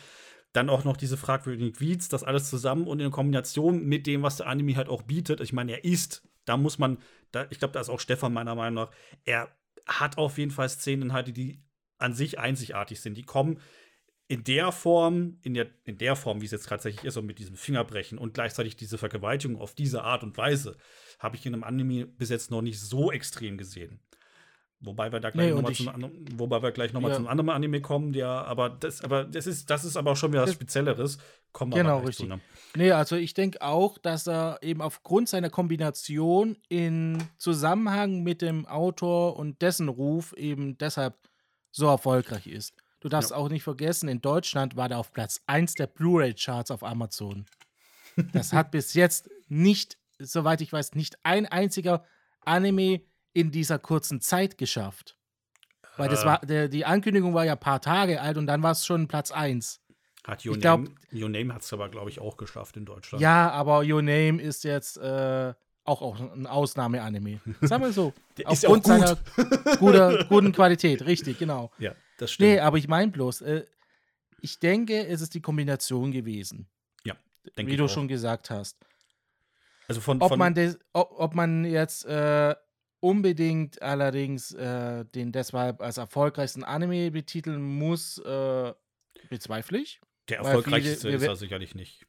[0.53, 4.37] Dann auch noch diese fragwürdigen Tweets, das alles zusammen und in Kombination mit dem, was
[4.37, 5.41] der Anime halt auch bietet.
[5.41, 6.99] Ich meine, er ist, da muss man,
[7.31, 8.91] da, ich glaube, da ist auch Stefan meiner Meinung nach,
[9.25, 9.49] er
[9.87, 11.63] hat auf jeden Fall Szeneninhalte, die
[11.99, 13.17] an sich einzigartig sind.
[13.17, 13.61] Die kommen
[14.29, 17.39] in der Form, in der, in der Form, wie es jetzt tatsächlich ist, und mit
[17.39, 20.77] diesem Fingerbrechen und gleichzeitig diese Vergewaltigung auf diese Art und Weise,
[21.19, 24.01] habe ich in einem Anime bis jetzt noch nicht so extrem gesehen.
[24.85, 27.15] Wobei wir da gleich nee, nochmal zum, wobei wir gleich noch ja.
[27.15, 30.33] zum anderen Anime kommen, der, aber das, aber das ist, das ist aber auch schon
[30.33, 31.19] wieder was Spezielleres.
[31.53, 32.27] Kommen wir genau, richtig.
[32.27, 32.41] Zu, ne?
[32.75, 38.67] Nee, also ich denke auch, dass er eben aufgrund seiner Kombination in Zusammenhang mit dem
[38.67, 41.15] Autor und dessen Ruf eben deshalb
[41.71, 42.75] so erfolgreich ist.
[43.03, 43.37] Du darfst ja.
[43.37, 47.47] auch nicht vergessen, in Deutschland war der auf Platz 1 der Blu-ray-Charts auf Amazon.
[48.33, 52.05] Das hat bis jetzt nicht, soweit ich weiß, nicht ein einziger
[52.45, 53.01] Anime
[53.33, 55.17] in dieser kurzen Zeit geschafft.
[55.97, 56.27] Weil das äh.
[56.27, 59.09] war, der, die Ankündigung war ja ein paar Tage alt und dann war es schon
[59.09, 59.81] Platz 1.
[60.25, 63.21] Hat Your ich Name, Your Name hat es aber, glaube ich, auch geschafft in Deutschland.
[63.21, 67.41] Ja, aber Your Name ist jetzt äh, auch, auch ein Ausnahme-Anime.
[67.63, 68.13] Sagen wir so.
[68.45, 69.19] Aufgrund ja seiner
[69.79, 71.73] guter, guten Qualität, richtig, genau.
[71.79, 71.97] Ja.
[72.23, 72.51] Das stimmt.
[72.51, 73.65] Nee, aber ich meine bloß, äh,
[74.41, 76.69] ich denke, es ist die Kombination gewesen.
[77.03, 77.17] Ja,
[77.57, 77.89] denke Wie du auch.
[77.89, 78.79] schon gesagt hast.
[79.89, 82.55] Also von, ob, von man des, ob, ob, man jetzt äh,
[83.01, 88.73] unbedingt allerdings äh, den deshalb als erfolgreichsten Anime betiteln muss, äh,
[89.29, 90.01] bezweifle ich.
[90.29, 92.07] Der erfolgreichste viele, ist er sicherlich nicht.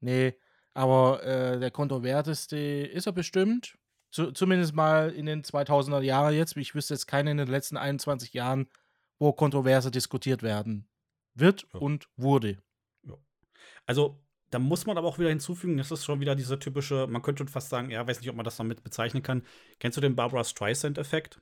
[0.00, 0.34] Nee,
[0.72, 3.78] aber äh, der kontroverteste ist er bestimmt.
[4.10, 6.56] Zu, zumindest mal in den 2000er Jahren jetzt.
[6.56, 8.68] Ich wüsste jetzt keinen in den letzten 21 Jahren,
[9.18, 10.88] wo kontroverse diskutiert werden
[11.34, 11.80] wird ja.
[11.80, 12.58] und wurde.
[13.06, 13.16] Ja.
[13.86, 17.22] Also, da muss man aber auch wieder hinzufügen, das ist schon wieder diese typische, man
[17.22, 19.42] könnte fast sagen, ja, weiß nicht, ob man das damit bezeichnen kann.
[19.80, 21.40] Kennst du den Barbara Streisand-Effekt?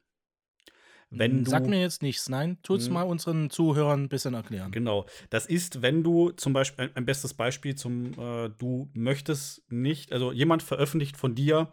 [1.11, 2.95] Wenn hm, du, Sag mir jetzt nichts, nein, tut's hm.
[2.95, 4.73] mal unseren Zuhörern ein bisschen erklären.
[4.73, 5.05] Genau.
[5.29, 10.12] Das ist, wenn du zum Beispiel, ein, ein bestes Beispiel zum, äh, du möchtest nicht,
[10.12, 11.70] also jemand veröffentlicht von dir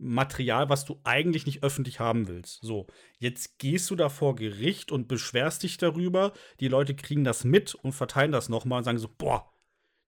[0.00, 2.60] Material, was du eigentlich nicht öffentlich haben willst.
[2.62, 2.86] So,
[3.18, 6.32] jetzt gehst du da vor Gericht und beschwerst dich darüber.
[6.58, 9.52] Die Leute kriegen das mit und verteilen das nochmal und sagen so: Boah,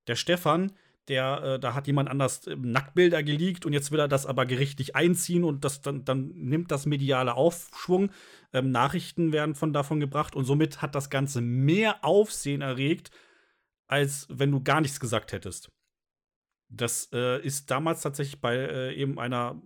[0.07, 0.73] der Stefan,
[1.09, 4.47] der, äh, da hat jemand anders äh, Nacktbilder geleakt und jetzt will er das aber
[4.47, 8.11] gerichtlich einziehen und das dann, dann nimmt das mediale Aufschwung.
[8.53, 13.11] Ähm, Nachrichten werden von davon gebracht und somit hat das Ganze mehr Aufsehen erregt,
[13.89, 15.71] als wenn du gar nichts gesagt hättest.
[16.75, 19.61] Das äh, ist damals tatsächlich bei äh, eben einer,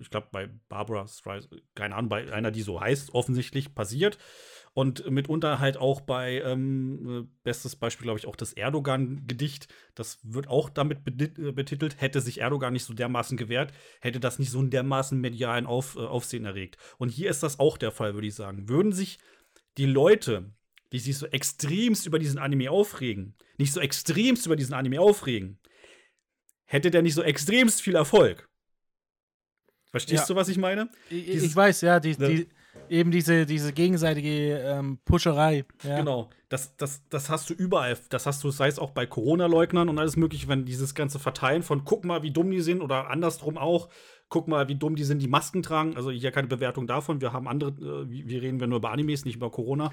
[0.00, 4.16] ich glaube bei Barbara Streisand, keine Ahnung, bei einer, die so heißt, offensichtlich passiert.
[4.72, 9.68] Und mitunter halt auch bei, ähm, äh, bestes Beispiel, glaube ich, auch das Erdogan-Gedicht.
[9.94, 12.00] Das wird auch damit äh, betitelt.
[12.00, 15.96] Hätte sich Erdogan nicht so dermaßen gewehrt, hätte das nicht so einen dermaßen medialen Auf,
[15.96, 16.76] äh, Aufsehen erregt.
[16.98, 18.68] Und hier ist das auch der Fall, würde ich sagen.
[18.68, 19.18] Würden sich
[19.78, 20.52] die Leute,
[20.92, 25.58] die sich so extremst über diesen Anime aufregen, nicht so extremst über diesen Anime aufregen,
[26.66, 28.48] hätte der nicht so extremst viel Erfolg.
[29.90, 30.34] Verstehst ja.
[30.34, 30.90] du, was ich meine?
[31.08, 32.28] Ich, ich weiß, ja, die, ne?
[32.28, 32.48] die,
[32.88, 35.64] eben diese, diese gegenseitige ähm, Puscherei.
[35.82, 35.98] Ja.
[35.98, 37.96] Genau, das, das, das hast du überall.
[38.10, 41.62] Das hast du, sei es auch bei Corona-Leugnern und alles mögliche, wenn dieses ganze Verteilen
[41.62, 43.88] von guck mal, wie dumm die sind oder andersrum auch,
[44.28, 45.96] guck mal, wie dumm die sind, die Masken tragen.
[45.96, 47.20] Also hier keine Bewertung davon.
[47.20, 49.92] Wir haben andere, äh, wir reden wir nur über Animes, nicht über Corona.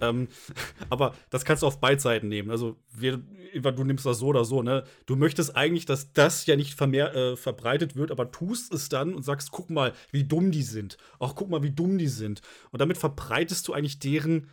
[0.00, 0.28] Ähm,
[0.90, 2.50] aber das kannst du auf beide Seiten nehmen.
[2.50, 4.62] Also wir, du nimmst das so oder so.
[4.62, 4.84] Ne?
[5.06, 9.14] Du möchtest eigentlich, dass das ja nicht vermehr, äh, verbreitet wird, aber tust es dann
[9.14, 10.96] und sagst, guck mal, wie dumm die sind.
[11.18, 12.40] Auch guck mal, wie dumm die sind.
[12.70, 14.48] Und damit verbreitest du eigentlich deren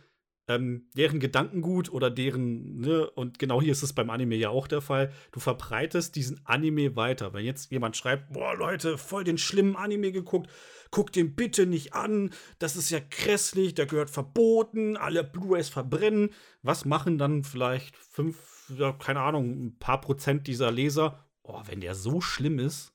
[0.50, 4.66] ähm, deren Gedankengut oder deren, ne, und genau hier ist es beim Anime ja auch
[4.66, 7.32] der Fall, du verbreitest diesen Anime weiter.
[7.32, 10.50] Wenn jetzt jemand schreibt, boah, Leute, voll den schlimmen Anime geguckt,
[10.90, 16.30] guckt den bitte nicht an, das ist ja grässlich, der gehört verboten, alle Blu-rays verbrennen.
[16.62, 21.24] Was machen dann vielleicht fünf, ja, keine Ahnung, ein paar Prozent dieser Leser?
[21.44, 22.92] Oh, wenn der so schlimm ist,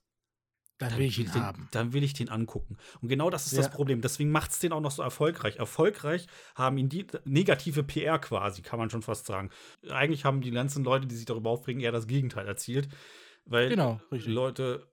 [0.77, 1.68] dann, dann will ich ihn den, haben.
[1.72, 2.77] Dann will ich den angucken.
[3.02, 3.60] Und genau das ist ja.
[3.60, 4.02] das Problem.
[4.02, 5.56] Deswegen macht es den auch noch so erfolgreich.
[5.56, 9.52] Erfolgreich haben ihn die negative PR quasi, kann man schon fast sagen.
[9.89, 12.89] Eigentlich haben die ganzen Leute, die sich darüber aufregen, eher das Gegenteil erzielt.
[13.45, 14.88] Weil genau, Leute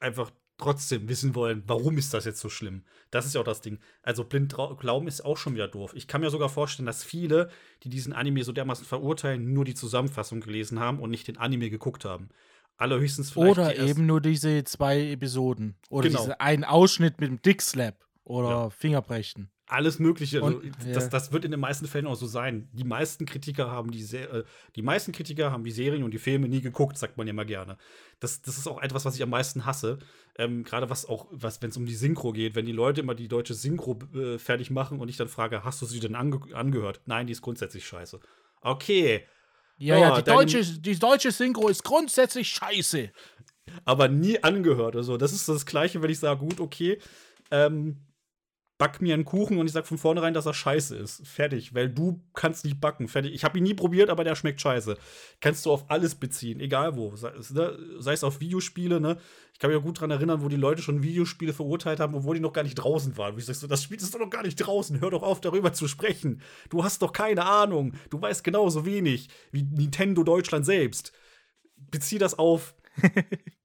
[0.00, 2.84] einfach trotzdem wissen wollen, warum ist das jetzt so schlimm?
[3.12, 3.78] Das ist ja auch das Ding.
[4.02, 5.92] Also blind glauben ist auch schon wieder doof.
[5.94, 7.48] Ich kann mir sogar vorstellen, dass viele,
[7.84, 11.70] die diesen Anime so dermaßen verurteilen, nur die Zusammenfassung gelesen haben und nicht den Anime
[11.70, 12.30] geguckt haben.
[12.78, 13.58] Allerhöchstens vielleicht.
[13.58, 15.76] Oder eben nur diese zwei Episoden.
[15.90, 16.32] Oder genau.
[16.38, 18.70] einen Ausschnitt mit dem Dick-Slap oder ja.
[18.70, 19.50] Fingerbrechen.
[19.66, 20.42] Alles Mögliche.
[20.42, 21.08] Also, und, das, ja.
[21.10, 22.70] das, wird in den meisten Fällen auch so sein.
[22.72, 24.44] Die meisten Kritiker haben die, äh,
[24.76, 27.44] die meisten Kritiker haben die Serien und die Filme nie geguckt, sagt man ja immer
[27.44, 27.76] gerne.
[28.18, 29.98] Das, das ist auch etwas, was ich am meisten hasse.
[30.38, 33.14] Ähm, Gerade was auch, was, wenn es um die Synchro geht, wenn die Leute immer
[33.14, 36.40] die deutsche Synchro äh, fertig machen und ich dann frage, hast du sie denn ange
[36.54, 37.02] angehört?
[37.04, 38.20] Nein, die ist grundsätzlich scheiße.
[38.62, 39.26] Okay,
[39.78, 43.10] ja, oh, ja, die deutsche, die deutsche Synchro ist grundsätzlich scheiße.
[43.84, 44.96] Aber nie angehört.
[44.96, 46.98] Also, das ist das Gleiche, wenn ich sage, gut, okay,
[47.50, 47.96] ähm,
[48.78, 51.26] back mir einen Kuchen und ich sag von vornherein, dass er scheiße ist.
[51.26, 53.08] Fertig, weil du kannst nicht backen.
[53.08, 53.34] Fertig.
[53.34, 54.96] Ich habe ihn nie probiert, aber der schmeckt scheiße.
[55.40, 57.14] Kannst du auf alles beziehen, egal wo.
[57.16, 57.76] Sei, ne,
[58.06, 59.18] es auf Videospiele, ne?
[59.52, 62.36] Ich kann mich ja gut daran erinnern, wo die Leute schon Videospiele verurteilt haben, obwohl
[62.36, 63.36] die noch gar nicht draußen waren.
[63.36, 65.00] Wie sagst du, das Spiel ist doch noch gar nicht draußen.
[65.00, 66.40] Hör doch auf, darüber zu sprechen.
[66.70, 67.94] Du hast doch keine Ahnung.
[68.10, 71.12] Du weißt genauso wenig wie Nintendo Deutschland selbst.
[71.90, 72.76] Bezieh das auf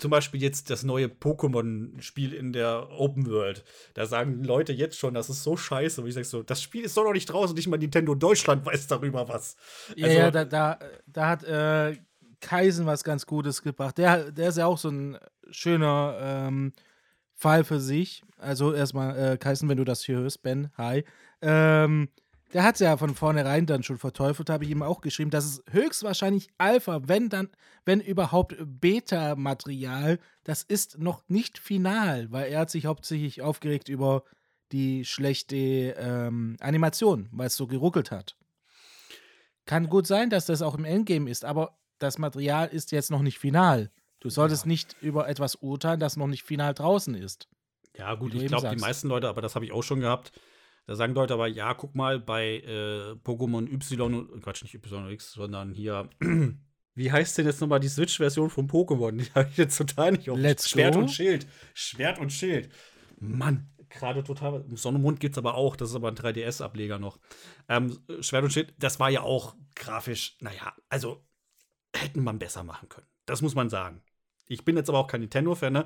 [0.00, 3.64] zum Beispiel jetzt das neue Pokémon-Spiel in der Open World.
[3.94, 6.00] Da sagen Leute jetzt schon, das ist so scheiße.
[6.00, 8.64] Und ich sag so, das Spiel ist doch noch nicht draußen, nicht mal Nintendo Deutschland
[8.66, 9.56] weiß darüber was.
[9.96, 11.96] Ja, also, ja da, da, da hat äh,
[12.40, 13.98] Kaisen was ganz Gutes gebracht.
[13.98, 15.18] Der, der ist ja auch so ein
[15.50, 16.72] schöner ähm,
[17.34, 18.22] Fall für sich.
[18.38, 21.04] Also erstmal, äh, Kaisen, wenn du das hier hörst, Ben, hi.
[21.42, 22.08] Ähm,
[22.52, 25.44] der hat es ja von vornherein dann schon verteufelt, habe ich ihm auch geschrieben, dass
[25.44, 27.48] es höchstwahrscheinlich Alpha, wenn dann,
[27.84, 34.24] wenn überhaupt Beta-Material, das ist noch nicht final, weil er hat sich hauptsächlich aufgeregt über
[34.72, 38.36] die schlechte ähm, Animation, weil es so geruckelt hat.
[39.66, 43.22] Kann gut sein, dass das auch im Endgame ist, aber das Material ist jetzt noch
[43.22, 43.90] nicht final.
[44.20, 44.68] Du solltest ja.
[44.68, 47.48] nicht über etwas urteilen, das noch nicht final draußen ist.
[47.96, 50.32] Ja, gut, ich glaube, die meisten Leute, aber das habe ich auch schon gehabt,
[50.90, 55.12] da sagen Leute aber, ja, guck mal, bei äh, Pokémon Y, Quatsch, nicht Y und
[55.12, 56.10] X, sondern hier,
[56.96, 59.12] wie heißt denn jetzt nochmal die Switch-Version von Pokémon?
[59.16, 60.36] Die habe ich jetzt total nicht auf.
[60.36, 61.02] Let's Schwert go.
[61.02, 61.46] und Schild.
[61.74, 62.70] Schwert und Schild.
[63.20, 64.64] Mann, gerade total.
[64.74, 67.20] Sonnenmond gibt es aber auch, das ist aber ein 3DS-Ableger noch.
[67.68, 71.24] Ähm, Schwert und Schild, das war ja auch grafisch, naja, also
[71.94, 73.06] hätten man besser machen können.
[73.26, 74.02] Das muss man sagen.
[74.48, 75.84] Ich bin jetzt aber auch kein Nintendo-Fan, ne?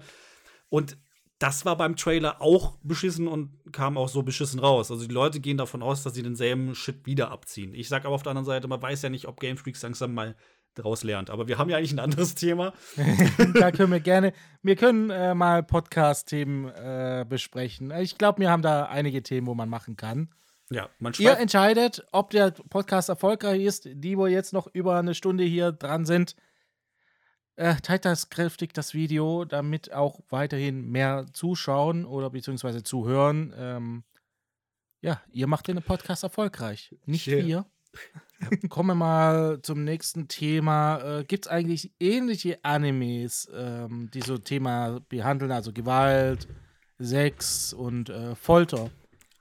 [0.70, 0.96] Und
[1.44, 4.90] das war beim Trailer auch beschissen und kam auch so beschissen raus.
[4.90, 7.74] Also die Leute gehen davon aus, dass sie denselben Shit wieder abziehen.
[7.74, 10.14] Ich sag aber auf der anderen Seite, man weiß ja nicht, ob Game Freaks langsam
[10.14, 10.36] mal
[10.72, 11.28] daraus lernt.
[11.28, 12.72] Aber wir haben ja eigentlich ein anderes Thema.
[13.60, 17.90] da können wir gerne, wir können äh, mal Podcast-Themen äh, besprechen.
[17.90, 20.30] Ich glaube, wir haben da einige Themen, wo man machen kann.
[20.70, 23.86] Ja, man Ihr entscheidet, ob der Podcast erfolgreich ist.
[23.92, 26.36] Die, wo jetzt noch über eine Stunde hier dran sind,
[27.56, 33.54] äh, teilt das kräftig das Video, damit auch weiterhin mehr zuschauen oder beziehungsweise zuhören.
[33.56, 34.04] Ähm,
[35.00, 37.46] ja, ihr macht den Podcast erfolgreich, nicht yeah.
[37.46, 37.66] wir.
[38.68, 41.20] Kommen wir mal zum nächsten Thema.
[41.20, 46.48] Äh, Gibt es eigentlich ähnliche Animes, ähm, die so Thema behandeln, also Gewalt,
[46.98, 48.90] Sex und äh, Folter?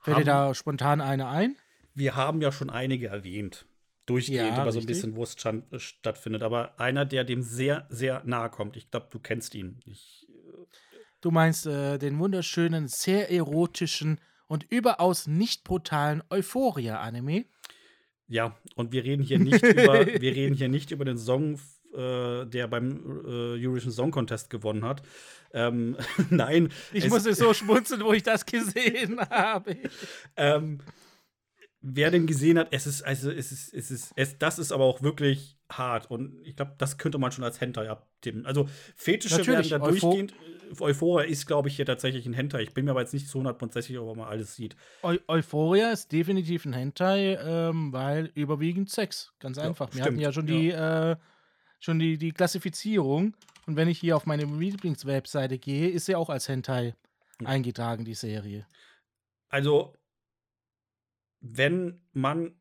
[0.02, 1.56] Fällt dir da spontan eine ein?
[1.96, 3.66] Wir haben ja schon einige erwähnt
[4.06, 5.36] durchgehend, ja, aber so ein bisschen, wo es
[5.78, 6.44] stattfindet.
[6.44, 8.76] Aber einer, der dem sehr, sehr nahe kommt.
[8.78, 9.80] Ich glaube, du kennst ihn.
[9.86, 10.66] Ich, äh
[11.22, 17.46] du meinst äh, den wunderschönen, sehr erotischen und überaus nicht brutalen Euphoria-Anime?
[18.28, 21.60] Ja, und wir reden hier nicht über, wir reden hier nicht über den Song,
[21.94, 25.02] äh, der beim äh, Eurovision Song Contest gewonnen hat.
[25.54, 25.98] Ähm,
[26.30, 26.70] nein.
[26.92, 29.78] Ich musste so schmunzeln, wo ich das gesehen habe.
[30.36, 30.80] ähm,
[31.84, 34.86] wer den gesehen hat, es ist, also es ist, es ist, es, das ist aber
[34.86, 36.10] auch wirklich hart.
[36.10, 38.46] Und ich glaube, das könnte man schon als Hentai abtippen.
[38.46, 40.34] Also Fetische Natürlich, werden da durchgehend.
[40.80, 42.64] Euphoria ist, glaube ich, hier tatsächlich ein Hentai.
[42.64, 44.76] Ich bin mir aber jetzt nicht zu 100% sicher, ob man alles sieht.
[45.04, 49.34] Eu Euphoria ist definitiv ein Hentai, ähm, weil überwiegend Sex.
[49.40, 49.90] Ganz einfach.
[49.90, 51.12] Ja, Wir hatten ja schon die, ja.
[51.12, 51.18] Äh,
[51.80, 53.36] schon die, die Klassifizierung.
[53.68, 56.96] Und wenn ich hier auf meine Lieblingswebseite gehe, ist sie auch als Hentai
[57.40, 57.48] mhm.
[57.48, 58.66] eingetragen, die Serie.
[59.50, 59.94] Also
[61.44, 62.56] wenn man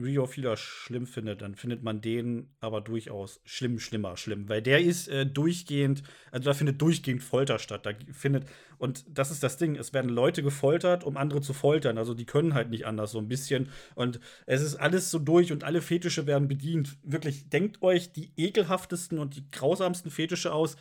[0.00, 4.48] Rio Fila schlimm findet, dann findet man den aber durchaus schlimm, schlimmer, schlimm.
[4.48, 7.86] Weil der ist äh, durchgehend, also da findet durchgehend Folter statt.
[7.86, 8.46] Da findet,
[8.78, 11.98] und das ist das Ding, es werden Leute gefoltert, um andere zu foltern.
[11.98, 13.70] Also die können halt nicht anders, so ein bisschen.
[13.94, 16.98] Und es ist alles so durch und alle Fetische werden bedient.
[17.02, 20.76] Wirklich, denkt euch die ekelhaftesten und die grausamsten Fetische aus.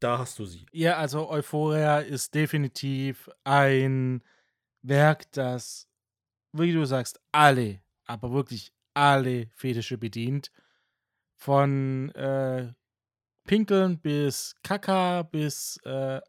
[0.00, 0.66] Da hast du sie.
[0.72, 4.22] Ja, also Euphoria ist definitiv ein
[4.82, 5.88] Werk, das,
[6.58, 10.50] wie du sagst, alle aber wirklich alle Fetische bedient.
[11.36, 12.72] Von äh,
[13.44, 16.20] Pinkeln bis Kaka bis äh,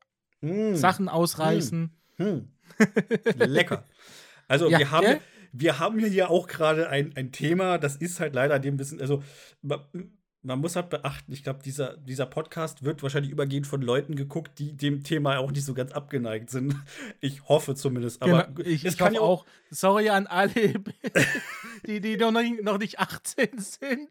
[0.42, 0.76] mm.
[0.76, 1.96] Sachen ausreißen.
[2.18, 2.24] Mm.
[2.24, 2.50] Mm.
[3.38, 3.86] Lecker.
[4.48, 5.20] Also ja, wir haben,
[5.54, 9.24] wir haben hier auch gerade ein, ein Thema, das ist halt leider dem Wissen, also
[10.46, 14.60] man muss halt beachten, ich glaube, dieser, dieser Podcast wird wahrscheinlich übergehend von Leuten geguckt,
[14.60, 16.76] die dem Thema auch nicht so ganz abgeneigt sind.
[17.20, 18.22] Ich hoffe zumindest.
[18.22, 19.46] Aber genau, ich, es kann ja auch.
[19.72, 20.54] Sorry an alle,
[21.88, 24.10] die, die noch, nicht, noch nicht 18 sind.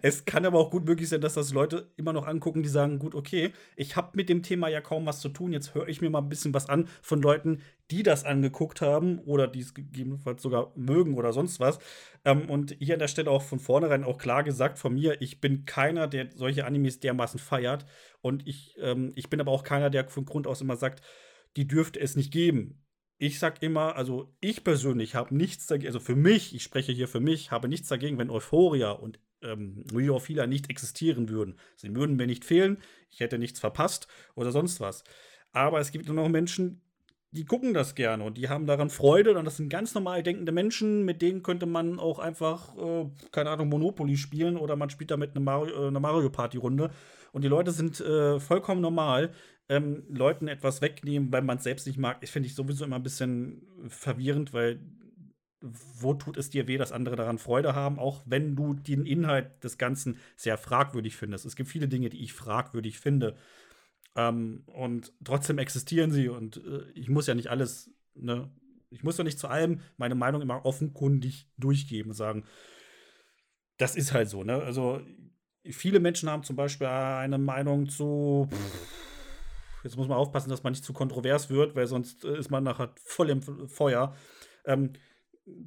[0.00, 2.98] Es kann aber auch gut möglich sein, dass das Leute immer noch angucken, die sagen:
[2.98, 5.52] Gut, okay, ich habe mit dem Thema ja kaum was zu tun.
[5.52, 7.60] Jetzt höre ich mir mal ein bisschen was an von Leuten,
[7.90, 11.78] die das angeguckt haben oder die es gegebenenfalls sogar mögen oder sonst was.
[12.24, 15.40] Ähm, und hier an der Stelle auch von vornherein auch klar gesagt von mir, ich
[15.40, 17.86] bin keiner, der solche Animes dermaßen feiert.
[18.20, 21.02] Und ich, ähm, ich bin aber auch keiner, der von Grund aus immer sagt,
[21.56, 22.82] die dürfte es nicht geben.
[23.18, 27.08] Ich sag immer, also ich persönlich habe nichts dagegen, also für mich, ich spreche hier
[27.08, 31.58] für mich, habe nichts dagegen, wenn Euphoria und ähm, Rio Fila nicht existieren würden.
[31.76, 32.78] Sie würden mir nicht fehlen,
[33.10, 35.04] ich hätte nichts verpasst oder sonst was.
[35.52, 36.82] Aber es gibt nur noch Menschen,
[37.36, 39.38] die gucken das gerne und die haben daran Freude.
[39.38, 43.50] Und das sind ganz normal denkende Menschen, mit denen könnte man auch einfach, äh, keine
[43.50, 46.90] Ahnung, Monopoly spielen oder man spielt damit eine Mario, äh, eine Mario Party Runde.
[47.32, 49.30] Und die Leute sind äh, vollkommen normal.
[49.68, 53.02] Ähm, Leuten etwas wegnehmen, weil man es selbst nicht mag, finde ich sowieso immer ein
[53.02, 54.80] bisschen verwirrend, weil
[55.60, 59.64] wo tut es dir weh, dass andere daran Freude haben, auch wenn du den Inhalt
[59.64, 61.46] des Ganzen sehr fragwürdig findest.
[61.46, 63.36] Es gibt viele Dinge, die ich fragwürdig finde.
[64.16, 68.50] Ähm, und trotzdem existieren sie und äh, ich muss ja nicht alles, ne,
[68.88, 72.44] ich muss ja nicht zu allem meine Meinung immer offenkundig durchgeben und sagen,
[73.76, 74.62] das ist halt so, ne?
[74.62, 75.02] Also
[75.64, 78.48] viele Menschen haben zum Beispiel eine Meinung zu.
[79.84, 82.64] Jetzt muss man aufpassen, dass man nicht zu kontrovers wird, weil sonst äh, ist man
[82.64, 84.16] nachher voll im Feuer.
[84.64, 84.94] Ähm,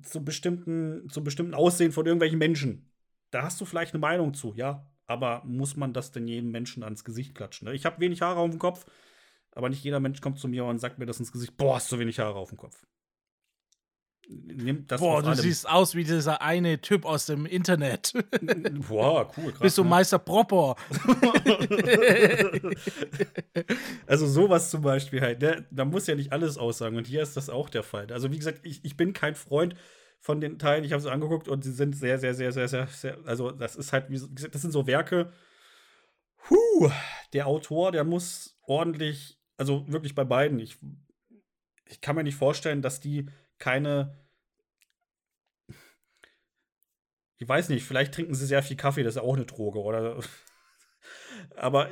[0.01, 2.91] zu bestimmten, zu bestimmten Aussehen von irgendwelchen Menschen.
[3.31, 6.84] Da hast du vielleicht eine Meinung zu, ja aber muss man das denn jedem Menschen
[6.84, 7.68] ans Gesicht klatschen?
[7.68, 7.73] Ne?
[7.73, 8.86] Ich habe wenig Haare auf dem Kopf,
[9.52, 11.57] aber nicht jeder Mensch kommt zu mir und sagt mir das ins Gesicht.
[11.57, 12.86] Boah, hast du wenig Haare auf dem Kopf.
[14.99, 18.14] Boah, du siehst aus wie dieser eine Typ aus dem Internet.
[18.88, 19.52] Boah, cool.
[19.52, 19.90] Krass, Bist du ne?
[19.90, 20.76] Meister Propper?
[24.06, 25.41] also sowas zum Beispiel halt.
[25.41, 25.65] Ne?
[25.72, 26.98] Da muss ja nicht alles aussagen.
[26.98, 28.14] Und hier ist das auch der Fall.
[28.14, 29.73] Also wie gesagt, ich, ich bin kein Freund
[30.20, 30.84] von den Teilen.
[30.84, 33.76] Ich habe sie angeguckt und sie sind sehr, sehr, sehr, sehr, sehr, sehr also das
[33.76, 35.32] ist halt, das sind so Werke.
[36.50, 36.91] Huh,
[37.34, 40.60] der Autor, der muss ordentlich, also wirklich bei beiden.
[40.60, 40.78] Ich,
[41.86, 44.18] ich kann mir nicht vorstellen, dass die keine
[47.40, 49.80] ich weiß nicht, vielleicht trinken sie sehr viel Kaffee, das ist ja auch eine Droge,
[49.80, 50.20] oder?
[51.56, 51.90] Aber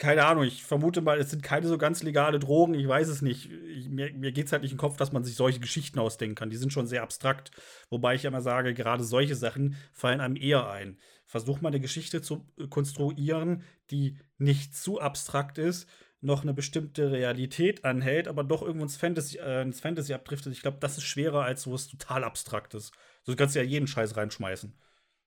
[0.00, 3.20] keine Ahnung, ich vermute mal, es sind keine so ganz legale Drogen, ich weiß es
[3.20, 3.50] nicht.
[3.52, 5.98] Ich, mir mir geht es halt nicht in den Kopf, dass man sich solche Geschichten
[5.98, 6.48] ausdenken kann.
[6.48, 7.50] Die sind schon sehr abstrakt.
[7.90, 10.98] Wobei ich immer sage, gerade solche Sachen fallen einem eher ein.
[11.26, 15.86] Versuch mal eine Geschichte zu äh, konstruieren, die nicht zu abstrakt ist,
[16.22, 20.54] noch eine bestimmte Realität anhält, aber doch irgendwo ins Fantasy, äh, ins Fantasy abdriftet.
[20.54, 22.90] Ich glaube, das ist schwerer als so was total Abstraktes.
[23.22, 24.74] So kannst du ja jeden Scheiß reinschmeißen.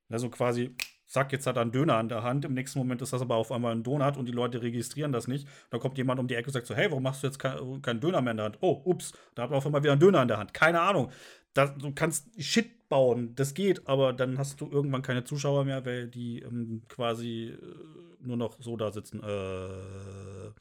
[0.09, 0.75] Also quasi
[1.13, 2.43] zack, jetzt hat er einen Döner an der Hand.
[2.43, 5.27] Im nächsten Moment ist das aber auf einmal ein Donut und die Leute registrieren das
[5.27, 5.47] nicht.
[5.69, 7.81] Da kommt jemand um die Ecke und sagt so, hey, warum machst du jetzt keinen
[7.83, 8.57] kein Döner mehr in der Hand?
[8.61, 10.53] Oh, ups, da hat man auf einmal wieder einen Döner in der Hand.
[10.53, 11.11] Keine Ahnung.
[11.53, 15.85] Das, du kannst Shit bauen, das geht, aber dann hast du irgendwann keine Zuschauer mehr,
[15.85, 19.21] weil die ähm, quasi äh, nur noch so da sitzen.
[19.21, 20.51] Äh,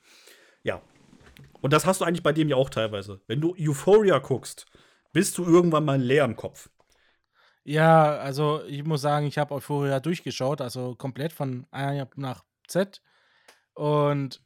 [0.64, 0.82] ja.
[1.62, 3.22] Und das hast du eigentlich bei dem ja auch teilweise.
[3.26, 4.66] Wenn du Euphoria guckst,
[5.12, 6.68] bist du irgendwann mal leer im Kopf.
[7.64, 13.00] Ja, also ich muss sagen, ich habe Euphoria durchgeschaut, also komplett von A nach Z.
[13.74, 14.42] Und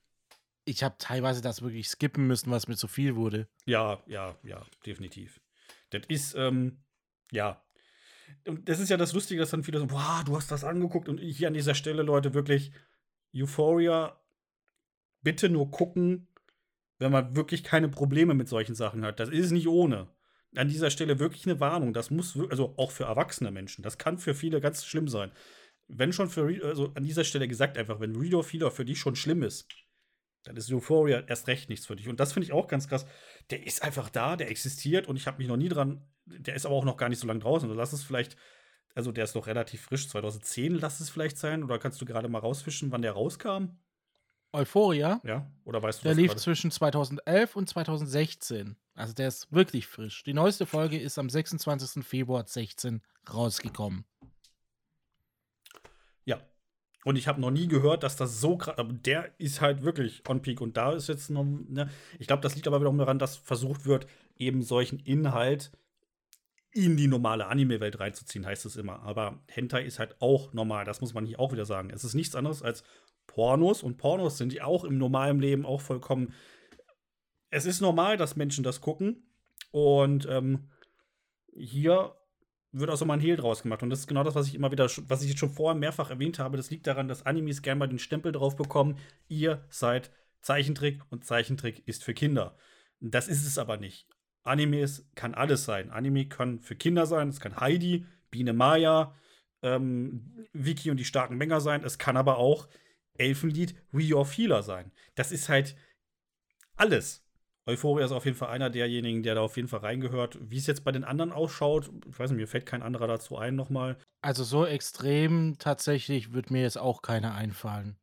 [0.65, 3.49] ich habe teilweise das wirklich skippen müssen, was mir zu viel wurde.
[3.65, 5.41] Ja, ja, ja, definitiv.
[5.91, 6.85] Das ist, ähm,
[7.31, 7.63] ja.
[8.47, 11.09] Und das ist ja das Lustige, dass dann viele so, wow, du hast das angeguckt.
[11.09, 12.73] Und hier an dieser Stelle, Leute, wirklich,
[13.35, 14.21] Euphoria,
[15.23, 16.29] bitte nur gucken,
[16.99, 19.21] wenn man wirklich keine Probleme mit solchen Sachen hat.
[19.21, 20.09] Das ist nicht ohne
[20.57, 21.93] an dieser Stelle wirklich eine Warnung.
[21.93, 25.31] Das muss, also auch für erwachsene Menschen, das kann für viele ganz schlimm sein.
[25.89, 29.17] Wenn schon für, also an dieser Stelle gesagt einfach, wenn Reader Feeder für dich schon
[29.17, 29.69] schlimm ist,
[30.47, 32.09] dann ist Euphoria erst recht nichts für dich.
[32.09, 33.07] Und das finde ich auch ganz krass.
[33.51, 36.05] Der ist einfach da, der existiert und ich habe mich noch nie dran.
[36.25, 37.69] Der ist aber auch noch gar nicht so lange draußen.
[37.69, 38.37] Also lass es vielleicht,
[38.95, 41.65] also der ist noch relativ frisch, 2010 lass es vielleicht sein.
[41.65, 43.77] Oder kannst du gerade mal rausfischen, wann der rauskam?
[44.57, 45.21] Euphoria?
[45.25, 46.41] Ja, oder weißt du Der lief grade?
[46.41, 48.77] zwischen 2011 und 2016.
[48.95, 50.25] Also der ist wirklich frisch.
[50.25, 52.05] Die neueste Folge ist am 26.
[52.05, 53.03] Februar 2016
[53.33, 54.05] rausgekommen.
[56.25, 56.41] Ja,
[57.05, 58.79] und ich habe noch nie gehört, dass das so krass.
[58.79, 60.61] Aber der ist halt wirklich on peak.
[60.61, 61.45] Und da ist jetzt noch.
[61.45, 64.07] Ne, ich glaube, das liegt aber wiederum daran, dass versucht wird,
[64.37, 65.71] eben solchen Inhalt
[66.73, 69.01] in die normale Anime-Welt reinzuziehen, heißt es immer.
[69.03, 70.85] Aber Hentai ist halt auch normal.
[70.85, 71.91] Das muss man hier auch wieder sagen.
[71.91, 72.83] Es ist nichts anderes als
[73.27, 73.83] Pornos.
[73.83, 76.33] Und Pornos sind ja auch im normalen Leben auch vollkommen.
[77.51, 79.31] Es ist normal, dass Menschen das gucken.
[79.71, 80.71] Und ähm,
[81.55, 82.15] hier
[82.73, 83.83] wird auch so mal ein Hehl draus gemacht.
[83.83, 86.39] Und das ist genau das, was ich immer wieder, was ich schon vorher mehrfach erwähnt
[86.39, 86.57] habe.
[86.57, 88.99] Das liegt daran, dass Animes gerne mal den Stempel drauf bekommen,
[89.29, 90.11] ihr seid
[90.43, 92.57] Zeichentrick und Zeichentrick ist für Kinder.
[93.01, 94.09] Das ist es aber nicht.
[94.43, 95.91] Animes kann alles sein.
[95.91, 99.15] Anime kann für Kinder sein, es kann Heidi, Biene Maya,
[99.63, 101.83] ähm, Vicky und die starken Männer sein.
[101.83, 102.69] Es kann aber auch
[103.19, 104.93] Elfenlied, We of Healer sein.
[105.15, 105.77] Das ist halt
[106.77, 107.27] alles.
[107.69, 110.39] Euphoria ist auf jeden Fall einer derjenigen, der da auf jeden Fall reingehört.
[110.41, 113.37] Wie es jetzt bei den anderen ausschaut, ich weiß nicht, mir fällt kein anderer dazu
[113.37, 113.99] ein nochmal.
[114.23, 117.97] Also so extrem tatsächlich wird mir jetzt auch keiner einfallen.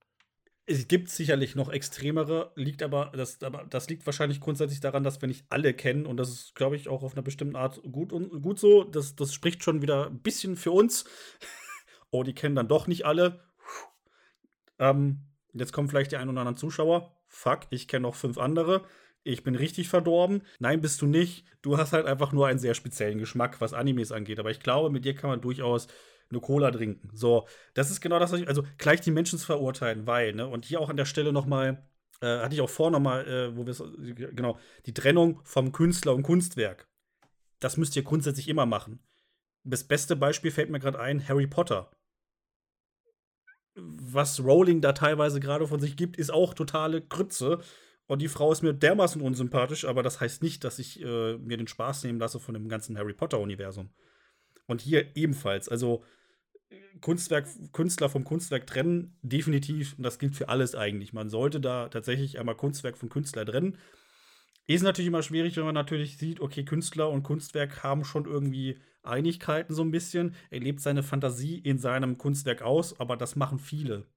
[0.65, 5.21] Es gibt sicherlich noch extremere, liegt aber das, aber das liegt wahrscheinlich grundsätzlich daran, dass
[5.21, 8.13] wir nicht alle kennen und das ist, glaube ich, auch auf einer bestimmten Art gut
[8.13, 8.83] und gut so.
[8.83, 11.05] Das, das spricht schon wieder ein bisschen für uns.
[12.11, 13.41] oh, die kennen dann doch nicht alle.
[14.83, 15.21] Ähm,
[15.53, 17.15] jetzt kommen vielleicht die ein oder anderen Zuschauer.
[17.27, 18.83] Fuck, ich kenne noch fünf andere
[19.23, 20.43] ich bin richtig verdorben.
[20.59, 21.45] Nein, bist du nicht.
[21.61, 24.39] Du hast halt einfach nur einen sehr speziellen Geschmack, was Animes angeht.
[24.39, 25.87] Aber ich glaube, mit dir kann man durchaus
[26.29, 27.09] eine Cola trinken.
[27.13, 30.47] So, das ist genau das, was ich, also gleich die Menschen zu verurteilen, weil, ne,
[30.47, 31.83] und hier auch an der Stelle nochmal,
[32.21, 33.73] äh, hatte ich auch vor nochmal, äh, wo wir
[34.33, 36.87] genau, die Trennung vom Künstler und Kunstwerk.
[37.59, 38.99] Das müsst ihr grundsätzlich immer machen.
[39.63, 41.91] Das beste Beispiel fällt mir gerade ein, Harry Potter.
[43.75, 47.59] Was Rowling da teilweise gerade von sich gibt, ist auch totale Grütze.
[48.05, 51.57] Und die Frau ist mir dermaßen unsympathisch, aber das heißt nicht, dass ich äh, mir
[51.57, 53.89] den Spaß nehmen lasse von dem ganzen Harry Potter-Universum.
[54.67, 55.69] Und hier ebenfalls.
[55.69, 56.03] Also
[57.01, 59.97] Kunstwerk, Künstler vom Kunstwerk trennen, definitiv.
[59.97, 61.13] Und das gilt für alles eigentlich.
[61.13, 63.77] Man sollte da tatsächlich einmal Kunstwerk von Künstler trennen.
[64.65, 68.79] Ist natürlich immer schwierig, wenn man natürlich sieht, okay, Künstler und Kunstwerk haben schon irgendwie
[69.03, 70.35] Einigkeiten so ein bisschen.
[70.49, 74.07] Er lebt seine Fantasie in seinem Kunstwerk aus, aber das machen viele.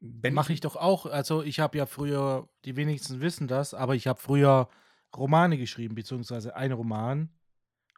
[0.00, 1.06] Mache ich doch auch.
[1.06, 4.68] Also ich habe ja früher, die wenigsten wissen das, aber ich habe früher
[5.16, 7.30] Romane geschrieben, beziehungsweise einen Roman.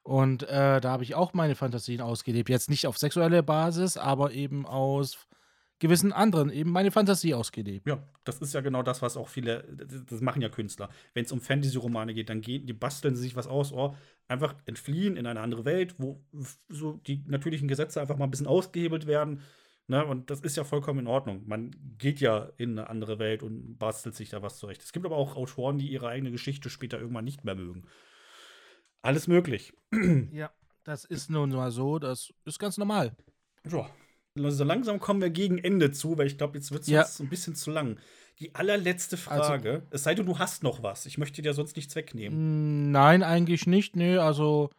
[0.05, 2.49] Und äh, da habe ich auch meine Fantasien ausgelebt.
[2.49, 5.27] Jetzt nicht auf sexuelle Basis, aber eben aus
[5.79, 7.87] gewissen anderen eben meine Fantasie ausgelebt.
[7.87, 9.65] Ja, das ist ja genau das, was auch viele,
[10.09, 10.89] das machen ja Künstler.
[11.15, 13.95] Wenn es um Fantasy-Romane geht, dann gehen, die basteln sie sich was aus, oh,
[14.29, 16.25] einfach entfliehen in eine andere Welt, wo
[16.69, 19.43] so die natürlichen Gesetze einfach mal ein bisschen ausgehebelt werden
[19.89, 20.05] Ne?
[20.05, 21.45] Und das ist ja vollkommen in Ordnung.
[21.47, 24.83] Man geht ja in eine andere Welt und bastelt sich da was zurecht.
[24.83, 27.85] Es gibt aber auch Autoren, die ihre eigene Geschichte später irgendwann nicht mehr mögen.
[29.03, 29.73] Alles möglich.
[30.33, 30.51] Ja,
[30.83, 31.99] das ist nun mal so.
[31.99, 33.17] Das ist ganz normal.
[33.69, 33.89] Ja.
[34.43, 37.07] Also langsam kommen wir gegen Ende zu, weil ich glaube, jetzt wird es ja.
[37.21, 37.99] ein bisschen zu lang.
[38.39, 41.07] Die allerletzte also Frage, also, es sei denn, du hast noch was.
[41.07, 42.91] Ich möchte dir sonst nichts wegnehmen.
[42.91, 43.97] Nein, eigentlich nicht.
[43.97, 44.71] Nö, also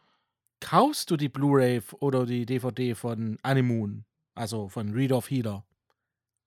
[0.60, 4.04] kaufst du die Blu-ray oder die DVD von Animoon?
[4.34, 5.66] Also von Read of Healer.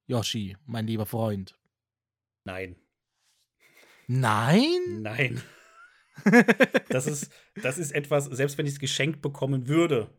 [0.07, 1.57] Yoshi, mein lieber Freund.
[2.45, 2.77] Nein.
[4.07, 5.01] Nein?
[5.01, 5.41] Nein.
[6.89, 10.09] das, ist, das ist etwas, selbst wenn ich es geschenkt bekommen würde,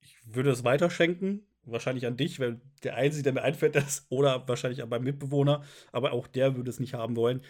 [0.00, 4.46] ich würde es weiterschenken, wahrscheinlich an dich, weil der Einzige, der mir einfällt, ist, oder
[4.46, 5.62] wahrscheinlich an meinem Mitbewohner,
[5.92, 7.42] aber auch der würde es nicht haben wollen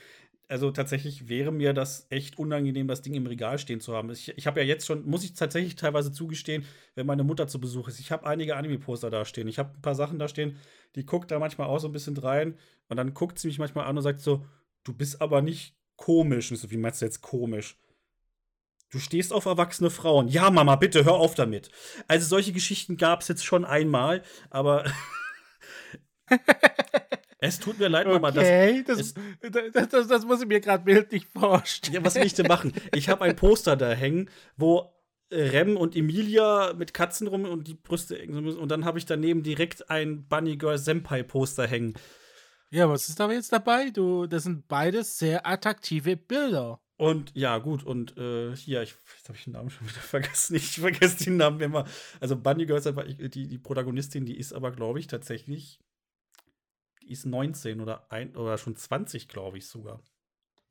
[0.49, 4.11] also tatsächlich wäre mir das echt unangenehm, das Ding im Regal stehen zu haben.
[4.11, 6.65] Ich, ich habe ja jetzt schon, muss ich tatsächlich teilweise zugestehen,
[6.95, 8.01] wenn meine Mutter zu Besuch ist.
[8.01, 9.47] Ich habe einige Anime-Poster da stehen.
[9.47, 10.57] Ich habe ein paar Sachen da stehen,
[10.97, 12.57] die guckt da manchmal auch so ein bisschen rein
[12.89, 14.47] und dann guckt sie mich manchmal an und sagt so,
[14.85, 16.51] du bist aber nicht komisch.
[16.51, 17.79] Und so, wie meinst du jetzt komisch?
[18.91, 20.29] Du stehst auf erwachsene Frauen.
[20.29, 21.71] Ja, Mama, bitte hör auf damit.
[22.07, 24.85] Also solche Geschichten gab es jetzt schon einmal, aber
[27.41, 28.29] Es tut mir leid, Mama.
[28.31, 31.95] Okay, das, das, das, das, muss ich mir gerade bildlich vorstellen.
[31.95, 32.73] Ja, was will ich denn machen?
[32.95, 34.93] Ich habe ein Poster da hängen, wo
[35.31, 39.91] Rem und Emilia mit Katzen rum und die Brüste und dann habe ich daneben direkt
[39.91, 41.95] ein Bunny Girl Senpai Poster hängen.
[42.71, 43.91] Ja, was ist da jetzt dabei?
[43.91, 46.81] Du, das sind beides sehr attraktive Bilder.
[46.99, 50.57] Und ja, gut, und äh, hier, ich, jetzt habe ich den Namen schon wieder vergessen.
[50.57, 51.87] Ich vergesse den Namen immer.
[52.19, 55.79] Also Bunny Girl, die, die Protagonistin, die ist aber, glaube ich, tatsächlich
[57.01, 60.03] Die ist 19 oder, ein, oder schon 20, glaube ich sogar.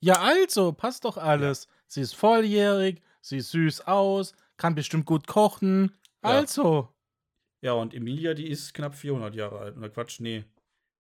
[0.02, 1.64] Ja, also, passt doch alles.
[1.64, 1.72] Ja.
[1.88, 5.98] Sie ist volljährig, sie sieht süß aus, kann bestimmt gut kochen.
[6.24, 6.32] Ja.
[6.32, 6.90] Also.
[7.62, 9.78] Ja, und Emilia, die ist knapp 400 Jahre alt.
[9.78, 10.44] Oder Quatsch, nee,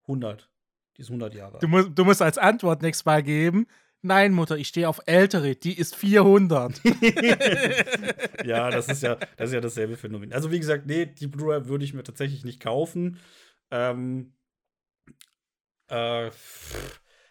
[0.03, 0.49] 100.
[0.95, 1.63] Die ist 100 Jahre alt.
[1.63, 3.67] Du musst, du musst als Antwort nächstes Mal geben.
[4.03, 6.81] Nein, Mutter, ich stehe auf ältere, die ist 400.
[8.45, 10.33] ja, das ist ja, das ist ja dasselbe Phänomen.
[10.33, 13.19] Also, wie gesagt, nee, die Blu-ray würde ich mir tatsächlich nicht kaufen.
[13.71, 14.33] Ähm,
[15.87, 16.29] äh,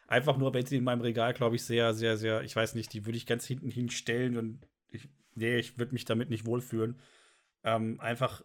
[0.09, 2.93] einfach nur, wenn sie in meinem Regal, glaube ich, sehr, sehr, sehr, ich weiß nicht,
[2.93, 7.01] die würde ich ganz hinten hinstellen und ich, nee, ich würde mich damit nicht wohlfühlen.
[7.64, 8.44] Ähm, einfach,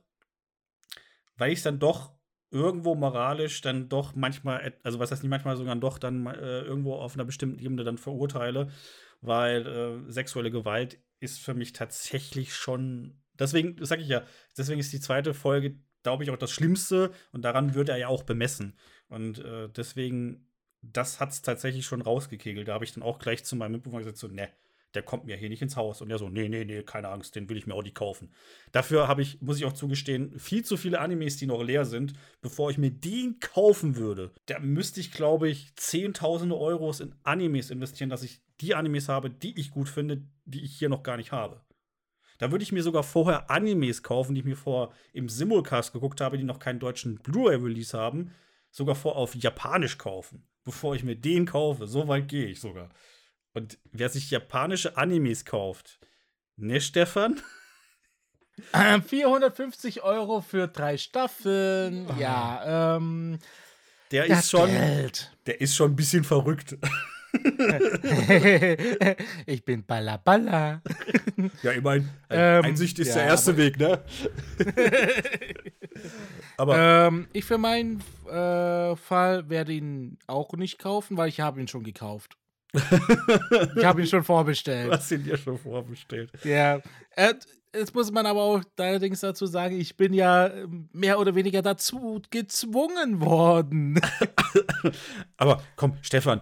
[1.38, 2.14] weil ich es dann doch
[2.52, 6.96] irgendwo moralisch dann doch manchmal, also was heißt nicht manchmal, sogar doch dann äh, irgendwo
[6.96, 8.70] auf einer bestimmten Ebene dann verurteile,
[9.22, 14.24] weil äh, sexuelle Gewalt ist für mich tatsächlich schon, deswegen sage ich ja,
[14.58, 18.08] deswegen ist die zweite Folge, glaube ich, auch das Schlimmste und daran wird er ja
[18.08, 18.76] auch bemessen.
[19.08, 20.48] Und äh, deswegen,
[20.82, 22.68] das hat es tatsächlich schon rausgekegelt.
[22.68, 24.50] Da habe ich dann auch gleich zu meinem Mitbewohner gesagt, so, ne,
[24.94, 26.02] der kommt mir hier nicht ins Haus.
[26.02, 28.34] Und er so, nee, nee, nee, keine Angst, den will ich mir auch nicht kaufen.
[28.72, 32.14] Dafür habe ich, muss ich auch zugestehen, viel zu viele Animes, die noch leer sind,
[32.42, 34.32] bevor ich mir den kaufen würde.
[34.46, 39.30] Da müsste ich, glaube ich, zehntausende Euros in Animes investieren, dass ich die Animes habe,
[39.30, 41.62] die ich gut finde, die ich hier noch gar nicht habe.
[42.38, 46.22] Da würde ich mir sogar vorher Animes kaufen, die ich mir vor im Simulcast geguckt
[46.22, 48.32] habe, die noch keinen deutschen Blu-ray-Release haben,
[48.72, 51.86] sogar vor auf Japanisch kaufen, bevor ich mir den kaufe.
[51.86, 52.90] So weit gehe ich sogar.
[53.54, 56.00] Und wer sich japanische Animes kauft,
[56.56, 57.42] ne, Stefan?
[58.74, 62.08] 450 Euro für drei Staffeln.
[62.10, 62.16] Oh.
[62.20, 63.40] Ja, ähm.
[64.12, 64.70] Der ist schon.
[64.70, 65.32] Geld.
[65.46, 66.78] Der ist schon ein bisschen verrückt.
[69.46, 70.82] ich bin Balla Balla.
[71.64, 72.10] Ja, immerhin.
[72.30, 74.04] Ähm, Einsicht ist ja, der erste Weg, ne?
[76.58, 81.62] aber ähm, ich für meinen äh, Fall werde ihn auch nicht kaufen, weil ich habe
[81.62, 82.38] ihn schon gekauft
[83.76, 84.88] ich habe ihn schon vorbestellt.
[84.88, 86.32] Du hast ihn ja schon vorbestellt.
[86.44, 86.82] Ja.
[87.16, 87.34] Äh,
[87.76, 91.62] jetzt muss man aber auch allerdings dazu sagen, ich bin ja ähm, mehr oder weniger
[91.62, 94.00] dazu gezwungen worden.
[95.38, 96.42] aber komm, Stefan,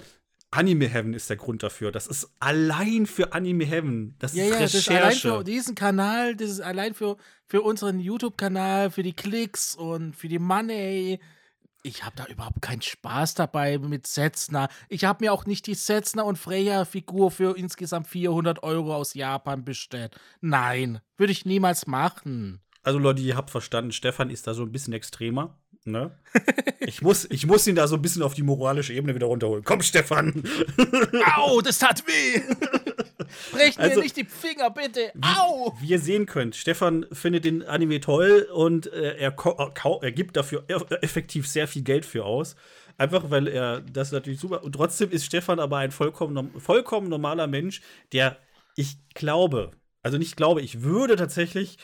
[0.51, 1.91] Anime Heaven ist der Grund dafür.
[1.91, 4.15] Das ist allein für Anime Heaven.
[4.19, 4.72] Das ja, ist ja, Recherche.
[4.72, 9.14] Das ist allein für diesen Kanal, das ist allein für, für unseren YouTube-Kanal, für die
[9.14, 11.19] Klicks und für die Money
[11.84, 14.69] ich habe da überhaupt keinen Spaß dabei mit Setzner.
[14.89, 19.64] Ich habe mir auch nicht die Setzner und Freya-Figur für insgesamt 400 Euro aus Japan
[19.64, 20.19] bestellt.
[20.41, 22.61] Nein, würde ich niemals machen.
[22.84, 25.57] Also Leute, ihr habt verstanden, Stefan ist da so ein bisschen extremer.
[25.85, 26.11] Ne?
[26.81, 29.64] Ich, muss, ich muss ihn da so ein bisschen auf die moralische Ebene wieder runterholen.
[29.64, 30.43] Komm, Stefan!
[31.35, 32.41] Au, das tat weh!
[33.51, 35.11] Brecht also, mir nicht die Finger, bitte!
[35.22, 35.76] Au!
[35.80, 39.35] Wie ihr sehen könnt, Stefan findet den Anime toll und äh, er,
[40.01, 40.64] er gibt dafür
[41.01, 42.56] effektiv sehr viel Geld für aus.
[42.97, 44.64] Einfach weil er das natürlich super.
[44.64, 47.81] Und trotzdem ist Stefan aber ein vollkommen, vollkommen normaler Mensch,
[48.14, 48.38] der,
[48.76, 51.77] ich glaube, also nicht glaube, ich würde tatsächlich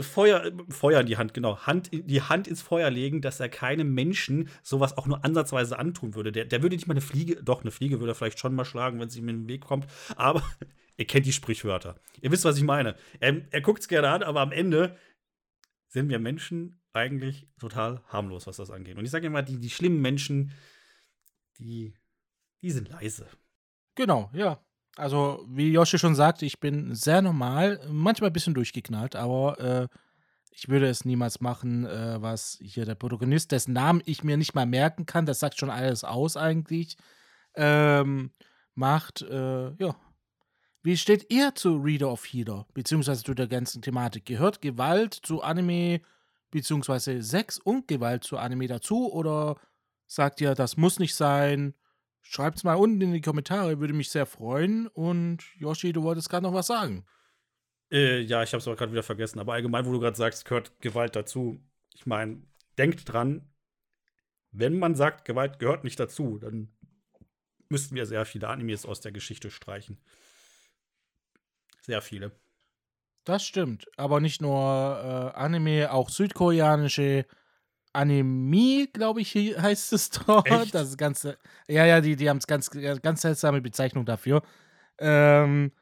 [0.00, 3.92] Feuer, Feuer in die Hand, genau, Hand, die Hand ins Feuer legen, dass er keinem
[3.92, 6.32] Menschen sowas auch nur ansatzweise antun würde.
[6.32, 8.64] Der, der würde nicht mal eine Fliege, doch, eine Fliege würde er vielleicht schon mal
[8.64, 9.86] schlagen, wenn sie ihm in den Weg kommt,
[10.16, 10.42] aber
[10.96, 12.00] ihr kennt die Sprichwörter.
[12.22, 12.96] Ihr wisst, was ich meine.
[13.20, 14.96] Er, er guckt es gerne an, aber am Ende
[15.88, 18.96] sind wir Menschen eigentlich total harmlos, was das angeht.
[18.96, 20.52] Und ich sage immer, die, die schlimmen Menschen,
[21.58, 21.94] die,
[22.62, 23.28] die sind leise.
[23.94, 24.64] Genau, ja.
[24.96, 29.88] Also, wie Yoshi schon sagte, ich bin sehr normal, manchmal ein bisschen durchgeknallt, aber äh,
[30.52, 34.54] ich würde es niemals machen, äh, was hier der Protagonist, dessen Namen ich mir nicht
[34.54, 36.96] mal merken kann, das sagt schon alles aus eigentlich,
[37.56, 38.30] ähm,
[38.74, 39.22] macht.
[39.22, 39.96] Äh, ja.
[40.82, 44.26] Wie steht ihr zu Reader of Healer, beziehungsweise zu der ganzen Thematik?
[44.26, 46.02] Gehört Gewalt zu Anime,
[46.50, 49.10] beziehungsweise Sex und Gewalt zu Anime dazu?
[49.10, 49.56] Oder
[50.06, 51.74] sagt ihr, das muss nicht sein?
[52.26, 54.88] Schreibt es mal unten in die Kommentare, würde mich sehr freuen.
[54.88, 57.04] Und Yoshi, du wolltest gerade noch was sagen.
[57.92, 59.38] Äh, ja, ich habe es aber gerade wieder vergessen.
[59.38, 61.60] Aber allgemein, wo du gerade sagst, gehört Gewalt dazu.
[61.94, 62.42] Ich meine,
[62.78, 63.52] denkt dran,
[64.50, 66.72] wenn man sagt, Gewalt gehört nicht dazu, dann
[67.68, 70.00] müssten wir sehr viele Animes aus der Geschichte streichen.
[71.82, 72.32] Sehr viele.
[73.24, 73.86] Das stimmt.
[73.96, 77.26] Aber nicht nur äh, Anime, auch südkoreanische
[77.94, 80.50] Anime, glaube ich, heißt es dort.
[80.50, 80.74] Echt?
[80.74, 81.38] Das ganze.
[81.68, 84.42] Ja, ja, die, die haben es ganz, ganz seltsame Bezeichnung dafür.
[84.98, 85.72] Ähm,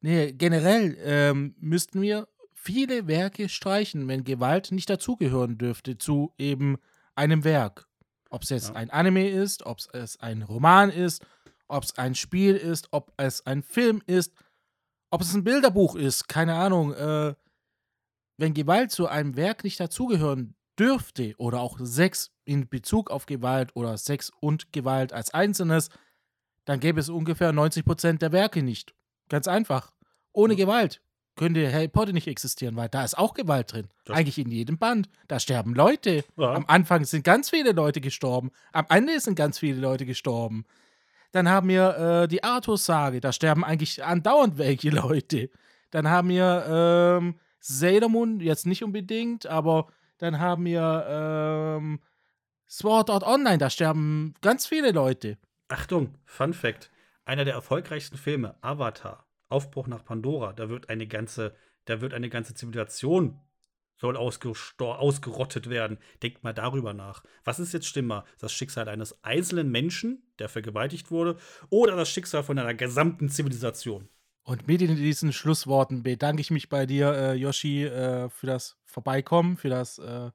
[0.00, 6.78] nee, generell ähm, müssten wir viele Werke streichen, wenn Gewalt nicht dazugehören dürfte zu eben
[7.14, 7.88] einem Werk.
[8.30, 8.76] Ob es jetzt ja.
[8.76, 11.24] ein Anime ist, ob es ein Roman ist,
[11.68, 14.32] ob es ein Spiel ist, ob es ein Film ist,
[15.10, 16.94] ob es ein Bilderbuch ist, keine Ahnung.
[16.94, 17.34] Äh,
[18.38, 23.74] wenn Gewalt zu einem Werk nicht dazugehören dürfte oder auch Sex in Bezug auf Gewalt
[23.74, 25.90] oder Sex und Gewalt als Einzelnes,
[26.64, 28.94] dann gäbe es ungefähr 90% der Werke nicht.
[29.28, 29.92] Ganz einfach.
[30.32, 31.00] Ohne Gewalt
[31.36, 33.88] könnte Harry Potter nicht existieren, weil da ist auch Gewalt drin.
[34.04, 35.08] Das Eigentlich in jedem Band.
[35.28, 36.24] Da sterben Leute.
[36.36, 36.52] Ja.
[36.52, 38.50] Am Anfang sind ganz viele Leute gestorben.
[38.72, 40.64] Am Ende sind ganz viele Leute gestorben.
[41.32, 43.20] Dann haben wir äh, die Arthur-Sage.
[43.20, 45.50] Da sterben eigentlich andauernd welche Leute.
[45.90, 49.86] Dann haben wir ähm, Sailor Moon, jetzt nicht unbedingt, aber
[50.22, 52.00] dann haben wir ähm,
[52.68, 53.58] Sword Art Online.
[53.58, 55.36] Da sterben ganz viele Leute.
[55.68, 56.90] Achtung, Fun Fact.
[57.24, 61.54] Einer der erfolgreichsten Filme, Avatar, Aufbruch nach Pandora, da wird eine ganze,
[61.84, 63.40] da wird eine ganze Zivilisation
[63.96, 65.98] soll ausgerottet werden.
[66.24, 67.22] Denkt mal darüber nach.
[67.44, 68.24] Was ist jetzt schlimmer?
[68.40, 71.36] Das Schicksal eines einzelnen Menschen, der vergewaltigt wurde,
[71.70, 74.08] oder das Schicksal von einer gesamten Zivilisation?
[74.44, 79.56] Und mit diesen Schlussworten bedanke ich mich bei dir, äh, Yoshi, äh, für das Vorbeikommen,
[79.56, 80.30] für das äh,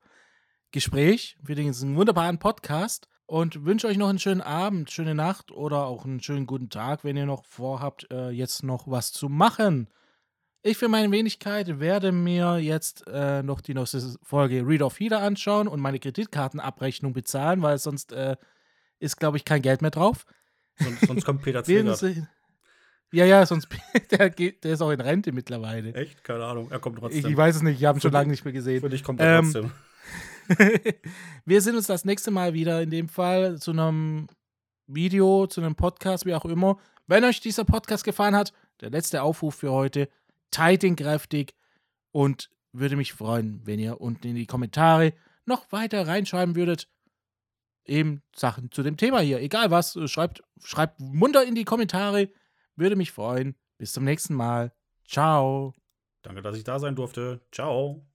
[0.71, 5.85] Gespräch, für diesen wunderbaren Podcast und wünsche euch noch einen schönen Abend, schöne Nacht oder
[5.85, 9.89] auch einen schönen guten Tag, wenn ihr noch vorhabt, äh, jetzt noch was zu machen.
[10.63, 15.21] Ich für meine Wenigkeit werde mir jetzt äh, noch die nächste Folge Read of Healer
[15.21, 18.37] anschauen und meine Kreditkartenabrechnung bezahlen, weil sonst äh,
[18.99, 20.25] ist, glaube ich, kein Geld mehr drauf.
[20.77, 22.01] Sonst, sonst kommt Peter Zwingert.
[23.11, 23.69] Ja, ja, sonst
[24.11, 25.93] der, geht, der ist auch in Rente mittlerweile.
[25.93, 26.23] Echt?
[26.23, 26.69] Keine Ahnung.
[26.71, 27.19] Er kommt trotzdem.
[27.19, 28.81] Ich, ich weiß es nicht, ich habe ihn schon lange nicht mehr gesehen.
[28.81, 29.71] Für dich kommt er ähm, trotzdem.
[31.45, 34.27] wir sehen uns das nächste Mal wieder in dem Fall zu einem
[34.87, 36.77] Video, zu einem Podcast, wie auch immer.
[37.07, 40.09] Wenn euch dieser Podcast gefallen hat, der letzte Aufruf für heute,
[40.51, 41.55] teilt ihn kräftig
[42.11, 45.13] und würde mich freuen, wenn ihr unten in die Kommentare
[45.45, 46.87] noch weiter reinschreiben würdet.
[47.85, 49.39] Eben Sachen zu dem Thema hier.
[49.41, 52.29] Egal was, schreibt, schreibt munter in die Kommentare.
[52.77, 53.55] Würde mich freuen.
[53.77, 54.71] Bis zum nächsten Mal.
[55.05, 55.73] Ciao.
[56.21, 57.41] Danke, dass ich da sein durfte.
[57.51, 58.05] Ciao.